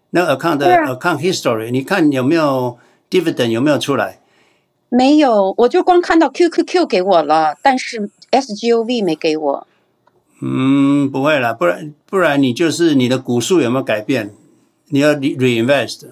[0.10, 2.80] 那个 account 的 account history，你看有没有
[3.12, 4.20] dividend 有没有出来？
[4.93, 9.68] 没有，我就光看到 QQQ 给我了，但是 SGOV 没给我。
[10.41, 14.34] 嗯，不会啦，不然不然你就是你的股数有没有改变？
[14.89, 16.07] 你要 reinvest。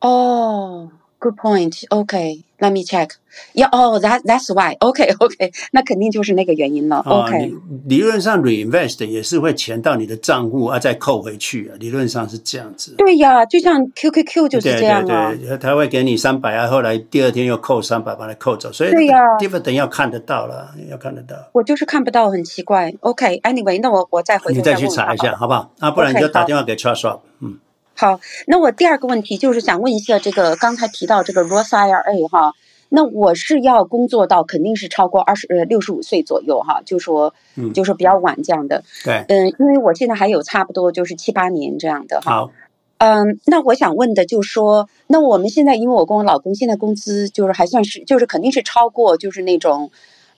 [0.00, 0.90] 哦。
[1.18, 1.84] Good point.
[1.88, 3.10] OK, let me check.
[3.52, 4.76] Yeah, oh, that that's why.
[4.80, 7.02] OK, OK，那肯定就是那个原因了。
[7.04, 7.52] OK，
[7.86, 12.94] 理理论上 reinvest 也是会钱到你的账户啊，再扣回去啊，理论上是这样子。
[12.96, 15.28] 对呀，就像 QQQ 就是这样啊。
[15.30, 18.72] 对对对，他会给你三百啊，后来第二天又扣三百，把它扣走。
[18.72, 21.36] 所以对呀，dividend 要看得到了，要看得到。
[21.52, 22.94] 我就是看不到，很奇怪。
[23.00, 25.70] OK，Anyway，那我我再回头再你再去查一下，好不好？
[25.80, 27.20] 啊，不然你就打电话给 Charles Schwab。
[27.40, 27.58] 嗯。
[27.98, 32.52] 好，那我第二个问题就是想问一下，这个刚才提到这个 Roth IRA 哈，
[32.90, 38.84] 那我是要工作到肯定是超过二十呃六十五岁左右哈，就说嗯，就说比较晚这样的。
[39.02, 42.32] 对，嗯，因为我现在还有差不多就是七八年这样的哈。
[42.32, 42.50] 好，
[42.98, 49.90] 嗯，那我想问的就是说，那我们现在因为我跟我老公现在工资就是还算是就是肯定是超过就是那种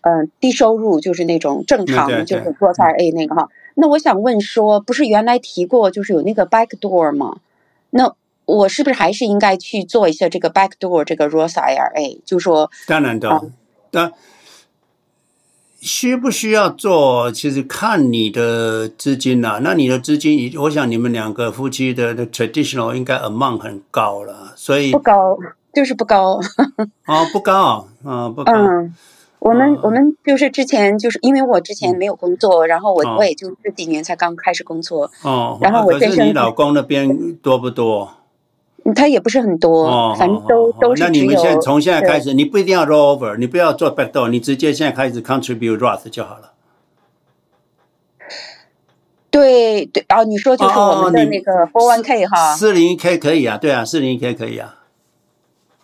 [0.02, 7.38] 嗯低收入就是那种正常就是 Roth IRA 那个哈，那我想问说，不是原来提过就是有那个 backdoor 吗？
[7.90, 12.20] 那我是不是还是应该去做一下这个 backdoor 这个 Roth IRA？
[12.24, 13.50] 就说当然的，
[13.90, 14.12] 那、嗯、
[15.80, 17.30] 需不需要做？
[17.30, 19.60] 其实看你的资金呐、啊。
[19.62, 25.36] 那你的资金，我想你们两个夫妻的的 traditional 应该 amount 很高了，所以不高，
[25.74, 26.40] 就是不高。
[27.06, 28.52] 哦，不高，啊，不高。
[28.52, 28.94] 嗯，
[29.40, 35.10] 我们、哦、我们就是之前就是因为我之前没有工作，嗯、然后我、哦、我也就这几年才刚开始工作。
[35.22, 38.14] 哦，然后我可是你老公那边多不多？
[38.94, 41.02] 他也不是很多，哦、反正都、哦、都是。
[41.02, 46.52] 那你们现在从现在开始，你不一定要 roll over，你不要做 backdoor，你直接现在开始 contribute Roth 就好了。
[49.30, 54.77] 对对，哦，你说就是我们的那个 401k 哈，四零一 k 可以啊，对啊，四零一 k 可以啊。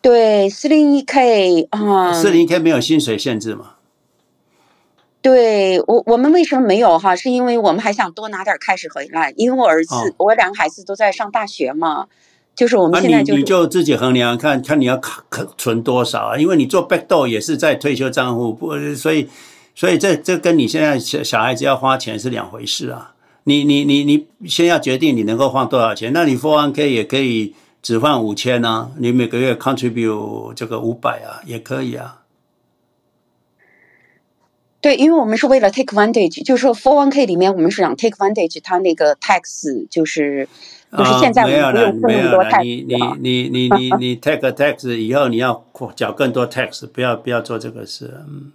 [0.04, 3.76] 对，四零一 k 啊，四零一 k 没有薪水限制嘛？
[5.22, 7.16] 对我，我们为什么没有哈？
[7.16, 12.06] 是因为我们还想多拿点 cash 回来，因为我儿子，哦、我两个孩子都在上大学嘛。
[12.54, 15.24] 就是我们现在就、啊、你，你就自己衡量看看你要卡
[15.56, 16.36] 存多少啊？
[16.36, 19.30] 因为你做 backdoor 也是在退休账户，不，所以
[19.74, 23.14] 所以这这跟你现在小小孩子要花钱是两回事啊。
[23.44, 32.22] 你你你你先要决定你能够花多少钱，那你 for one k 也可以只放五千啊，你每个月 contribute 这个五百啊，也可以啊。
[34.80, 40.48] 对，因为我们是为了 take advantage，就是说 401k 里面我们是想 take advantage，它那个 tax 就是。
[40.96, 45.66] 就是现在我们不用付那么多 tax，你你你你你你 take tax 以后你要
[45.96, 48.20] 缴更多 tax，不要不要做这个事。
[48.28, 48.52] 嗯，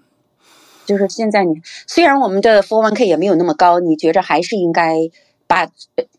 [0.86, 4.96] 就是现在你虽然我们的 for one K 也没有那么高，你觉着还是应该
[5.50, 5.68] 把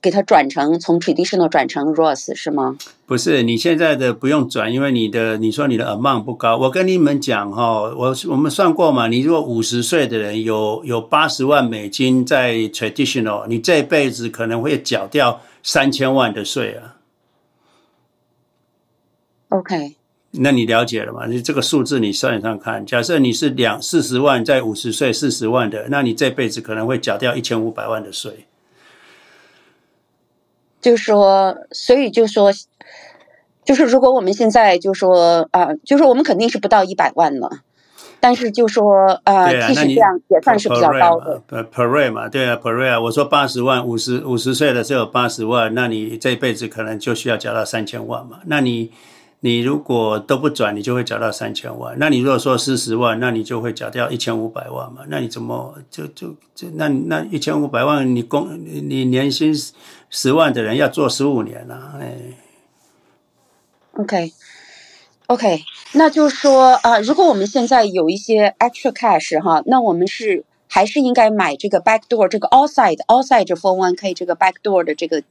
[0.02, 2.77] 给它转成从 traditional 转成 Roth 是吗？
[3.07, 6.57] 不是，你现在的不用转，因为你的你说你的 amount 不高。
[6.57, 15.40] 我跟你们讲哈，我我们算过嘛，你如果五十岁的人有有八十万美金在 traditional，你这辈子可能会缴掉。
[15.62, 16.97] 三千万的税啊
[19.51, 19.94] ，OK，
[20.31, 21.27] 那你了解了吗？
[21.27, 28.47] 你这个数字你算一算看，假设你是两四十万，在五十岁四十万的，那你这辈子可能会缴掉一千五百万的税。
[30.81, 32.51] 就说，所以就说，
[33.65, 37.61] 就是如果我们现在就说啊，就说我们肯定是不到一百万了。
[38.23, 41.40] 但是就说呃，其实这样也算是比较高的。
[41.48, 48.40] 呃，per rate 嘛，对啊，per rate 啊，我说八十万，五十五十岁的时候八十万，那你这辈子可能就需要缴到三千万嘛。
[48.44, 48.90] 那你
[49.40, 51.97] 你如果都不转，你就会缴到三千万。
[51.98, 55.01] 那你如果说四十万，那你就会缴掉一千五百万嘛。
[55.09, 59.51] 那你怎么就就就那那一千五百万，你工你年薪
[60.10, 62.18] 十万的人要做十五年了，哎。
[63.94, 64.32] OK。
[65.28, 65.62] OK，
[65.92, 75.22] 那就是说，啊、呃，如果我们现在有一些 extra cash 哈，那我们是还是应该买这个 backdoor 这个 outside outside for one k 这个 backdoor 的这个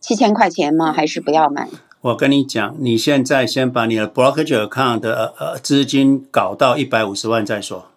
[0.00, 0.90] 七千块钱吗？
[0.90, 1.68] 还是不要买？
[2.00, 7.91] 我跟你讲，你现在先把你的 brokerage account 的呃资金搞到一百五十万再说。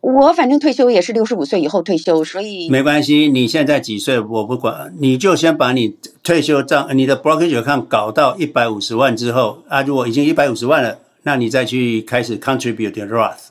[0.00, 3.28] 我反正退休也是六十五岁以后退休，所以没关系。
[3.28, 13.48] 你现在几岁我不管，你就先把你退休账、你的 brokerage account 搞到一百五十万之后啊，如果已经一百五十万了，那你再去开始 contribute to Roth。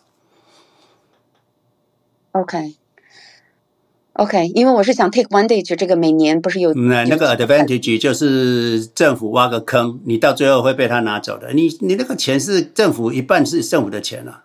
[2.32, 2.76] OK，OK，、
[4.14, 4.48] okay.
[4.48, 11.52] okay, 因为我是想 take advantage 这个每年不是有那那个 advantage 就是政府挖个坑，你到最后会被他拿走的。
[11.54, 14.44] 你你那个钱是政府一半是政府的钱了、啊。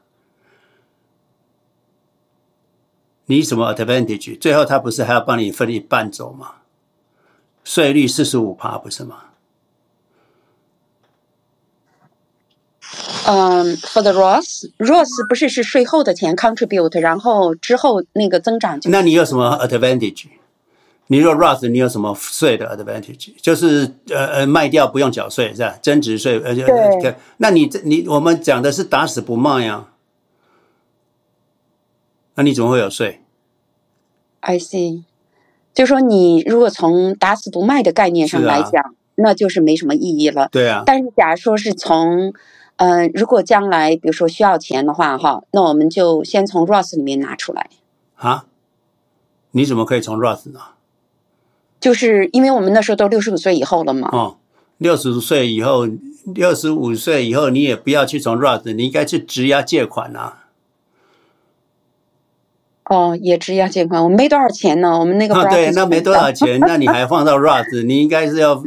[3.32, 4.38] 你什么 advantage？
[4.38, 6.56] 最后他不是还要帮你分一半走吗？
[7.64, 9.16] 税率四十五趴不是吗？
[13.24, 18.90] 嗯、um,，for the Roth，Roth 不是是税后的钱 contribute，然后之后那个增长就。
[18.90, 20.26] 那你有什么 advantage？
[21.06, 23.32] 你若 Roth，你有什么税的 advantage？
[23.40, 25.78] 就是呃呃卖掉不用缴税是吧？
[25.80, 27.16] 增值税而且对。
[27.38, 29.88] 那你这你我们讲的是打死不卖呀、啊，
[32.34, 33.21] 那你怎么会有税
[34.42, 35.04] ？I see，
[35.72, 40.48] 就说你如果从打死不卖的概念上来讲，啊、那就是没什么意义了。
[40.52, 40.82] 对啊。
[40.84, 42.34] 但是假如说是从
[42.76, 47.70] 嗯、呃，如果将来比如说需要钱的话，哈，那我们就先从 Roth 里面拿出来。
[48.16, 48.46] 啊？
[49.52, 50.72] 你怎么可以从 Roth 拿？
[51.78, 54.08] 就是因为我们那时候都六十五岁以后了嘛。
[54.12, 54.36] 哦，
[54.78, 55.86] 六十五岁以后，
[56.24, 60.41] 六十五岁以后你也不要去从 Roth，你应该去质押借款啊。
[62.84, 65.34] 哦，也质押借款，我们没多少钱呢，我们那个。
[65.34, 67.84] 啊，对，那没多少钱，那你还放到 Roth？
[67.86, 68.62] 你应该是要。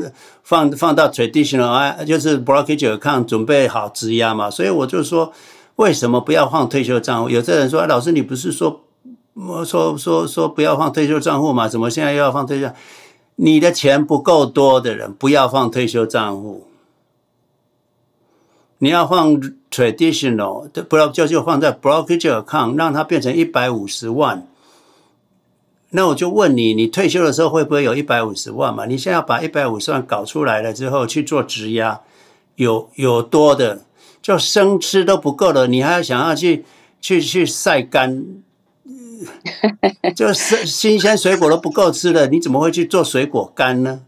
[0.48, 5.34] 放放到 traditional 啊，就是 brokerage account 准备好质押嘛，所以我就说，
[5.78, 7.32] 为什么不要放退休账户？
[7.32, 8.82] 有的人说，老师你不是说，
[9.66, 11.68] 说说说不要放退休账户嘛？
[11.68, 12.70] 怎么现在又要放退休？
[13.38, 16.68] 你的钱不够多的人，不要放退休账户，
[18.86, 19.42] 你要放
[19.72, 24.48] traditional，不要就就放在 brokerage account，让它变成一百五十万。
[25.90, 28.86] 那我就问你，你退休的时候会不会有一百五十万嘛？
[28.86, 32.02] 你现在要把一百五十万搞出来了之后去做质押，
[32.58, 33.82] 有有多的，
[34.22, 36.64] 就生吃都不够了，你还要想要去
[37.02, 38.24] 去去晒干，
[40.16, 44.02] 就新新鲜水果都不够吃了，你怎么会去做水果干呢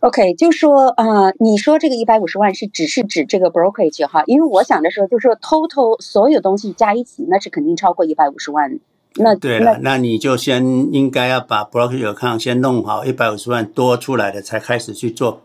[0.00, 8.80] ？OK，就说啊、呃，你说这个一百五十万是只是指这个 brokerage 哈，因为我想的时候就是说 total 所有东西加一起，那是肯定超过一百五十万。
[9.16, 15.42] 那对了，那你就先应该要把 brokerage account 先弄好，一百五十万多出来的才开始去做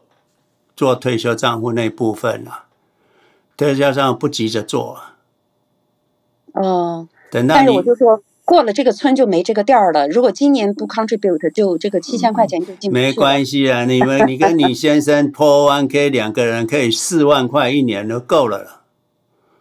[0.75, 2.65] 做退休账户那部分啊。
[3.57, 5.15] 退休账户不急着做啊。
[6.53, 7.07] 哦。
[7.31, 10.07] 等到但是我就说过了这个村就没这个店儿了。
[10.07, 13.01] 如果今年不 contribute，就这个七千块钱就进不去。
[13.01, 18.81] 没关系啊，你们 你跟你先生 401k 两个人可以四万块一年都够了了。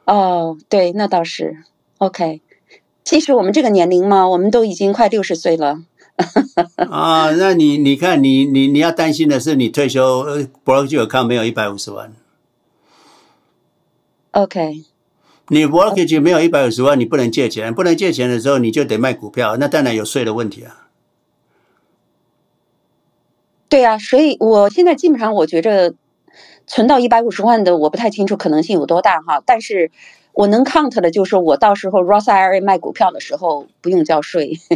[0.04, 1.56] 哦，对，那倒是
[1.98, 2.42] OK。
[3.02, 5.80] 其实我们这个年龄嘛，我们都已经快六十岁了。
[6.90, 10.24] 啊，那你你看，你你你要担心的是，你退休
[10.64, 12.12] brokerage account 没有一百五十万。
[14.32, 14.84] OK。
[15.48, 20.88] 你 brokerage 没有一百五十万，你不能借钱，不能借钱的时候，你就得卖股票，那当然有税的问题啊。
[23.68, 25.94] 对啊，所以我现在基本上我觉着
[26.66, 29.90] 存到一百五十万的，我不太清楚可能性有多大哈，但是。
[30.36, 34.58] 我能 count 的，就是我到时候 Roth IRA 卖股票的时候不用交税。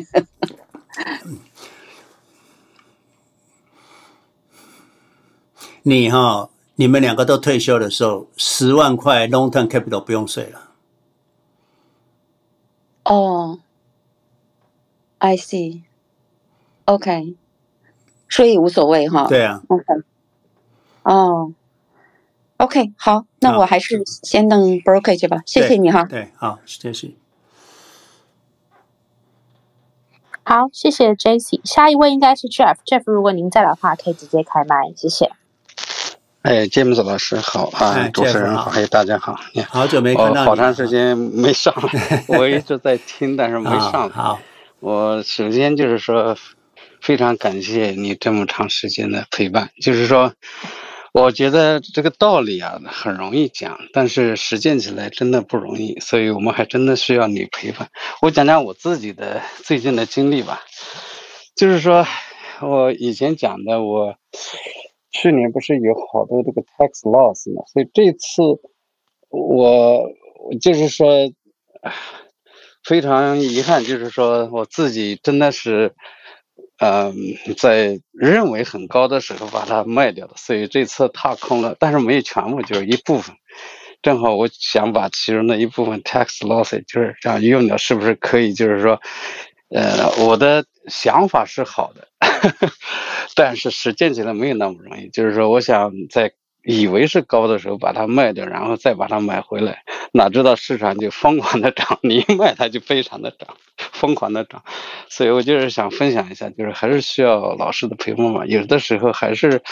[5.83, 6.49] 你哈，
[6.81, 10.71] 你们两个都退休的时候，十万块 long term capital 不用税了。
[13.03, 13.59] 哦、
[15.19, 15.83] oh,，I see。
[16.85, 17.35] OK，
[18.29, 19.27] 所以无所谓哈。
[19.27, 19.61] 对啊。
[19.67, 19.85] OK。
[21.03, 21.53] 哦。
[22.59, 25.43] OK，好，那我还是先弄 brokerage 吧。
[25.47, 26.05] 谢谢你哈。
[26.05, 27.15] 对，好，谢谢。
[30.45, 31.61] 好，谢谢 Jesse。
[31.65, 32.77] 下一位应该是 Jeff。
[32.87, 35.33] Jeff，如果您在的话，可以直接开麦，谢谢。
[36.49, 39.39] 哎，James 老师好啊，主持人好，还有大家好。
[39.69, 41.91] 好久没看到你，好长时间没上了，
[42.27, 44.15] 我一直在听，但是没上来。
[44.15, 44.41] 好，
[44.81, 46.35] 我首先就是说，
[47.03, 50.33] 非常感谢你这么长时间的陪伴，就是说。
[51.13, 57.89] 我觉得这个道理啊很容易讲，但是实践起来真的不容易，所以我们还真的需要你陪伴。
[58.21, 60.61] 我讲讲我自己的最近的经历吧，
[61.57, 62.07] 就是说
[62.61, 64.15] 我以前讲的，我
[65.21, 68.43] 去年不是有好多这个 tax loss 嘛，所以这次
[69.31, 70.11] 我
[70.61, 71.09] 就是说
[72.85, 75.95] 非常遗憾，就是说我自己真的是。
[76.81, 77.13] 嗯，
[77.57, 83.35] 在认为很高的时候把它卖掉了，所以这次踏空了，但是没有全部，就是一部分。
[84.01, 88.53] 正好我想把其中的一部分 tax loss 就是这样用掉，是不是可以？
[88.53, 89.01] 就是说，
[89.71, 92.09] 呃，我的想法是好的，
[93.35, 95.09] 但是实践起来没有那么容易。
[95.11, 96.33] 就是说，我想在
[96.65, 99.83] 以为是高的时候把它卖掉，然后再把它买回来。
[100.13, 104.65] 哪知道市场就疯狂的涨，你一卖它就非常的涨，疯狂的涨，
[105.11, 108.47] 所以我就是想分享一下，就是还是需要老师的陪伴嘛。
[108.47, 109.63] 有的时候还是，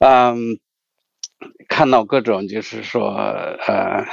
[0.00, 0.58] 嗯，
[1.68, 4.04] 看到各种就是说呃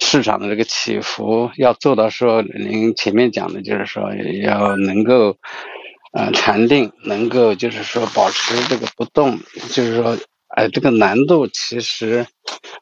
[0.00, 5.36] 市场的这个起伏，要做到说您前面讲的就是说要能够
[6.12, 9.38] 呃禅定，能够就是说保持这个不动，
[9.70, 12.26] 就是说哎这个难度其实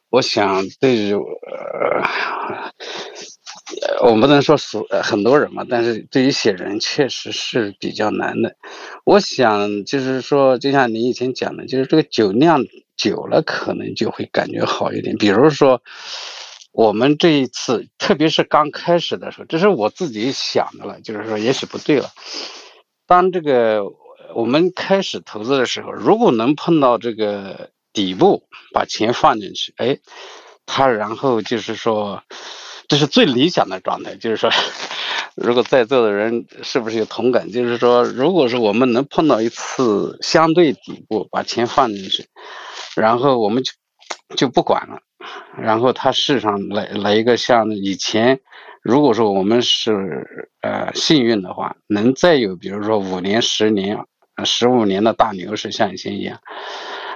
[0.09, 1.21] 我想对于呃。
[4.01, 8.55] 我不能说所很多人嘛，但是对于一些人确实是比较难的。
[9.05, 12.65] 我想就是说，就像您以前讲的，就是这个酒量
[12.99, 15.15] 久了，可能就会感觉好一点。
[15.17, 15.81] 比如说，
[16.73, 22.09] 我们这一次，特别是刚开始的时候，这是我自己想的了，就是说也许不对了。
[23.07, 23.85] 当这个
[24.35, 28.43] 我们开始投资的时候，如果能碰到这个底部，
[28.73, 29.99] 把钱放进去，哎，
[30.65, 32.21] 他然后就是说。
[32.89, 34.49] 这是最理想的状态，就是说，
[35.41, 37.49] 如果在座的人是不是有同感？
[37.49, 42.25] 就是说，如果说我们能碰到一次相对底部，把钱放进去，
[42.95, 43.71] 然后我们就
[44.35, 44.99] 就不管了，
[45.57, 48.41] 然后它市场来来一个像以前，
[48.83, 53.97] 如果说我们是呃幸运的话，能再有比如说五年、十年、
[54.43, 56.41] 十五年的大牛市，像以前一样。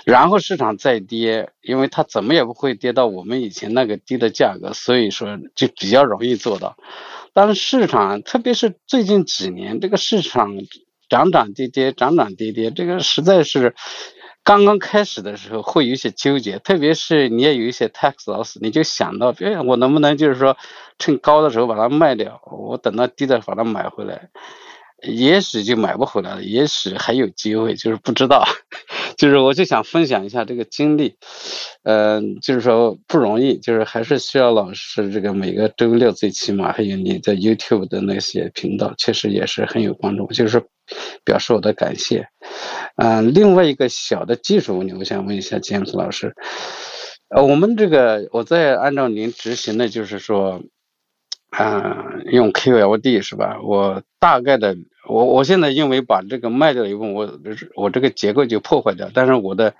[0.05, 6.77] 然后市场再跌，因为它怎么也不会跌到我们以前那个低的价格，所以说就比较容易做到。
[7.33, 10.55] 当市场，特别是最近几年，这个市场
[11.09, 13.73] 涨涨跌跌，涨涨跌跌，这个实在是
[14.43, 20.57] 刚刚开始的时候会有一些纠结，特别是你也有一些 tax loss，你就想到，哎，我能不能就是说
[20.99, 24.29] 趁高的时候把它卖掉，我等到低的把它买回来。
[25.03, 28.45] 也许就买不回来了，也许还有机会，就是不知道。
[29.17, 31.17] 就是我就想分享一下这个经历，
[31.83, 40.63] 嗯、就是说不容易，就是还是需要老师这个每个周六最起码还有你在 YouTube 的那些频道，确实也是很有帮助，就是
[41.23, 42.27] 表示我的感谢。
[42.95, 46.33] 嗯、另外一个小的技术问题，我想问一下 James 老师，
[47.29, 50.63] 呃，我们这个我在按照您执行的，就是说，
[51.53, 53.59] 啊、用 QLD 是吧？
[53.63, 54.75] 我大概的。
[55.05, 57.29] 我我现在因为把这个卖掉以后，我
[57.75, 59.09] 我这个结构就破坏掉。
[59.13, 59.75] 但是我的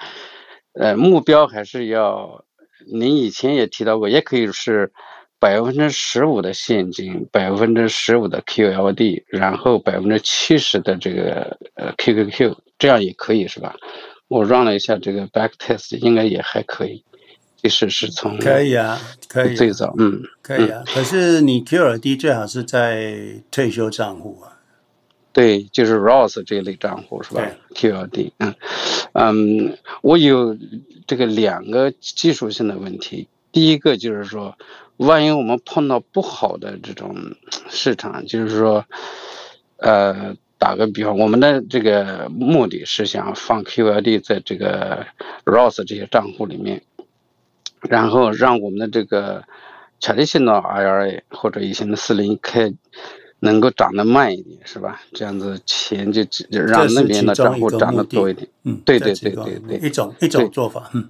[0.74, 2.44] 呃目标还是要，
[2.92, 4.92] 您以前也提到过，也可以是
[5.40, 13.76] 百分之十五的现金，百分之十五的 QLD，然后百分之七十的这个呃 QQQ，这样也可以是吧？
[14.28, 17.06] 我 run 了一下这个 back test，应该也还可以。
[17.64, 19.00] 其实是从可以啊，
[19.30, 20.84] 可以最早嗯可以啊。
[20.86, 24.60] 可是你 QLD 最好是在退休账户啊。
[25.32, 27.42] 对，就是 Roth 这一类账户是吧
[27.74, 28.54] ？QLD，嗯
[29.14, 30.58] 嗯，我有
[31.08, 33.30] 这个两个技术性的问题。
[33.54, 34.58] 第一个就是说，
[34.98, 37.16] 万一我们碰到不好的这种
[37.70, 38.86] 市场，就是说，
[39.78, 45.06] 呃，打个比方，我们的这个目的是想放 QLD 在这个
[45.46, 46.84] Roth 这些账户里面，
[47.90, 49.44] 然后让我们的这个
[50.00, 52.76] traditional IRA 或者以前的 401k。
[53.46, 55.02] 能够涨得慢一点，是吧？
[55.12, 58.48] 这样子钱就就让那边的账户涨得多一点。
[58.64, 60.90] 嗯，对对对对对，一种一种做法。
[60.94, 61.10] 嗯，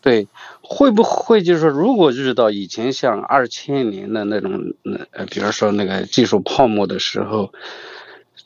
[0.00, 0.28] 对，
[0.62, 4.74] 会不会就是说，如果遇到以前像二千年的那种，
[5.10, 7.52] 呃，比如说那个技术泡沫的时候，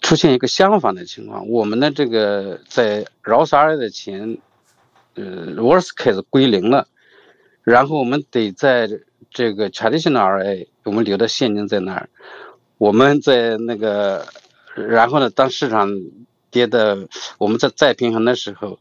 [0.01, 4.39] 出现一个相反的情况，我们的这个在 Roth IRA 的钱，
[5.15, 6.89] 呃，worst case 归零了，
[7.62, 8.89] 然后我们得在
[9.31, 12.09] 这个 traditional IRA，我们留的现金在那儿。
[12.78, 14.27] 我们在那个，
[14.74, 15.91] 然后呢，当市场
[16.51, 18.78] 跌的，我们在再平衡的时候，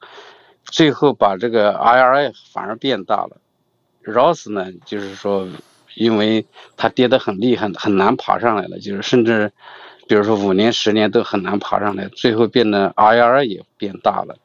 [0.63, 3.41] 最后把这个 IRA 反而变大了
[4.05, 5.49] ，Roth 呢，就是说，
[5.95, 6.45] 因为
[6.77, 9.51] 它跌得很厉害，很难爬上来了，就是甚至，
[10.07, 14.37] 比如说五年、十年都很难爬上来，最后变得 IRA 也变大了，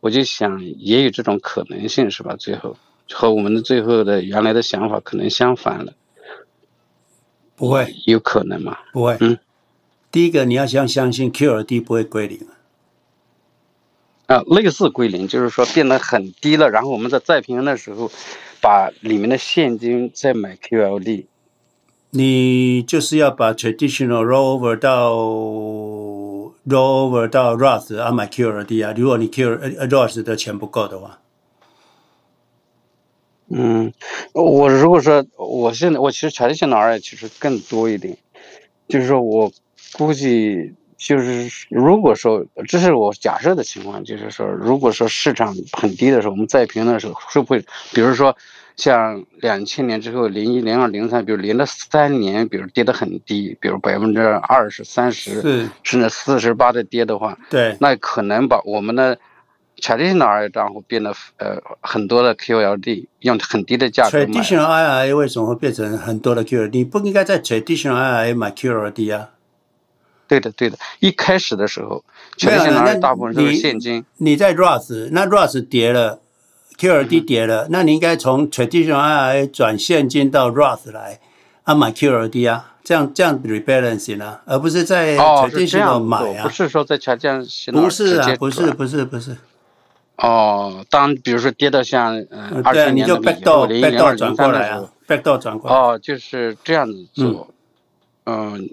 [0.00, 2.34] 我就想也有这种可能性，是吧？
[2.36, 2.76] 最后
[3.12, 5.94] 和我们的最后的原来的想法可能相反了。
[7.56, 8.78] 不会，有可能吗？
[8.92, 9.16] 不会。
[9.20, 9.38] 嗯，
[10.12, 12.46] 第一个你要相相信 QLD 不会归零。
[14.26, 18.10] 啊，类似归零，就是说变得很低了，然后我们在再平衡的时候，
[18.60, 21.26] 把里面的现金再买 QLD。
[22.10, 25.14] 你就是要把 traditional rollover 到
[26.66, 28.94] rollover 到 Roth 啊，买 QLD 啊。
[28.96, 31.20] 如果你 Q Roth 的钱不够的话。
[33.50, 33.92] 嗯，
[34.34, 38.16] 我如果说我现在我其实 traditional 性的 IRA 其实更多一点，
[38.88, 39.50] 就是说我
[39.92, 47.64] 估计就是如果说这是我假设的情况，就是说如果说市场很低的时候，我们再平的时候会不会，
[47.94, 48.36] 比如说
[48.76, 55.40] 像两千年之后零一零二零三，比如连着三年，比如跌得很低，比如百分之二十三十，
[55.82, 59.18] 甚至四十八的跌的话，对，那可能把我们的。
[59.80, 64.18] Traditional IRA 账户变得呃很多的 QLD 用很低的价格。
[64.24, 66.70] traditional IRA 为什么会变成很多的 QLD？
[66.72, 69.30] 你不应该在 traditional IRA 买 QLD 啊？
[70.26, 70.78] 对的，对的。
[71.00, 72.04] 一开始的时候
[72.36, 74.04] ，traditional IRA 大部分都是现金。
[74.18, 76.20] 你，你在 Roth，那 Roth 跌了
[76.78, 81.20] ，QLD 跌了，嗯、那你应该从 traditional IRA 转现金到 Roth 来
[81.64, 82.74] 啊买 QLD 啊。
[82.84, 86.44] 这样这样 rebalancing 呢，而不是在 traditional 买啊？
[86.44, 89.36] 不是说在 traditional 不是啊，不是不是不是。
[90.18, 95.76] 哦，当比如说跌到像嗯二十年的比较零零二转过来啊，backdoor 转过来。
[95.76, 97.48] 哦，就是这样子做。
[98.26, 98.68] 嗯，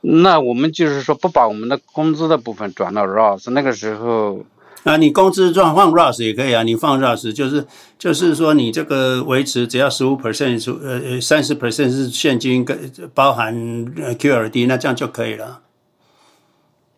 [0.00, 4.44] 那我们就是说不把我们的工资的部分转到 Roth，那个时候。
[4.84, 7.66] 啊，你工资转放 Roth 也可以啊，你放 Roth 就是
[7.98, 15.62] 就是说你这个维持只要十五 percent 是呃呃三十 percent 是现金跟包含 QLD，那这样就可以了。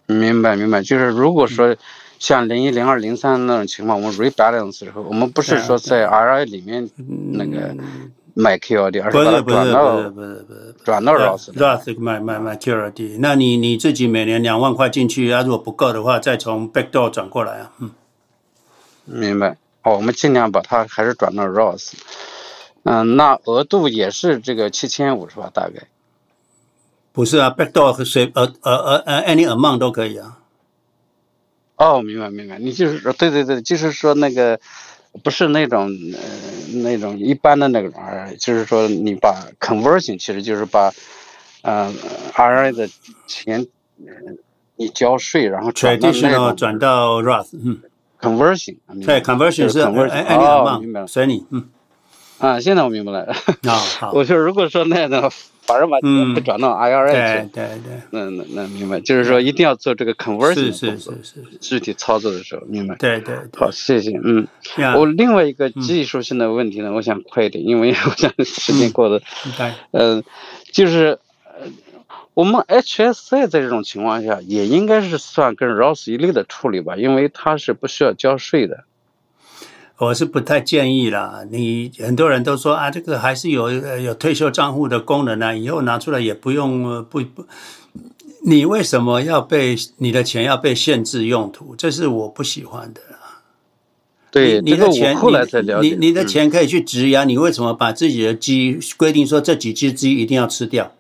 [0.07, 1.75] 明白明白，就是如果说
[2.19, 6.89] 像零一零二零三那种情况，我们 rebalance 的时候，我们不是说在 RI 里面
[7.33, 7.75] 那个。
[8.35, 13.17] 买 QLD，而是把它转到不是不是不是转到 Roth，Roth 买买买 QLD。
[13.19, 17.73] 那你你自己每年两万块进去，啊，如果不够的话，再从 backdoor 转过来啊。
[17.81, 17.91] 嗯，
[19.07, 19.57] 明白。
[19.83, 21.95] 哦，我们尽量把它还是转到 Roth。
[22.85, 25.51] 嗯，那额度也是这个七千五是吧？
[25.53, 25.89] 大概？
[27.13, 30.39] 不是啊，backdoor 和随呃呃呃呃 any amount 都可以啊。
[31.79, 32.59] 哦，明白明白。
[32.59, 34.59] 你就是说，对对对，就是说那个。
[35.25, 36.19] 不是那种呃
[36.83, 40.93] 那种一般的那个 IRA，就是说你把 conversion 其实就是把
[41.63, 41.93] 呃
[42.35, 42.89] IRA 的
[43.27, 43.67] 钱
[44.77, 47.81] 你交税，然后转到那个转到 Roth，嗯
[48.21, 51.69] ，conversion，对，conversion 是 conversion，哦，明白了，随你，嗯，
[52.39, 53.33] 啊，现在我明白了，
[53.67, 55.33] 啊，好，我说如果说那个。
[55.69, 62.97] 反正把钱会转到 IRA 去，对对对，那那那明白，就是说一定要做这个 conversion 是是是是，具体操作的时候明白。
[62.97, 64.49] 对对，好，谢谢，嗯，
[64.97, 69.21] 我另外一个技术性的问题呢，我想快一点，因为 我想时间过得，
[69.91, 70.25] 嗯，
[70.73, 71.19] 就是
[72.33, 78.85] 我们 HSA 在这种情况下也应该是算跟 Roth 一类的处理吧，因为它是不需要交税的。
[79.99, 81.45] 我是不太建议啦。
[81.51, 87.45] 你很多人都说啊，这个还是有有退休账户的功能呢，以后拿出来也不用不不。
[88.45, 91.75] 你为什么要被你的钱要被限制用途？
[91.75, 93.01] 这是我不喜欢的。
[94.31, 95.17] 对，你的钱，
[95.83, 100.93] 你你的钱可以去质押，你为什么把自己的鸡规定说这几只鸡一定要吃掉？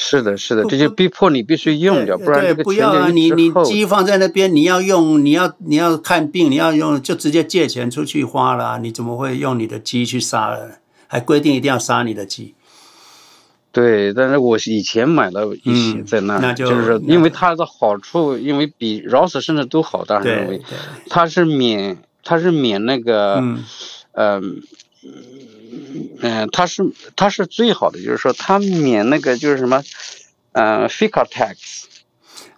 [0.00, 3.08] 是的，是的，这就逼迫你必须用掉，不然这个钱不要啊！
[3.08, 8.78] 你你鸡放在那边，你要用，你要你要看病，你要用，就直接借钱出去花了。
[8.78, 10.76] 你怎么会用你的鸡去杀人？
[11.08, 12.54] 还规定一定要杀你的鸡？
[13.72, 20.62] 对，但是我以前买了一些在那，嗯、那就，就是因为它的好处，因为比 Roth 甚至都好，当然认为
[21.08, 23.64] 它是免，它是免那个，嗯。
[24.12, 24.40] 呃
[26.20, 26.82] 嗯，它是
[27.16, 29.82] 它是最好的，就是说它免那个就是什么，
[30.52, 31.56] 呃，FICA tax。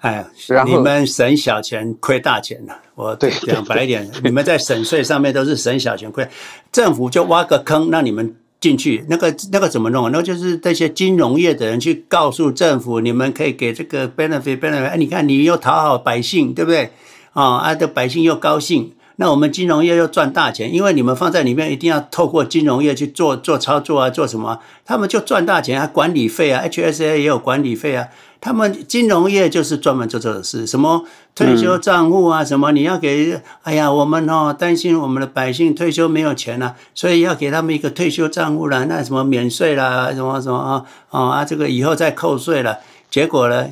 [0.00, 2.80] 哎，然后你们省小钱亏大钱了。
[2.94, 6.26] 我对讲白一点，你们在省税上面都是省小钱亏，
[6.72, 9.04] 政府就挖个坑让你们进去。
[9.10, 10.10] 那个那个怎么弄？
[10.10, 14.86] 那就是这些金融业的人去告诉政府，你们可以给这个 benefit benefit。
[14.86, 16.90] 哎，你看你又讨好百姓，对不对？
[17.34, 18.94] 啊，啊，的百姓又高兴。
[19.20, 24.60] 那我们金融业又赚大钱，因为你们放在里面一定要透过金融业去做做操作啊，做什么？
[24.86, 28.08] 他们就赚大钱啊，管理费啊，HSA 也有管理费啊。
[28.40, 42.78] 他们金融业就是专门做这种事，什么退休账户啊，什么你要给，哎呀，我们哦担心我们的百姓退休没有钱了，所以要给他们一个退休账户啦，那什么免税啦，什么什么啊啊，这个以后再扣税了。
[43.10, 43.68] 结果呢，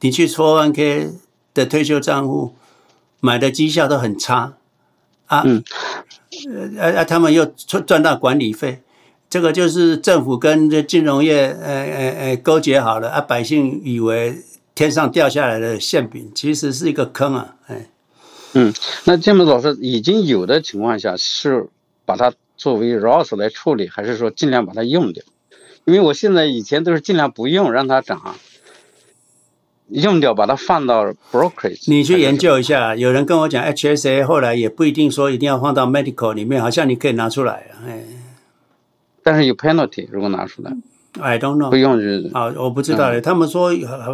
[0.00, 1.12] 你去 401k
[1.54, 2.56] 的退休账户。
[3.20, 4.54] 买的绩效都很差，
[5.26, 5.62] 啊，嗯，
[6.78, 8.82] 呃，他们又赚赚到管理费，
[9.28, 14.42] 这个就是政府跟这金融业，呃呃呃勾结好了，啊，百姓以为
[14.74, 17.88] 天上掉下来的馅饼，其实是一个坑啊，哎，
[18.52, 18.72] 嗯，
[19.04, 21.68] 那这么老师已经有的情况下，是
[22.04, 25.24] 把它作为 Roth 来处理，还是说尽量把它用掉？
[25.84, 28.36] 因为我现在以前都是尽量不用，让它涨。
[29.88, 31.84] 用掉，把它放到 brokerage。
[31.86, 38.04] 你去研究一下，有人跟我讲 HSA，后来也不一定说一定要放到 medical 里面，好像你可以拿出来，哎。
[39.22, 40.72] 但是有 penalty，如果拿出来。
[41.18, 41.70] I don't know。
[41.70, 42.28] 不用就。
[42.38, 43.20] 啊，我不知道嘞。
[43.20, 43.70] 嗯、他们说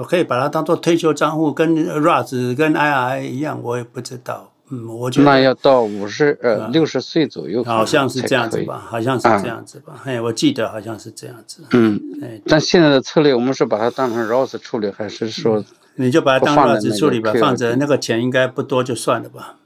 [0.09, 4.52] 可以把它当做退休账户，跟 Roth 跟 IRA 一样，我也不知道。
[4.75, 10.01] 嗯，我觉得那要到五十呃六十岁左右，好像是这样子吧，好像是这样子吧。
[10.05, 11.63] 哎，我记得好像是这样子。
[11.73, 15.63] 嗯，哎，但现在的策略，我们是把它当成 Roth 处理，还是说
[15.97, 19.57] 你就把它当 ROS 处理吧，放着那个钱应该不多，就算了吧。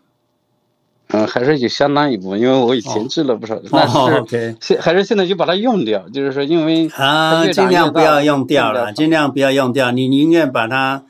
[1.10, 9.92] 嗯，还是有相当一部分，因为我以前置了不少，哦、但是现、哦 okay、还是现在就把它用掉，就是说因为啊，尽量不要用掉了，尽量不要用掉。
[9.92, 11.04] 你宁愿把它，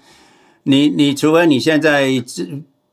[0.64, 2.22] 你你除非你现在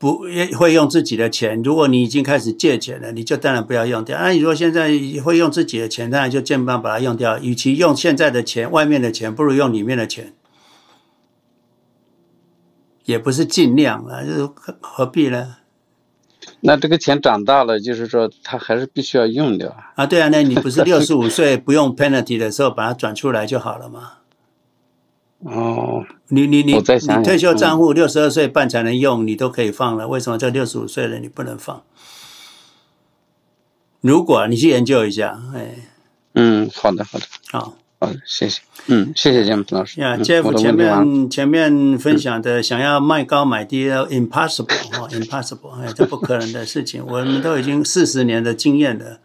[0.04, 0.18] 不
[0.58, 4.18] 会用自己的钱，如果你已经开始借钱了，你就当然不要用掉。
[4.18, 4.90] 那、啊、你如果现在
[5.24, 7.38] 会用自己的钱，当然就尽量把它用掉。
[7.38, 10.34] 与其用现在的钱，外面的钱，不如用里面的钱。
[13.06, 14.50] 也不是尽量了，就是
[14.82, 15.56] 何必呢？
[16.60, 20.04] 那这个钱长大了，就是说他还是必须要用掉啊？
[20.04, 24.18] 对啊，那你不是六十五岁不用 penalty 的时候把它转出来就好了吗？
[25.44, 26.82] 哦，你你你你
[27.22, 31.82] 退休账户六十二岁半才能用，你都可以放了，为什么这六十五岁了你不能放？
[34.00, 35.76] 如果你去研究一下，哎，
[36.34, 37.76] 嗯，好的，好的，好。
[38.00, 38.60] 好，谢谢。
[38.88, 40.00] 嗯，谢谢詹姆斯老师。
[40.00, 47.02] 呀、yeah,，Jeff 前面前面分享的想要卖高买低，impossible 哈， impossible，哎，这不可能的事情。
[47.06, 49.20] 我们都已经四十年的经验了。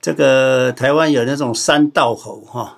[0.00, 2.77] 这个台湾有那种三道猴哈，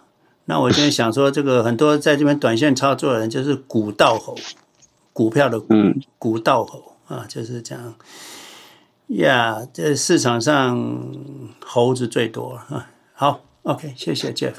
[0.51, 4.37] 那我现在想说，这个很多在这边短线操作的人就是股道猴，
[5.13, 5.73] 股票的股，
[6.19, 7.95] 股道猴啊，就是这样。
[9.07, 11.15] 呀、这市场上
[11.65, 12.91] 猴子最多啊。
[13.13, 14.55] 好，OK，谢谢 Jeff。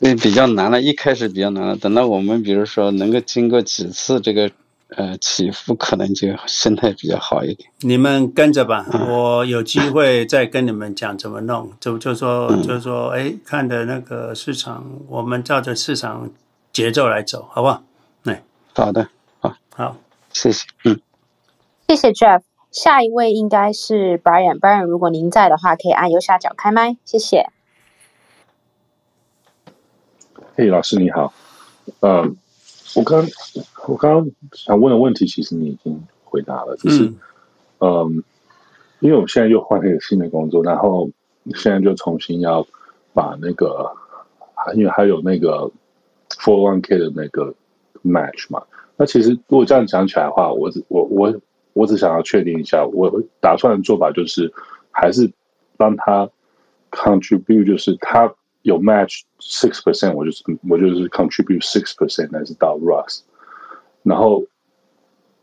[0.00, 1.76] 那比较难了，一开始比较难了。
[1.76, 4.50] 等到我们比如说能够经过几次这个
[4.96, 7.70] 呃起伏，可能就心态比较好一点。
[7.80, 11.72] 你们跟着吧，嗯、我有机会再跟你们讲怎么弄。
[11.80, 16.30] 就就说、嗯、就说，哎，看的那个市场，我们照着市场
[16.72, 17.82] 节奏来走，好不好？
[18.24, 18.42] 哎，
[18.74, 19.08] 好的，
[19.40, 19.96] 好，好，
[20.32, 21.00] 谢谢，嗯，
[21.88, 22.42] 谢谢 Jeff。
[22.70, 27.50] 下一位应该是 Brian，Brian，Brian, 如果您在的话，可以按右下角开麦，谢谢。
[30.56, 31.34] 嘿，老师你好，
[32.00, 32.30] 呃，
[32.94, 33.26] 我刚
[33.86, 37.04] 我刚刚想问的问题，其实你已经回答了，就是，
[37.78, 38.10] 嗯、呃，
[39.00, 41.10] 因为我现在又换了一个新的工作，然后
[41.54, 42.66] 现在就重新要
[43.14, 43.90] 把那个，
[44.74, 45.70] 因为还有那个
[46.30, 47.54] for one K 的那个
[48.04, 48.62] match 嘛，
[48.96, 51.34] 那其实如果这样讲起来的话，我只我我
[51.72, 54.52] 我只想要确定一下，我打算的做法就是
[54.90, 55.32] 还是
[55.78, 56.28] 让他
[56.90, 58.34] contribute，就是他。
[58.62, 63.20] 有 match six percent，我就是我就是 contribute six percent，但是到 Roth，
[64.04, 64.44] 然后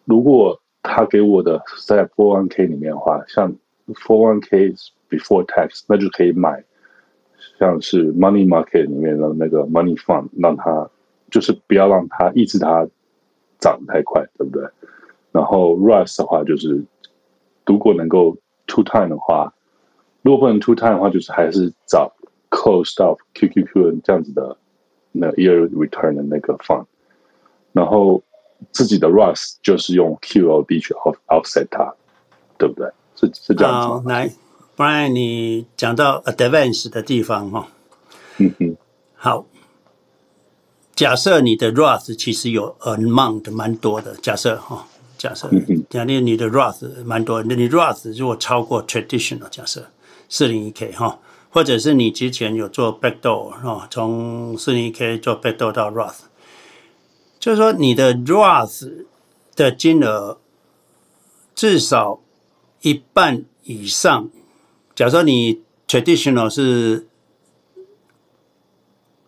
[0.06, 3.54] 如果他给我的在 four one k 里面的话，像
[3.88, 4.74] four one k
[5.10, 6.64] before tax，那就可以买
[7.60, 10.90] 像是 money market 里面的那个 money fund，让他
[11.30, 12.88] 就是不要让他抑制它
[13.60, 14.66] 涨太快，对不对？
[15.34, 16.84] 然后 Roth 的话就是
[17.66, 19.54] 如果能够 two time 的话，
[20.22, 22.14] 如果不能 two time 的话，就是还是找。
[22.52, 24.58] Closed off QQQ 这样子的
[25.12, 26.86] 那 year return 的那个 fund，
[27.74, 28.24] 然后
[28.72, 30.96] 自己的 Roth 就是用 QOD 去
[31.28, 31.94] offset 它，
[32.58, 32.90] 对不对？
[33.16, 33.88] 是是这样子。
[33.88, 34.32] 好，来
[34.76, 37.68] ，Brian，你讲到 advance 的地方哈。
[38.38, 38.76] 嗯哼。
[39.14, 39.46] 好，
[40.96, 44.88] 假设你的 Roth 其实有 amount 蛮多的，假设哈，
[45.20, 45.48] 假设，
[45.88, 49.86] 假设你的 Roth 蛮多，那你 Roth 如果超过 traditional，假设
[50.28, 51.20] 四零一 K 哈。
[51.50, 56.20] 或者是你之前有做 backdoor 啊，从四零 k 做 backdoor 到 Roth，
[57.40, 59.06] 就是说你的 Roth
[59.56, 60.40] 的金额
[61.56, 62.22] 至少
[62.82, 64.30] 一半以上。
[64.94, 67.08] 假设你 traditional 是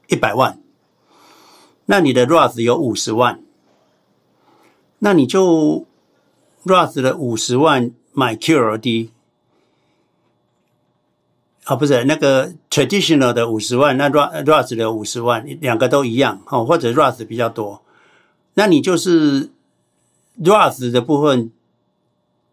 [0.08, 0.62] 一百万，
[1.86, 3.44] 那你的 Roth 有五十万，
[5.00, 5.88] 那你就
[6.66, 9.10] Roth 的五十万买 QLD。
[11.72, 17.82] 啊，不是那个 traditional 的五十万，那 Roth 的五十万，两个都一样哦，或者 Roth 比较多，
[18.56, 19.50] 那你就是
[20.44, 21.50] Roth 的部分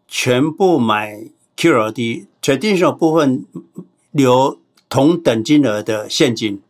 [0.06, 1.24] 全部买
[1.56, 3.44] QLD，traditional 部分
[4.12, 6.62] 留同等金额的现金，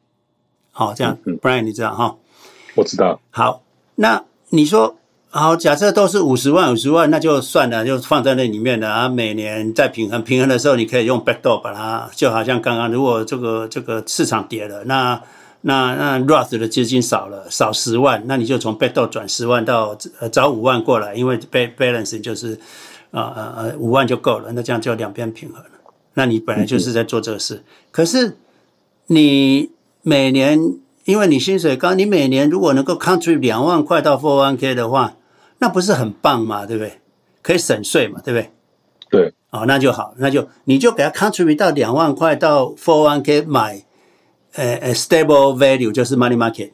[0.73, 2.17] 好，这样，Brian 你知道哈？
[2.77, 3.21] 我知道。
[3.29, 3.63] 好，
[3.97, 4.98] 那你说。
[5.31, 9.09] 好，假设都是五十万五十万，那就算了，就放在那里面了啊。
[9.11, 15.21] 每年在平衡平衡的时候，你可以用 backdoor 把它，就好像刚刚，如果这个这个市场跌了，那
[15.61, 22.55] 那那 Roth 的资金少了，少十万，那你就从 backdoor 转十万到呃找五万过来，因为 balance 就是
[23.11, 25.71] 啊呃呃五万就够了，那这样就两边平衡了。
[26.15, 28.39] 那你本来就是在做这个事，可是
[29.09, 30.59] 你每年
[31.09, 35.15] 因为你薪水高，你每年如果能够 contribute 两万块到 401k 的话。
[35.61, 37.01] 那不是很棒嘛，对不对？
[37.43, 38.51] 可以省税嘛，对不对？
[39.11, 43.83] 对，哦，那就好，那就你就给他 contribute 到两万块到 401k 买，
[44.53, 46.71] 呃呃，stable value 就是 money market。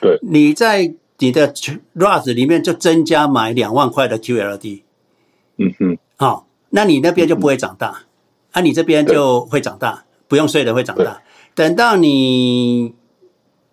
[0.00, 1.54] 对，你在你的
[1.94, 4.82] Roth 里面就增加买两万块的 QLD。
[5.58, 8.04] 嗯哼，好，那你那边就不会长大，嗯、
[8.52, 11.22] 啊，你这边就会长大，不用税的会长大。
[11.54, 12.94] 等到你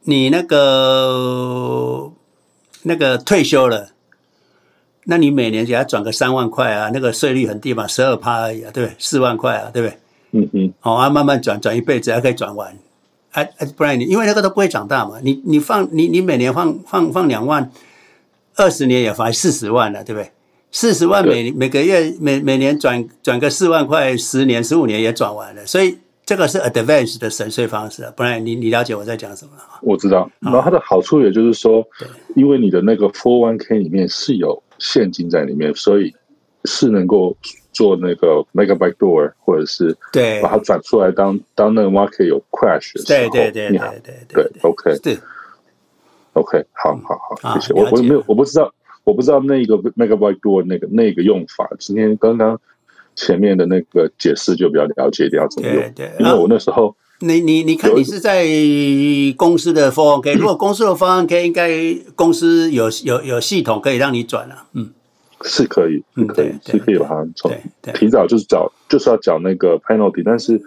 [0.09, 2.09] 你那个
[2.83, 3.89] 那个退休了，
[5.03, 8.95] 那你每年给他转个三万块啊，那个税率很低嘛，十二趴而已啊，对不对？
[8.97, 9.97] 四万块啊，对不对？
[10.31, 12.77] 嗯嗯，好啊，慢慢转转一辈子还可以转完，
[13.31, 17.69] 哎哎，不然你因为那个都不会长大嘛，你你放你你每年放放放两万，
[18.55, 20.31] 二十年也发四十万了，对不对？
[20.71, 25.97] 四十万每每个月每每年转转个四万块，十年十五年也转完了，所以
[26.27, 28.13] 这个是 advanced 的省税方式啊。
[28.15, 29.63] 不然你你了解我在讲什么了？
[29.81, 30.29] 我知道。
[30.41, 31.87] 然后它的好处也就是说，
[32.35, 36.13] 因为你的那个 FOR ONE K 里面是有现金在里面，所以
[36.65, 37.35] 是能够
[37.71, 45.17] 做那个 make a backdoor 或者是对把它转出来当当那个 market 有 crash 的时候，对对对对对对，对，OK，对
[46.33, 47.73] ，OK，好好好，谢谢。
[47.73, 48.73] 我我没有我不知道。
[49.07, 52.59] 我不知道那个 megabyte 多那个那个用法，今天刚刚
[53.17, 55.77] 前面的那个解释就比较了解一点要怎么用。
[55.77, 58.45] 对对，因为我那时候，你你你看你是在
[59.35, 64.91] 公司的 401k，如果公司的 401k 应该公司有有有系统可以让你转了，嗯，
[65.41, 67.51] 是可以，是可以，是可以把它从
[67.95, 70.61] 提早就是缴就是要缴那个 penalty，但是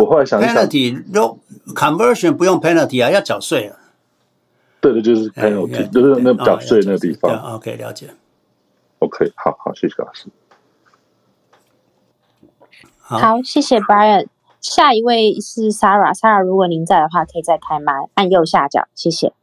[0.00, 1.38] 我后来想一想，penalty 如
[1.74, 3.76] conversion 不用 penalty 啊，要缴税啊。
[4.80, 7.54] 对的，就是 penalty，就是那缴税那个地方。
[7.54, 8.08] OK，了解。
[8.98, 10.26] OK，好好，谢谢老师。
[13.06, 14.28] 好，谢谢 Brian。
[14.62, 19.34] 下一位是 Sarah，Sarah，如果您在的话，可以再开麦，按右下角，谢谢。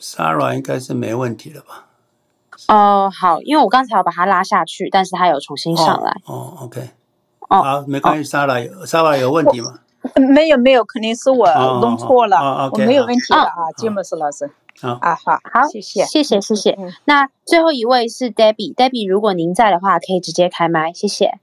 [0.00, 1.86] Sarah 应该是没问题了吧？
[2.68, 6.20] 哦，好，因为我刚才有把他拉下去，但是他有重新上来。
[6.26, 6.90] 哦，OK。
[7.48, 9.80] 哦，好，没关系，Sarah 有 Sarah 有问题吗？
[10.14, 11.48] 没有没有，肯定是我
[11.80, 14.48] 弄错了，我没有问题的啊，詹姆斯老师。
[14.80, 16.78] 好啊，好好，谢谢谢谢谢谢。
[17.04, 21.38] 那最后一位是 Debbie，Debbie，如果您在的话，可以直接开麦，谢谢。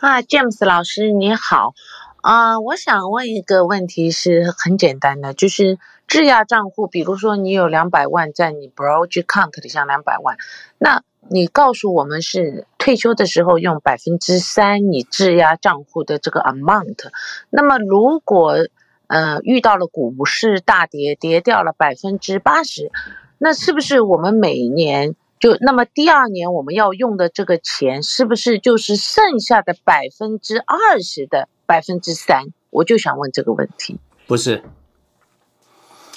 [0.00, 1.74] 啊，，James 老师你好，
[2.22, 10.36] 啊，我想问一个问题是很简单的，就是质押账户，比如说你有两百万在你 Brokerage Account 里，像两百万，
[10.78, 11.02] 那。
[11.28, 17.10] 你告诉我们是退休的时候用百分之三你质押账户的这个 amount，
[17.50, 18.58] 那么如果
[19.06, 22.90] 呃遇到了股市大跌，跌掉了百分之八十，
[23.38, 32.46] 那是不是我们每年就那么第二年我们要用的这个钱，是不是就是剩下的百分之二十的百分之三？
[32.70, 33.98] 我就想问这个问题。
[34.26, 34.62] 不是，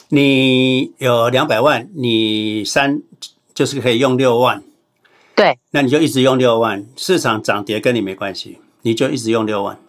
[0.10, 3.02] 你有两百万，你三
[3.54, 4.64] 就是可以用六万。
[5.36, 9.80] 对，那你就一直用六万，市场涨跌跟你没关系，你就一直用六万。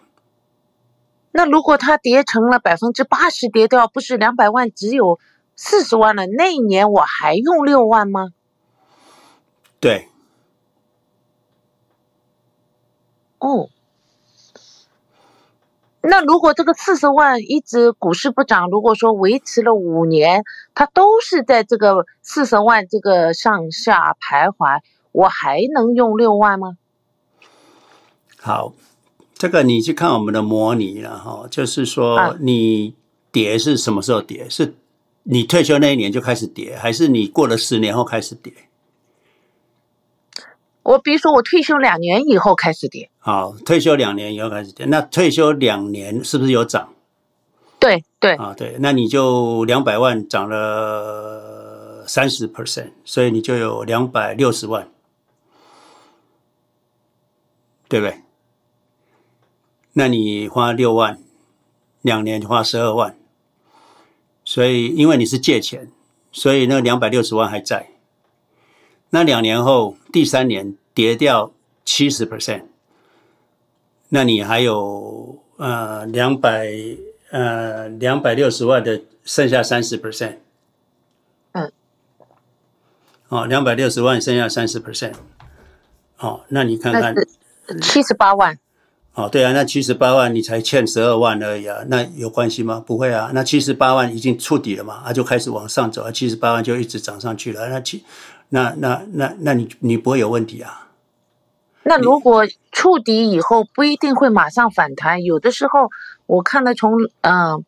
[1.31, 5.19] 那如果它跌成了百分之八十跌掉，不是两百万只有
[5.55, 6.25] 四十万了？
[6.25, 8.29] 那一年我还用六万吗？
[9.79, 10.07] 对。
[13.39, 13.69] 哦。
[16.03, 20.43] 那如果这个四十万一直股市不涨，如果说维持了五年，
[20.73, 24.81] 它都是在这个四十万这个上下徘徊。
[25.11, 26.77] 我还能用六万吗？
[28.39, 28.73] 好，
[29.41, 32.93] 这个你去看我们的模拟了哈，就是说你
[33.31, 34.47] 跌是什么时候跌？
[34.47, 34.75] 是
[35.23, 38.53] 你退休那一年就开始跌，还是你过了十年后开始跌？
[40.83, 43.09] 我比如说我退休两年以后开始跌。
[43.17, 46.93] 好，退休两年以后开始跌，那退休两年是不是有涨？
[47.79, 54.87] 对对啊，对，那你就两百万涨了三十 percent，所以你就有两百六十万。
[57.89, 58.21] 对不对？
[59.93, 61.19] 那你花六万，
[62.01, 63.15] 两年花十二万，
[64.43, 65.91] 所以因为你是借钱，
[66.31, 67.89] 所以那两百六十万还在。
[69.09, 71.51] 那两年后，第三年跌掉
[71.83, 72.63] 七十 percent，
[74.07, 76.71] 那你还有呃两百
[77.31, 80.37] 呃两百六十万的剩下三十 percent。
[81.51, 81.71] 嗯。
[83.27, 85.15] 哦，两百六十万剩下三十 percent。
[86.19, 87.13] 哦，那你看看。
[87.81, 88.57] 七十八万，
[89.13, 92.81] 哦，对啊，那七十八万你才欠十二万而已啊，那有关系吗？
[92.85, 98.05] 不会啊，那七十八万已经触底了嘛，啊，就开始往上走啊，七十八万就一直涨上去了，那七，
[98.49, 100.87] 那那那那你你不会有问题啊？
[101.83, 105.89] 那如果触底以后不一定会马上反弹，有的时候
[106.25, 107.65] 我看到从嗯，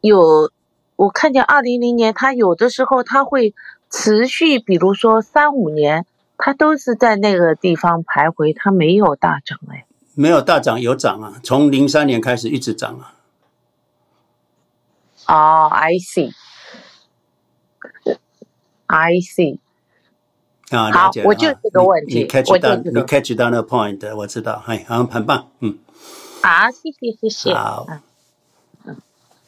[0.00, 0.50] 有
[0.96, 3.54] 我看见二零零年，它有的时候它会
[3.90, 6.04] 持续，比如说三五年。
[6.38, 9.86] 它都是在那个地方徘徊，它没有大涨哎，
[10.16, 13.14] 没有大涨，有涨啊，从零三年开始一直涨啊。
[15.28, 16.32] 哦，I see，I
[19.20, 19.58] see。
[20.70, 25.78] 啊，好了解了我就啊这个问题你你 catch 到这个你 catch 到那个 point，我知道，哎，好，很棒，嗯，
[26.42, 27.54] 好，谢谢谢谢。
[27.54, 27.86] 好，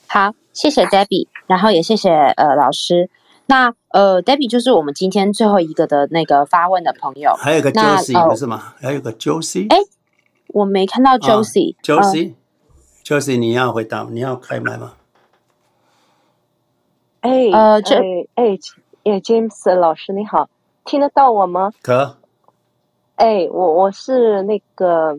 [0.07, 3.11] 好，谢谢 Debbie，然后也谢谢呃老师。
[3.47, 7.35] 那呃，Debbie 就是我们今天最后一个的那个发问的朋友。
[7.39, 8.75] 还有个 Josie 呃不是吗？
[8.81, 9.79] 还有个 Josie，哎
[10.49, 14.95] 我没看到 Josie，、呃 Josie，Josie，你要回答，你要开麦吗？
[17.21, 17.97] 哎，呃这
[18.35, 18.59] 哎
[19.21, 20.49] ，James 老师你好，
[20.85, 21.73] 听得到我吗？
[21.83, 22.17] 可，
[23.17, 25.19] 哎，我我是那个，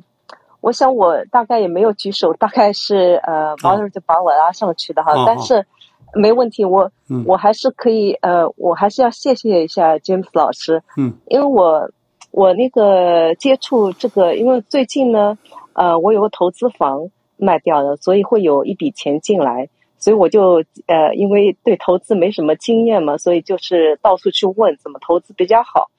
[0.62, 5.66] 我想我大概也没有举手，大概是呃 Mother 就把我拉上去的哈，哦但是
[6.14, 7.24] 没问题，我、嗯。
[7.28, 11.18] 我还是可以呃，我还是要谢谢一下 James 老师，嗯。
[11.28, 11.92] 因为我
[12.32, 15.38] 我那个接触这个，因为最近呢，
[15.74, 25.90] 呃，我有个投资房卖掉了，所以会有一笔钱进来，所以我就呃，因为对投资没什么经验嘛，所以就是到处去问怎么投资比较好。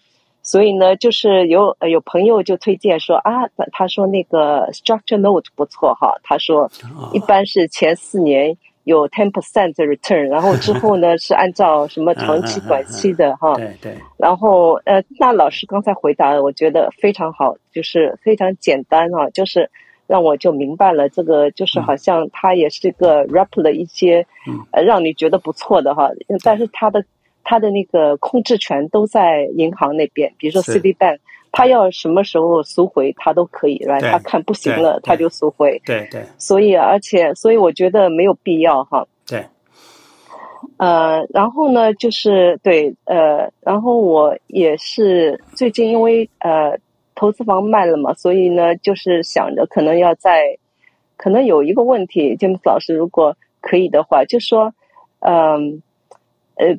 [0.43, 6.71] 所以呢，就是有呃有朋友就推荐说啊，他说那个 structure note 不错哈，他说
[7.13, 13.55] 一般是前四年有 ten percent 的 return，然后之后呢是按照什么长期、短期的哈。
[13.55, 19.71] 对对，然后呃，那老师刚才回答的，我觉得非常好，就是非常简单啊，就是
[20.07, 24.27] 让我就明白了这个，就是好像它也是个 wrap 了一些，
[24.73, 26.11] 呃，让你觉得不错的哈，
[26.43, 27.05] 但是它的
[27.45, 31.19] 它的那个控制权都在银行那边，比如说 Citibank，
[31.53, 36.25] 他要什么时候赎回，他都可以，来，对他看不行了，他就赎回，对对。
[36.39, 39.07] 所以而且所以我觉得没有必要哈。
[39.27, 39.45] 对，
[40.77, 46.79] 呃，然后呢，就是对，呃，然后我也是最近因为呃
[47.15, 50.59] 投资房卖了嘛，所以呢，就是想着可能要在，
[51.17, 54.73] 可能有一个问题，James 老师如果可以的话，就说，
[55.19, 55.83] 嗯，
[56.55, 56.77] 呃，呃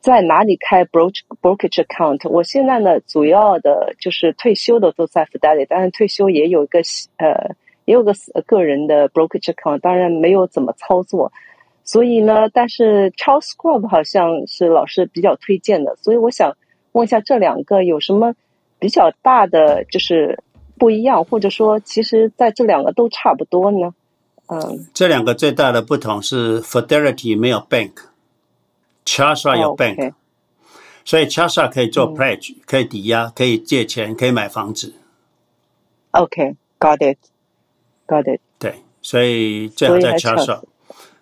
[0.00, 2.28] 在哪里开 broker brokerage account？
[2.28, 6.80] 我现在呢，主要的就是退休的都在 Fidelity，但是退休也有一个
[7.16, 7.54] 呃，
[7.84, 8.12] 也有个
[8.46, 11.32] 个人的 brokerage account，当然没有怎么操作。
[11.82, 16.56] 所以呢，但是 Charles Schwab 好像是老师比较推荐的，所以我想
[16.92, 18.34] 问一下这两个有什么
[18.78, 20.38] 比较大的就是
[20.78, 23.92] 不一样，或者说其实在这两个都差不多呢？
[24.46, 27.92] 嗯，这两个最大的不同是 Fidelity 没有 bank
[29.04, 30.12] bank，Chasa 有 bank，、
[31.04, 34.94] 所以 Chasa 可以做嗯 pledge，、可以抵押，可以借钱，可以买房子。
[36.12, 38.40] OK，got、it，got it。
[38.58, 40.60] 对，所以最好在所以还 Chasa，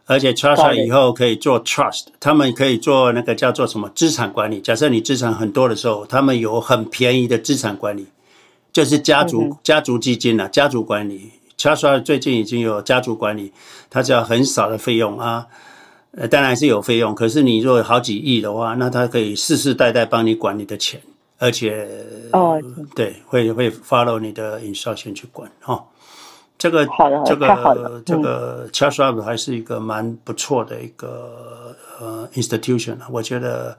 [0.07, 4.61] 而且 Chasa 以后可以做 trust，他们可以做那个叫做什么资产管理。
[4.61, 8.07] 假设你资产很多的时候，他们有很便宜的资产管理，
[8.73, 11.33] 就是家族、嗯家族基金啊，家族管理。
[11.59, 13.53] Chasa 最近已经有家族管理，
[13.91, 15.49] 它只要很少的费用啊。
[16.13, 21.01] 呃，当然是有费用，可是你如果好几亿的话，那他可以世世代代帮你管你的钱，
[21.39, 21.87] 而且
[22.33, 22.61] 哦，
[22.95, 25.85] 对，会会 follow 你的 instruction 去管哈。
[26.57, 33.79] 这个好的好的这太好了个这个 Charles Schwab 还是一个蛮不错的一个呃 institution 啊，我觉得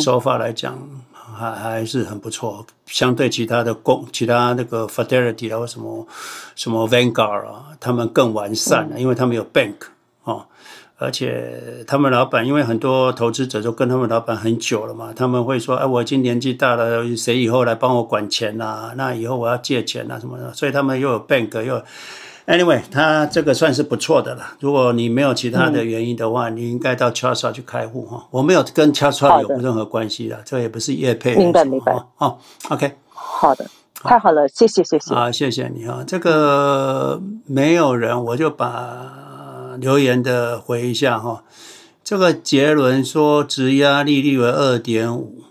[0.00, 0.76] 手法来讲
[1.12, 6.04] 还还是很不错，相对其他的公其他那个 Fidelity 啊或什么
[6.56, 9.74] 什么 Vanguard 啊，他们更完善了，因为他们有 bank
[10.24, 10.46] 哦。
[10.98, 18.94] 而且他们老板，因为很多投资者都跟他们老板很久了嘛，他们会说：“哎，我已经年纪大了，谁以后来帮我管钱啊？
[18.96, 21.82] 那以后我要借钱啊什么的。”所以他们又有 bank 又有
[22.46, 24.54] ，anyway，他这个算是不错的了。
[24.60, 28.26] 如果你没有其他的原因的话，嗯、你应该到 Charsa 去开户哈。
[28.30, 31.36] 我没有跟 Charsa 有任何关系的，这也不是业配。
[31.36, 31.92] 明白明白。
[32.16, 32.38] 哦
[32.70, 33.66] ，OK，好的，
[34.02, 35.14] 太好了，谢谢谢谢。
[35.14, 39.25] 啊，谢谢你啊，这个没有人，我就把。
[39.76, 41.44] 留言的回一下哈，
[42.02, 45.42] 这个杰伦说质押利率为二点五，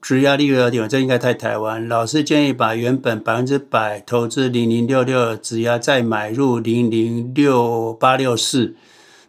[0.00, 1.86] 质押利率二点五，这应该太台湾。
[1.88, 8.74] 老师建议把原本百分之百投资零零六六质押，再买入零零六八六四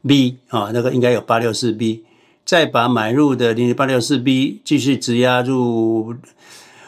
[0.07, 2.03] B 啊，那个应该有八六四 B，
[2.45, 6.15] 再把买入的零零八六四 B 继续质押入。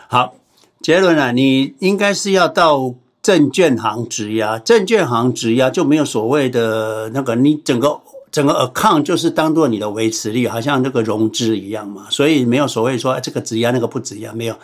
[0.08, 0.36] 好，
[0.82, 2.96] 杰伦啊，你应该是要到。
[3.26, 8.00] 证券行质押，证券行质押就没有所谓的那个，你整个
[8.32, 14.56] 整个 account 就是当做你的维持率，好像那个融资一样嘛，所以没有所谓说这个质押那个不质押，没有。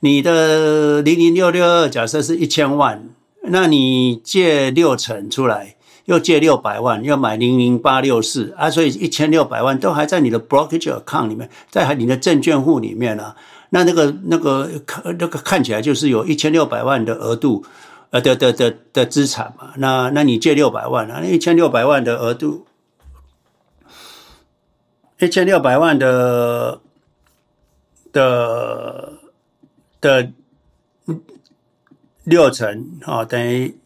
[0.00, 3.06] 你的零零六六二假设是一千万，
[3.42, 5.76] 那你借六成出来，
[6.06, 13.36] 又借六百万，要买零零八六四啊，所以一千六百万都还在你的 brokerage account 里面，在你的证券户里面啊，
[13.68, 14.70] 那那个那个
[15.18, 17.62] 那个看起来就是有一千六百万的额度。
[18.10, 22.66] 呃的的的的资产嘛，那那你借六百万啊，那一千六百万的额度，
[25.18, 26.80] 一千六百万的
[28.12, 29.18] 的
[30.00, 30.32] 的
[32.24, 33.78] 六成啊，等于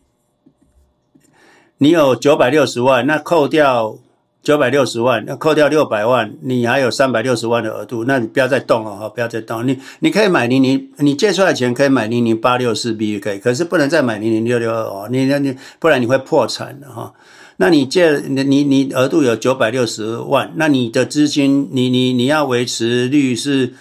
[1.78, 3.98] 你有九百六十万，那扣掉。
[4.42, 9.66] 九百六十万，那扣掉六百万，你还有三百六十万的额度，那你不要再动了哈，不要再动。
[9.68, 17.12] 你你可以买零零，你借出来钱可以买零零八六四 B 可以，可是不能再买零零六六二哦，你那你不然你会破产的哈。
[17.58, 23.74] 那你借你你你额度有九百六十万，那你的资金你你你要维持率是，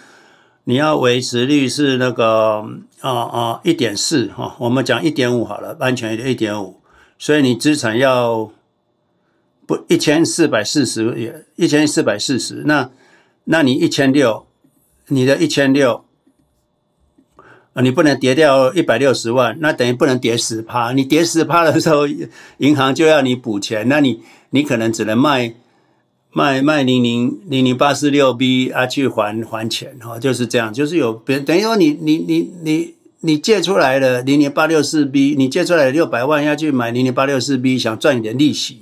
[0.66, 2.66] 你要维持率是那个
[3.00, 6.76] 啊啊一点四哈，我们讲一点五好了，安全一点一点五，
[7.18, 8.52] 所以你资产要。
[9.70, 12.90] 不，一千四百四十也一千四百四十，那
[13.44, 14.48] 那你一千六，
[15.10, 16.06] 你的一千六，
[17.74, 22.08] 啊，你不能跌掉一百六十万，那等于不能跌十趴，你跌十趴的时候，
[22.58, 25.54] 银行就要你补钱，那你你可能只能卖
[26.32, 38.80] 卖卖零零零零八四六 B 啊去还还钱哈，就是这样，就是有别等于说你你你你你借出来的零零八六四 B，你借出来六百万要去买零零八六四 B，想赚一点利息。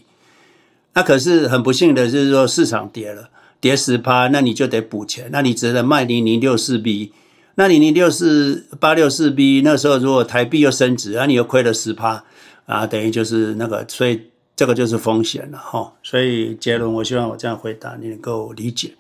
[0.98, 3.30] 那可是很不幸的，就是说市场跌了，
[3.62, 7.14] 跌十趴，那你就得补钱，那你只能卖零零六四 B，
[7.54, 12.24] 那零零六四八六四 B，那时候如果台币又升值，那你又亏了十趴，
[12.66, 14.20] 啊，等于就是那个，所以
[14.56, 15.94] 这个就是风险了哈。
[16.02, 18.96] 所以杰伦，我希望我这样回答你能够理解，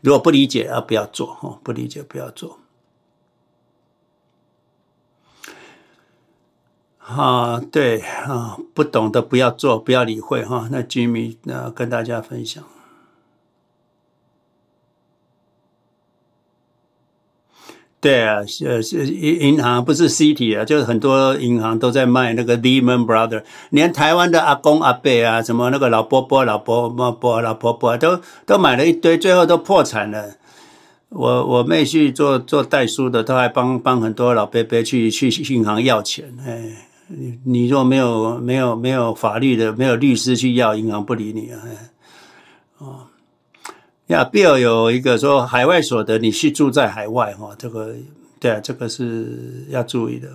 [0.00, 2.58] 如果不理解啊，不要做哈，不理解不要做。
[7.06, 10.68] 啊，对啊，不懂的不要做，不要理会哈。
[10.72, 12.64] 那 Jimmy 那跟大家分享。
[18.00, 30.34] 对啊，呃，银银行不是 City 啊，就是很多银行都在卖那个 Lehman Brother，连台湾的阿公阿伯啊，什么那个老伯伯、老伯伯、伯老婆婆都都买了一堆，最后都破产了。
[31.10, 36.85] 我我妹去做做代书的，都还帮帮很多老伯伯去去银行要钱，哎。
[37.08, 41.62] 你你若没有没有没有法律的，没有律师去要，银行不理你啊！
[42.78, 43.06] 哦，
[44.08, 47.94] 呀，Bill 有一个说海外所得，你是住在海外哈，这个
[48.40, 50.28] 对啊，这个是要注意的。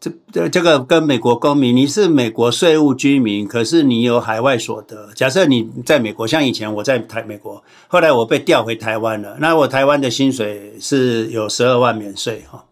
[0.00, 5.12] 这这这个跟美国公民，你是美国税务居民，可是你有海外所得。
[5.14, 12.64] 假设你在美国，像以前我在台美国，后来我被调回台湾了，那我台湾的薪水是有十二万免税哈。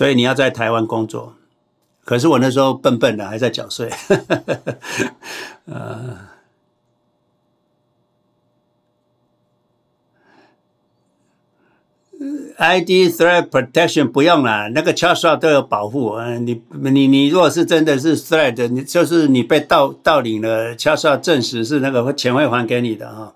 [0.00, 1.34] 所以你要在台湾工作，
[2.06, 3.90] 可是我那时候笨笨的，还在缴税。
[5.68, 6.16] 呃
[12.56, 16.14] ，ID threat protection 不用了，那个 Charles 都有保护。
[16.14, 23.34] 嗯，你你你，如果是真的是 threat，你就是你被盗盗领了，Charles 证实是那个钱会还给你的哈。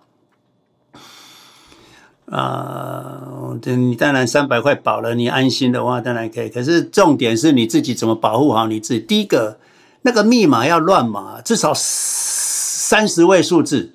[2.30, 6.48] 啊，这你当然三百块保了，你安心的话当然可以。
[6.48, 9.01] 可是重点是你自己怎么保护好你自己。
[9.01, 9.59] 第一个，
[10.02, 13.92] 那个密码要乱码，至少三十位数字。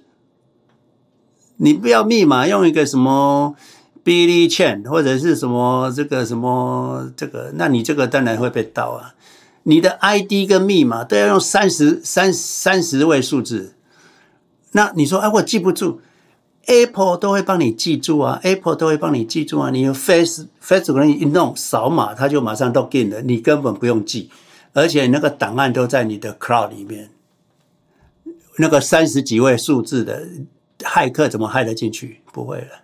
[1.57, 3.55] 你不要密码用一个什么
[4.05, 9.15] Billy Chen 或者是什么这个什么这个，那你这个当然会被盗啊。
[9.63, 13.73] 你的 ID 跟密码都要用三十三三十位数字。
[14.71, 15.99] 那你说，哎，我记不住。
[16.65, 19.69] Apple 都会帮你记住啊，Apple 都会帮你记住啊。
[19.71, 24.29] 你用 Face Facebook 一弄扫码，它就马上都 login 了，你根本不用记，
[24.73, 27.09] 而且那个档案都在你的 Cloud 里面。
[28.57, 30.27] 那个三十几位数字的
[30.79, 32.21] 骇客怎么骇得进去？
[32.31, 32.83] 不会了。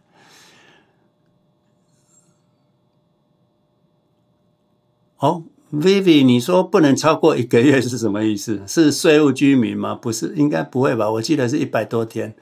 [5.18, 8.62] 哦，Vivi，你说不能超过一个月是什么意思？
[8.66, 9.94] 是税务居民吗？
[9.94, 11.12] 不是，应该不会吧？
[11.12, 12.36] 我记得是一百多天。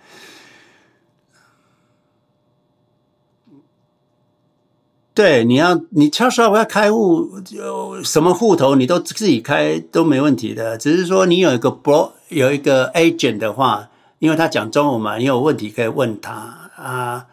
[5.16, 10.76] 对，你要你悄悄我要开户，就什么户头你都自己开都没问题的。
[10.76, 16.34] 只是说你有一个 bro 有一个 agent 的话，因为他讲中文嘛，你有问题可以问他
[16.76, 17.28] 啊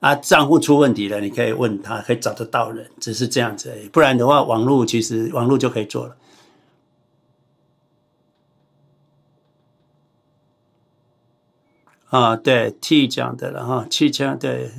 [0.00, 3.86] 啊，账户出问题了，你可以问他，可以找得到人，只是这样子而已。
[3.88, 6.16] 不然的话，网络其实网络就可以做了。
[12.08, 14.70] 啊，对，T 讲的了哈，七枪对。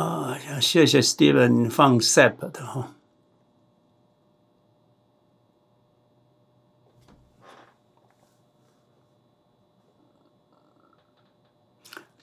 [0.00, 2.94] 啊，谢谢 Steven 放 SAP 的哈。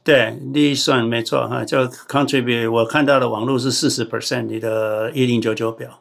[0.03, 5.99] 对，利算没错哈，就 contribute 我看到的网络是四十 percent，你的一零九九表。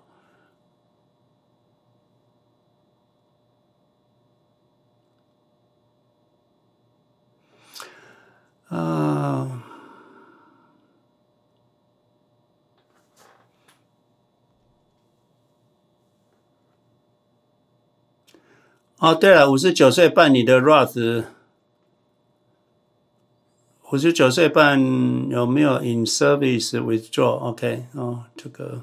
[18.98, 21.24] 哦，对了，五十九岁半你的 Roth，
[23.92, 24.80] 五十九岁半
[25.28, 28.80] 有没有 in service withdraw？OK，哦，这个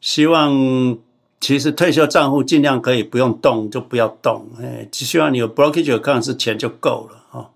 [0.00, 0.96] 希望
[1.38, 7.24] 其实退休账户尽量可以不用动就不要动，哎，只希望你有 brokerage account 是钱就够了。
[7.32, 7.50] 哦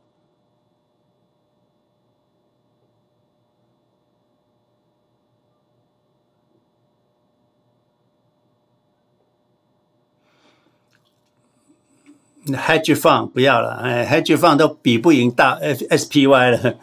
[12.55, 16.75] Hedge Fund 不要了，哎，Hedge Fund 都比不赢大 SPY 了，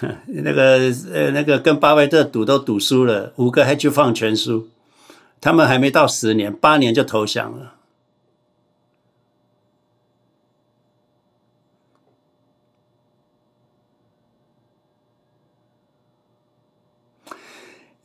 [0.26, 4.68] 那个呃那个跟巴菲特赌都赌输了，五个 Hedge Fund 全输，
[5.40, 7.74] 他们还没到十年，八年就投降了。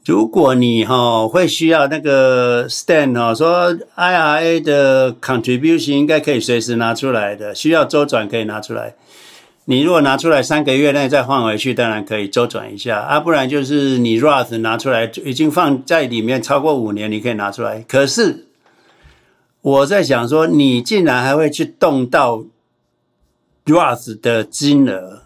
[0.06, 8.94] 如果你哈会需要那个 stand 哈，说 IRA 的 contribution 应该可以随时拿出来的，需要周转可以拿出来。
[9.66, 17.84] 你如果拿出来三个月内再换回去，当然可以周转一下啊，不然就是你 Roth 拿出来已经放在里面超过五年，你可以拿出来。
[17.88, 18.46] 可是
[19.62, 22.46] 我在想说，你竟然还会去动到
[23.66, 25.24] Roth 的金额，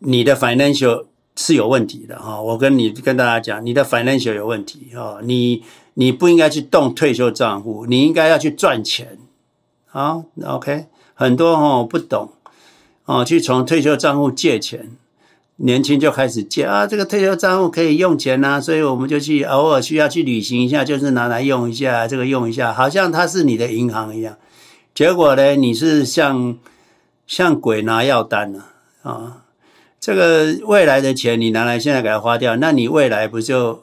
[0.00, 1.04] 你的 financial。
[1.36, 9.18] 是有问题的哈，我跟你跟大家讲，你的 financial 有问题哈，你你不应该去动退休账户，你应该要去赚钱
[9.90, 10.22] 啊。
[10.44, 12.30] OK，很多哈不懂
[13.06, 14.92] 哦，去从退休账户借钱，
[15.56, 24.36] 年轻就开始借啊，这个退休账户可以用钱呐，所以我们就去偶尔需要去旅行一下，就是拿来用一下，这个用一下，好像它是你的银行一样，
[24.94, 26.56] 结果呢，你是像
[27.26, 28.64] 像鬼拿药单呢
[29.02, 29.43] 啊。
[30.04, 33.82] 这个未来的钱你拿来现在给它花掉，那你未来不就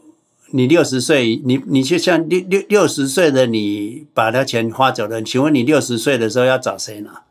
[0.51, 7.23] 你六十岁，你你就像六六六十岁的你把他钱花走了，请问你六十岁的时候要找谁拿？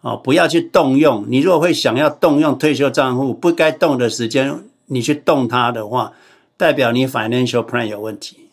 [0.00, 1.26] 哦，不要去动用。
[1.28, 6.14] 你如果会想要动用退休账户，不该动的时间你去动它的话，
[6.56, 8.48] 代表你 financial plan 有问题。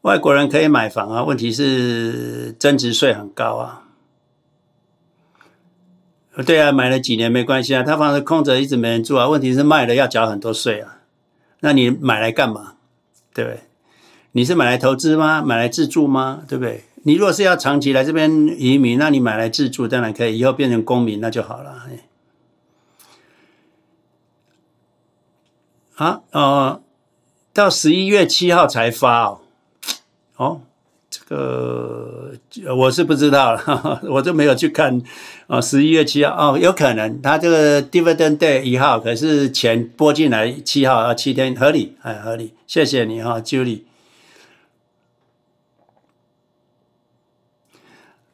[0.00, 3.87] 外国人可以买房啊，问题是增值税很高啊。
[6.44, 9.28] 对啊，买了几年没关系啊，他房子空着一直没人住啊。
[9.28, 10.98] 问题是卖了要缴很多税啊。
[11.60, 12.74] 那你买来干嘛？
[13.34, 13.60] 对不对？
[14.32, 15.42] 你是买来投资吗？
[15.42, 16.42] 买来自住吗？
[16.46, 16.84] 对不对？
[17.02, 21.82] 你如果是要长期来这边移民，那你买来自住当然可以，以后变成公民那就好了。
[25.94, 26.82] 好，哦，
[27.52, 29.40] 到十一月七号才发哦。
[30.36, 30.60] 哦。
[31.28, 32.32] 呃，
[32.76, 35.00] 我是不知道了， 我就没有去看
[35.46, 35.60] 啊。
[35.60, 42.54] 十一月七号哦，有可能他这个 dividend day 一号，可是钱拨进来七号啊，七天合理，哎，合理。
[42.66, 43.82] 谢谢你哈，Julie。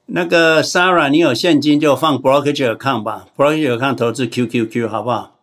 [0.06, 5.33] 那个 Sarah，你有现金就放 brokerage account 吧，brokerage account 投资 QQQ 好不好？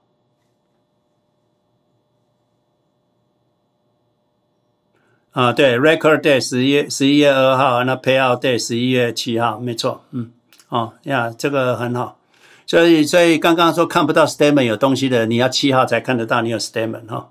[5.32, 10.30] 啊，对，Record Day 十一十一月二号，那 Payout Day 十一月七号，没错，嗯，
[10.68, 12.18] 哦呀，这个很好，
[12.66, 17.28] 所以所以刚刚说看不到 Statement 有东西的，你要七号才看得到你有 Statement 哈、哦。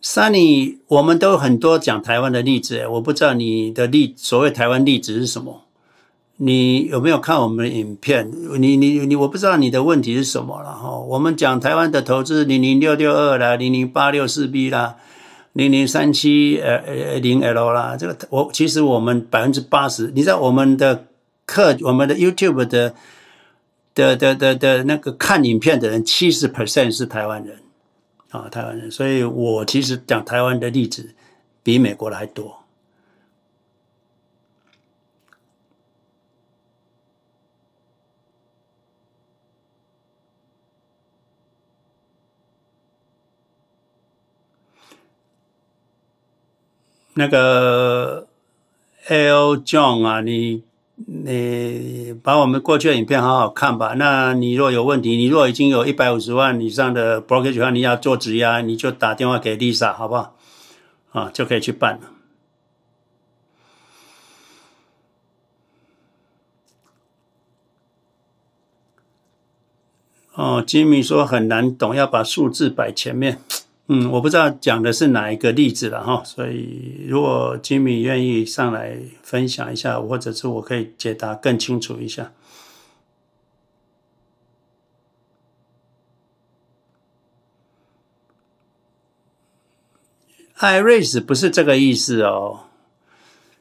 [0.00, 5.62] Sunny，我们都很多讲台湾的例子，我不知道你的例所谓台湾例子是什么？
[6.36, 8.30] 你有没有看我们的影片？
[8.60, 10.96] 你你你，我不知道你的问题是什么了哈。
[10.96, 14.94] 我们讲台湾的投资零零六六二啦，零零八六四 B 啦。
[15.56, 21.06] 零零三七呃呃零 L 啦，这个我其实我们百分之八十，你知道我们的
[21.46, 22.94] 课，我们的 YouTube 的
[23.94, 27.56] 的的的的那个看影片的人，七十 percent 是台湾人
[28.28, 31.14] 啊，台湾人，所以我其实讲台湾的例子
[31.62, 32.55] 比美国的还多。
[47.18, 48.26] 那个
[49.06, 50.62] L John 啊，你
[50.96, 53.94] 你把我们过去的影片好好看吧。
[53.94, 60.36] 那你若有问题，你若已经有一百五十万以上的 brokerage 的话，你要做质押，你就打电话给 Lisa 好不好？
[61.12, 62.10] 啊，就可以去办了。
[70.34, 73.40] 哦，Jimmy 说很难懂，要把数字摆前面。
[73.88, 82.32] 嗯，我不知道讲的是哪一个例子了哈，所以如果 Jimmy 愿意上来分享一下，或者是我可以解答更清楚一下。
[90.58, 92.60] i r i s 不是这个意思哦，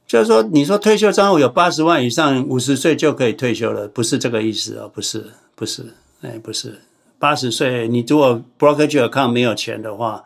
[0.07, 6.81] 就是说，你说退休账户有八十万以上，五十岁就可以退休了，不是这个意思哦，不是，不是，哎，不是，
[7.19, 10.25] 八十岁，你如果 brokerage account 没有钱的话，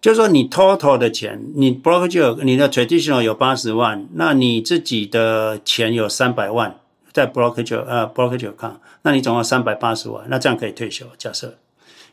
[0.00, 6.78] 就是说你 total 的钱，你 brokerage 你的 traditional 有八十万，那你自己的钱有三百万
[7.12, 11.54] 在 brokerage 呃 brokerage account，那你总共三百八十万，那这样可以退休，假设。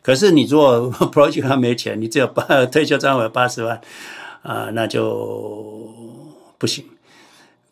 [0.01, 3.75] 可是你如果 brokerage account 没钱，你只有八退休账户有八十万，
[4.41, 5.89] 啊、呃，那就。
[6.57, 6.85] 不行，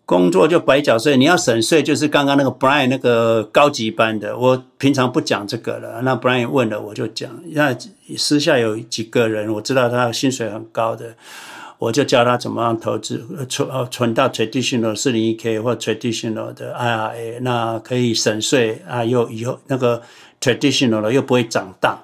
[0.09, 1.15] 工作就白缴税。
[1.15, 4.35] 你要省税，就是刚刚那个 Brian 那个高级班的。
[4.35, 6.01] 我平常不讲这个了。
[6.01, 7.29] 那 Brian 问了，我就讲。
[7.51, 7.77] 那
[8.17, 11.15] 私下有几个人，我知道他薪水很高的，
[11.77, 20.01] 我就教他怎么样投资，存存到 traditional 四零一 K 或 traditional 的 IRA，那可以省税啊，又以后那个
[20.41, 22.03] traditional 的又不会长大，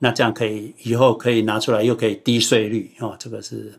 [0.00, 3.14] 那这样可以以后可以拿出来，又可以低税率哦。
[3.16, 3.74] 这个是。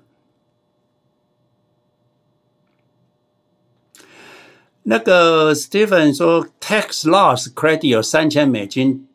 [4.88, 9.07] 那个 Stephen 说，tax loss credit 有三千美金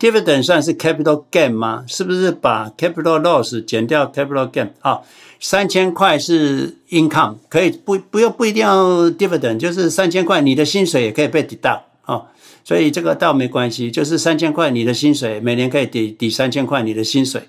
[0.00, 1.84] ，dividend 算是 capital gain 吗？
[1.86, 4.70] 是不是把 capital loss 减掉 capital gain？
[4.80, 5.02] 啊，
[5.38, 12.26] 三千块是 income，可以不不用不一定要 dividend，就是三千块你的薪水也可以被抵到啊，
[12.64, 17.48] 所以这个倒没关系，就是三千块你的薪水每年可以抵抵三千块你的薪水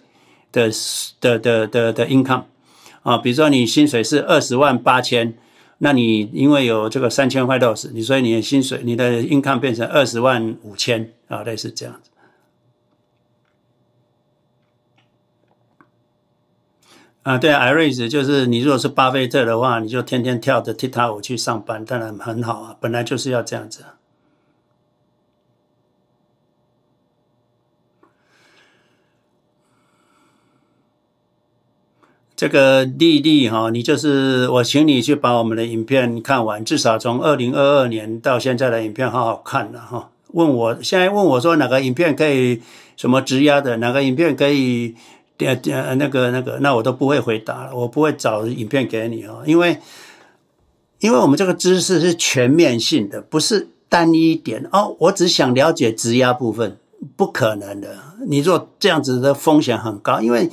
[0.52, 0.70] 的
[1.20, 2.44] 的的的的 income
[3.02, 5.34] 啊，比如说你薪水是二十万八千。
[5.80, 12.10] 那你因为有这个三千块 loss，你所以你的薪水、你的 income 变成二十万五千啊，类似这样子。
[17.24, 23.84] 啊，对啊，Iris 就是你如果是巴菲特的话，你就天天跳着踢踏舞去上班，当然很好啊，本来就是要这样子。
[32.36, 40.10] 这个丽丽哈，你就是我请你去把我们的影片看完，至少从二零二二年到现在的影片好好看了哈。
[40.34, 42.62] 问我现在问我说哪个影片可以
[42.98, 44.94] 什么质押的，哪个影片可以
[45.38, 49.80] 点点那个那个，那我都不会回答了，我不会找影片给你哈，因为
[51.00, 54.94] 因为我们这个知识是全面性的，不是单一点哦。
[55.00, 56.76] 我只想了解质押部分，
[57.16, 57.96] 不可能的。
[58.28, 60.50] 你说这样子的风险很高，因为。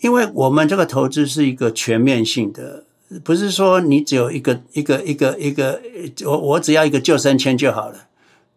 [0.00, 2.84] 因为我们这个投资是一个全面性的，
[3.24, 5.80] 不是说你只有一个一个一个一个，
[6.24, 8.06] 我我只要一个救生圈就好了，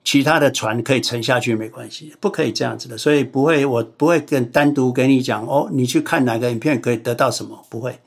[0.03, 7.99] 其他的船可以沉下去没关系，不可以这样子的，所以不会，我不会跟单独跟你讲哦，你去看哪个影片可以得到什么，不会，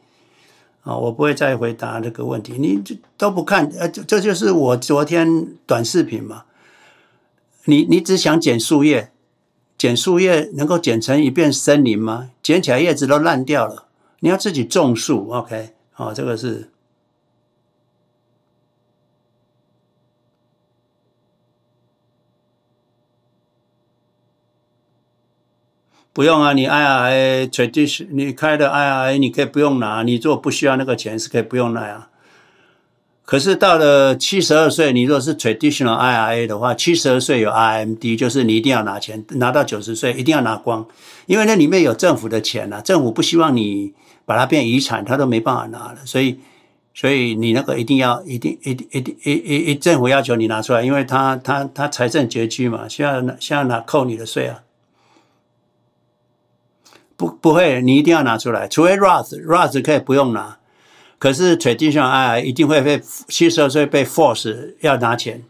[0.83, 6.45] 啊，我不会再回答这个问题，你这都不看，呃，这就是我昨天短视频嘛，
[7.65, 9.11] 你你只想捡树叶。
[9.77, 12.31] 剪树叶能够剪成一片森林吗？
[12.43, 13.87] 剪起来叶子都烂掉了。
[14.21, 15.75] 你要自己种树，OK？
[15.93, 16.71] 好，这个是
[26.13, 26.55] 不用啊。
[26.55, 30.03] 你 IRA tradition，你开的 IRA，你可以不用拿。
[30.03, 32.11] 你如果不需要那个钱，是可以不用拿啊。
[33.35, 40.87] 可是到了七十二岁，你如果是 traditional IRA 的话，七十二岁有 RMD，就是你一定要拿钱，拿到九十岁一定要拿光，
[41.27, 43.93] 因为那里面有政府的钱呐、啊，政府不希望你
[44.25, 46.39] 把它变遗产，他都没办法拿了，所以，
[46.95, 54.63] 所以你那个一定要，一定，一定，一定，一一一政府要求你拿出来，因为他他他财政拮据嘛，需要拿需要拿扣你的税啊，
[57.17, 60.59] 不不会，你一定要拿出来，除非 Roth，Roth 可以不用拿。
[61.25, 65.43] 可是 traditional IRA 一定会被七十二岁被 force 要拿钱。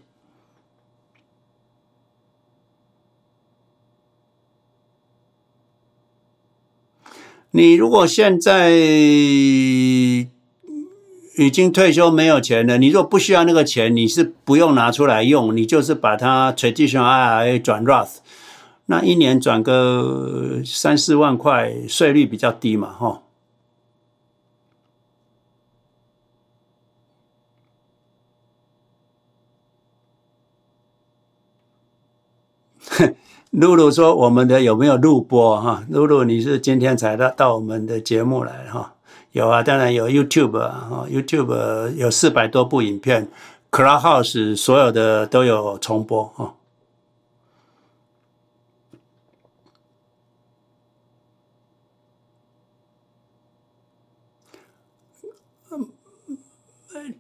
[7.51, 10.28] 你如果现在已
[11.53, 18.19] 经退休没有钱了，你如果不需要那个钱，你是不用拿出来用，你就是把它 traditional IRA 转 Roth，
[18.86, 23.24] 那一年转个三四万块，税率比较低嘛，哈。
[33.50, 35.84] 露露说：“我们的有没有录播哈？
[35.89, 38.94] 露露，你是今天才到到我们的节目来哈？
[39.32, 43.28] 有啊，当然有 YouTube 啊，，YouTube 有四百多部影片
[43.70, 46.55] ，Clubhouse 所有的都有重播哈。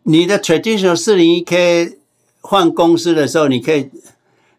[0.04, 1.98] 你的 Traditional 四零一 K
[2.42, 3.90] 换公司的时候，你可以。”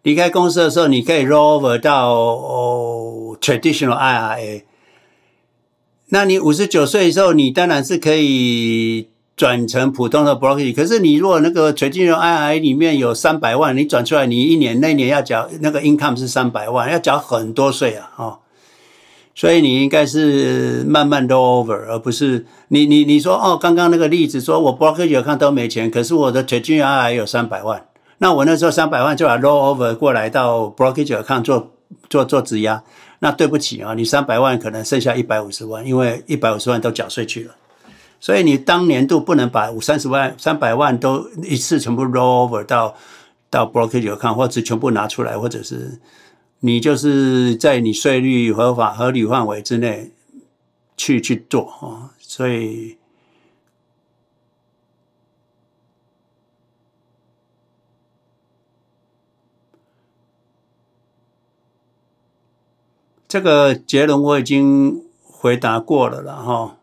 [0.06, 4.62] 离开公司的时候，你可以 roll over 到、哦、traditional IRA。
[6.10, 10.76] 那你五十九岁的时候，你当然是可以转成普通的 brokerage。
[10.76, 18.40] 可是你如果那个传统 IRA 里面有三百万，你转出来，你一年那年要缴那个 income 是三百万，要缴很多税啊，哦。
[19.34, 27.84] 所以你应该是慢慢 roll over，而不是你你你说哦，刚刚那个例子说我 brokerage account 都没钱，可是我的传统 IRA 有三百万，
[28.18, 31.72] 那我那时候三百万就把 roll over 过来到 brokerage account 做
[32.10, 32.84] 做做质押，
[33.20, 37.56] 那对不起啊，你三百万可能剩下一百五十万，因为一百五十万都缴税去了，
[38.20, 42.96] 所以你当年度不能把五三十万三百万都一次全部 roll over 到
[43.50, 46.00] 到 brokerage account，或者全部拿出来，或者是。
[46.62, 50.10] 你就是在你税率合法合理范围之内
[50.98, 52.98] 去去做啊，所以
[63.28, 66.78] 这个结论我已经回答过了了哈。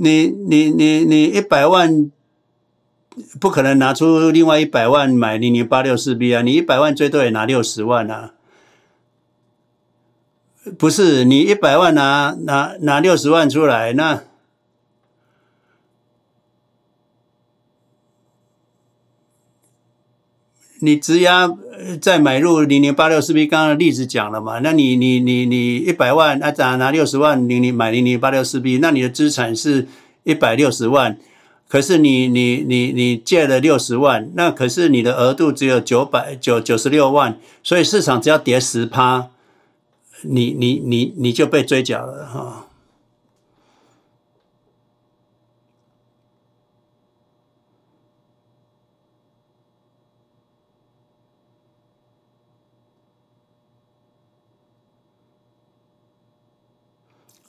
[0.00, 2.12] 你你你你一百万
[3.40, 6.40] 不可能拿出另外一百万买零零八六四 B 啊！
[6.42, 8.34] 你一百万最多也拿六十万啊！
[10.78, 14.22] 不是你一百万拿拿拿六十万出来，那
[20.80, 21.50] 你质押
[22.00, 24.60] 再买入零零八六四 B，刚刚的例子讲了嘛？
[24.60, 29.88] 那你你你你一百万啊，拿拿六十万零零买零零八六四 B，那你的资产是
[30.22, 31.18] 一百六十万，
[31.68, 39.28] 可是你你你你借了六十万，那可是你的额度只有九百九九十六万，所以市场只要跌十趴，
[40.22, 42.67] 你你你你就被追缴了哈。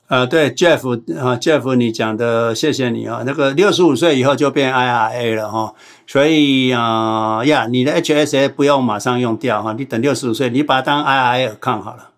[0.10, 3.22] 啊，对，Jeff 啊，Jeff，你讲的，谢谢你啊。
[3.28, 5.76] 那个六十五岁以后就变 IRA 了哈，
[6.08, 12.10] 所以啊呀，你的 HSA 不用马上用掉哈，你等六十五岁，你把它当 IRA 看好了。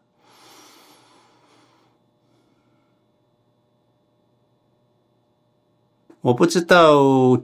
[6.21, 6.95] 我不知道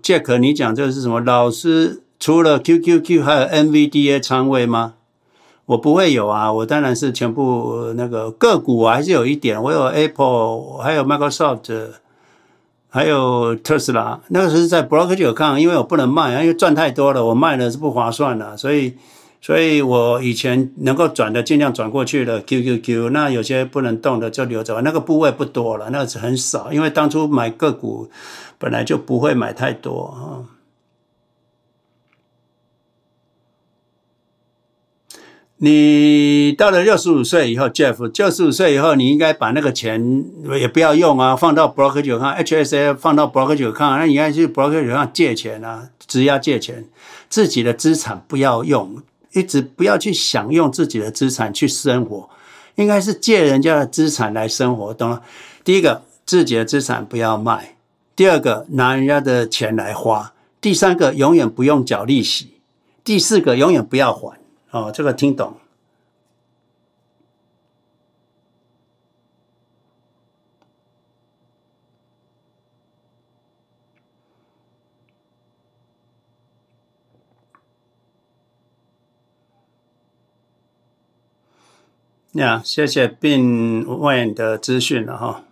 [0.01, 1.19] Jack，你讲这是什么？
[1.19, 4.93] 老师除了 QQQ 还有 NVDA 仓位吗？
[5.67, 11.89] 我不会有啊，我当然是全部那个个股我还是有一点，我有 Apple，还有 Microsoft，
[12.89, 14.19] 还有特斯拉。
[14.29, 18.93] 那个时候在 brokerage account，因为我不能卖，因为赚太多了，我卖了是不划算的，所以，
[19.41, 28.09] 所以我以前能够转的尽量转过去了 QQQ，那有些不能动的就留着，那个部位不多了，那个是很少，因为当初买个股
[28.57, 30.56] 本来就不会买太多啊。
[35.59, 40.23] 你到了六十五岁以后，Jeff，六十五岁以后，你应该把那个钱
[40.59, 46.85] 也不要用啊，放到 brokerage account，HSA 放到 brokerage 那你应该去 brokerage 借钱啊，质押借钱，
[47.27, 49.01] 自己的资产不要用，
[49.33, 52.29] 一直不要去想用自己的资产去生活，
[52.75, 55.23] 应该是借人家的资产来生活，懂了？
[55.63, 57.75] 第一个，自己的资产不要卖；
[58.15, 62.49] 第二个，拿人家的钱来花；第三个，永远不用缴利息；
[63.03, 64.37] 第四个，永远不要还。
[64.71, 65.57] 哦，这个听懂。
[82.33, 85.43] 呀，谢谢 Ben Wayne 的资讯了哈。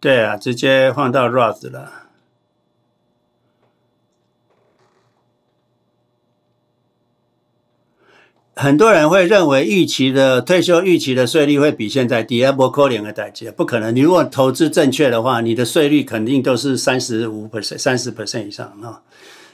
[0.00, 2.10] 对啊，直接放到 Roth 了。
[8.54, 13.94] 很多人会认为预期的退休预期的税率会比现在低，不可能的代价，不可能。
[13.96, 19.00] 你如果投资正确的话，你的税率肯定都是三十五 percent、三十 percent 以上啊。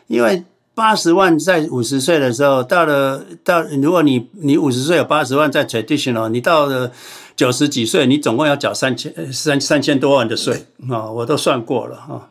[0.09, 0.43] 因为
[0.75, 6.91] 八十万在五十岁的时候，到了到如果你你五十岁有八十万在 traditional，你到了
[7.37, 12.09] 九十几岁，你总共要缴三千三三千多万的税啊，我都算过了啊。
[12.09, 12.23] 哦，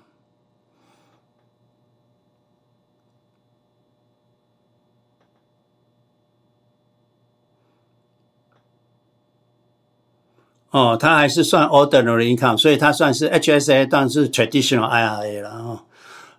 [10.72, 15.80] 哦它还是算 ordinary income，所以它算是 HSA，但是 traditional IRA 了哦，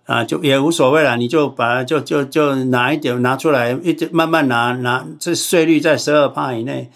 [0.05, 6.89] 啊，就也无所谓了，你就把它就就就拿一点拿出来，一直慢慢拿拿，这税率在十二趴以内，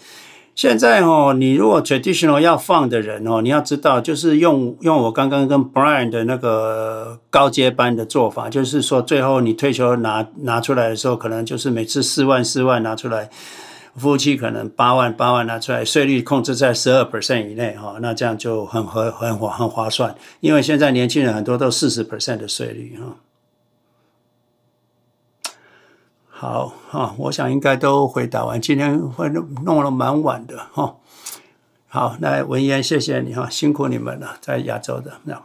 [0.54, 13.28] 现在哦，你如果 traditional 要放的人哦，你要知道，就是用用我刚刚跟 Brian 的那个高阶班的做法，就是说最后你退休拿拿出来的时候，可能就是每次四万四万拿出来，
[13.96, 23.16] 夫妻可能八万八万拿出来，税率控制在十二 percent 以内哈，那这样就很合很划很划算，因为现在年轻人很多都四十 percent 的税率哈。
[26.28, 28.60] 好哈，我想应该都回答完。
[28.60, 30.96] 今天会弄弄了蛮晚的哈。
[31.86, 35.40] 好，那文言，谢谢你哈，辛苦你们了，在亚洲的那。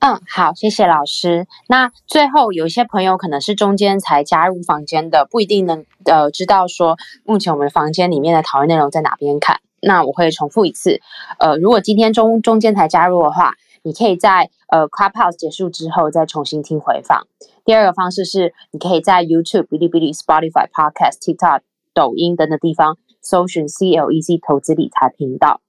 [0.00, 1.46] 嗯，好，谢谢老师。
[1.68, 9.60] 那最后有一些朋友可能是中间才加入房间的，不一定能呃知道说目前我们房间里面的讨论内容在哪边看。
[9.80, 11.00] 那我会重复一次，
[11.38, 17.26] 呃，如果今天中中间才加入的话，你可以在呃 Clubhouse 结束之后再重新听回放。
[17.64, 21.60] 第二个方式是，你可以在 YouTube、哔哩哔哩、Spotify、Podcast、TikTok、
[21.92, 25.60] 抖音等等地方搜寻 CLEC 投资理财频道，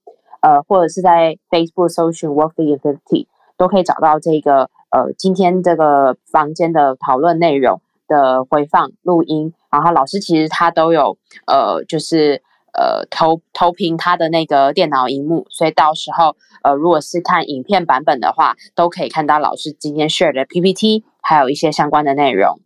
[0.42, 3.28] 呃，或者是在 Facebook 搜寻 Wealthy in Fifty，
[3.60, 9.54] 都可以找到这个呃今天这个房间的讨论内容的回放录音。
[9.70, 12.42] 然后老师其实他都有呃就是。
[12.72, 22.60] 呃，投投屏他的那个电脑荧幕，所以到时候呃，如果是看影片版本的话，都可以看到老师今天 share 的 PPT，还有一些相关的内容。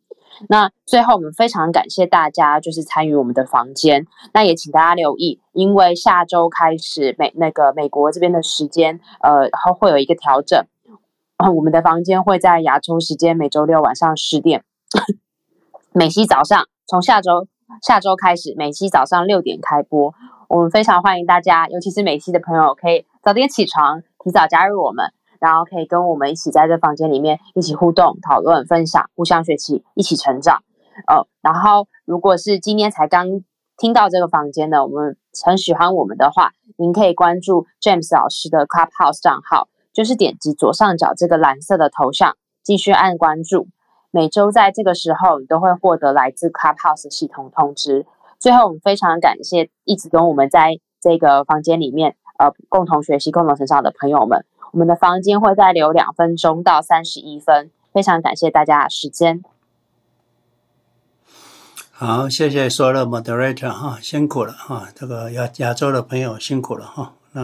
[0.49, 10.65] 那最后，我们非常感谢大家就是参与我们的房间，那也请大家留意，因为下周开始美那个美国这边的时间，呃，然后会有一个调整，
[11.51, 14.63] 我们的房间会在亚洲时间每周六晚上十点，
[15.91, 17.47] 美西早上从下周。
[17.81, 20.13] 下周开始，美西早上六点开播。
[20.47, 30.61] 我们非常欢迎大家，尤其是美西的朋友，可以早点起床，提早加入我们，然后可以跟我们一起在这房间里面一起互动、讨论、分享，互相学习，一起成长。
[31.07, 33.41] 呃，然后如果是今天才刚
[33.77, 43.67] 听到这个房间的，我们很喜欢我们的话，您可以关注 James 老师的 Clubhouse 账号，就是点击左上角这个蓝色的头像，继续按关注。
[44.09, 48.05] 每周在这个时候，你都会获得来自 Clubhouse 系统通知。
[48.39, 54.45] 最后，我们非常感谢一直跟我们在这个房间里面，呃，共同学习、共同成长的朋友们。
[54.72, 59.43] 我们的房间会再留两分钟到三十一分，非常感谢大家的时间。
[61.91, 67.13] 好，谢谢所有的 Moderator 哈，辛苦了哈，这个亚亚洲的朋友辛苦了哈。
[67.33, 67.41] 那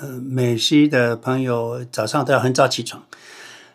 [0.00, 3.02] 呃，美西的朋友早上都要很早起床。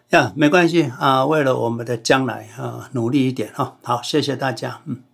[0.10, 3.78] 呀，没关系啊，为了我们的将来啊，努力一点哈。
[3.84, 5.07] 好，谢谢大家，嗯。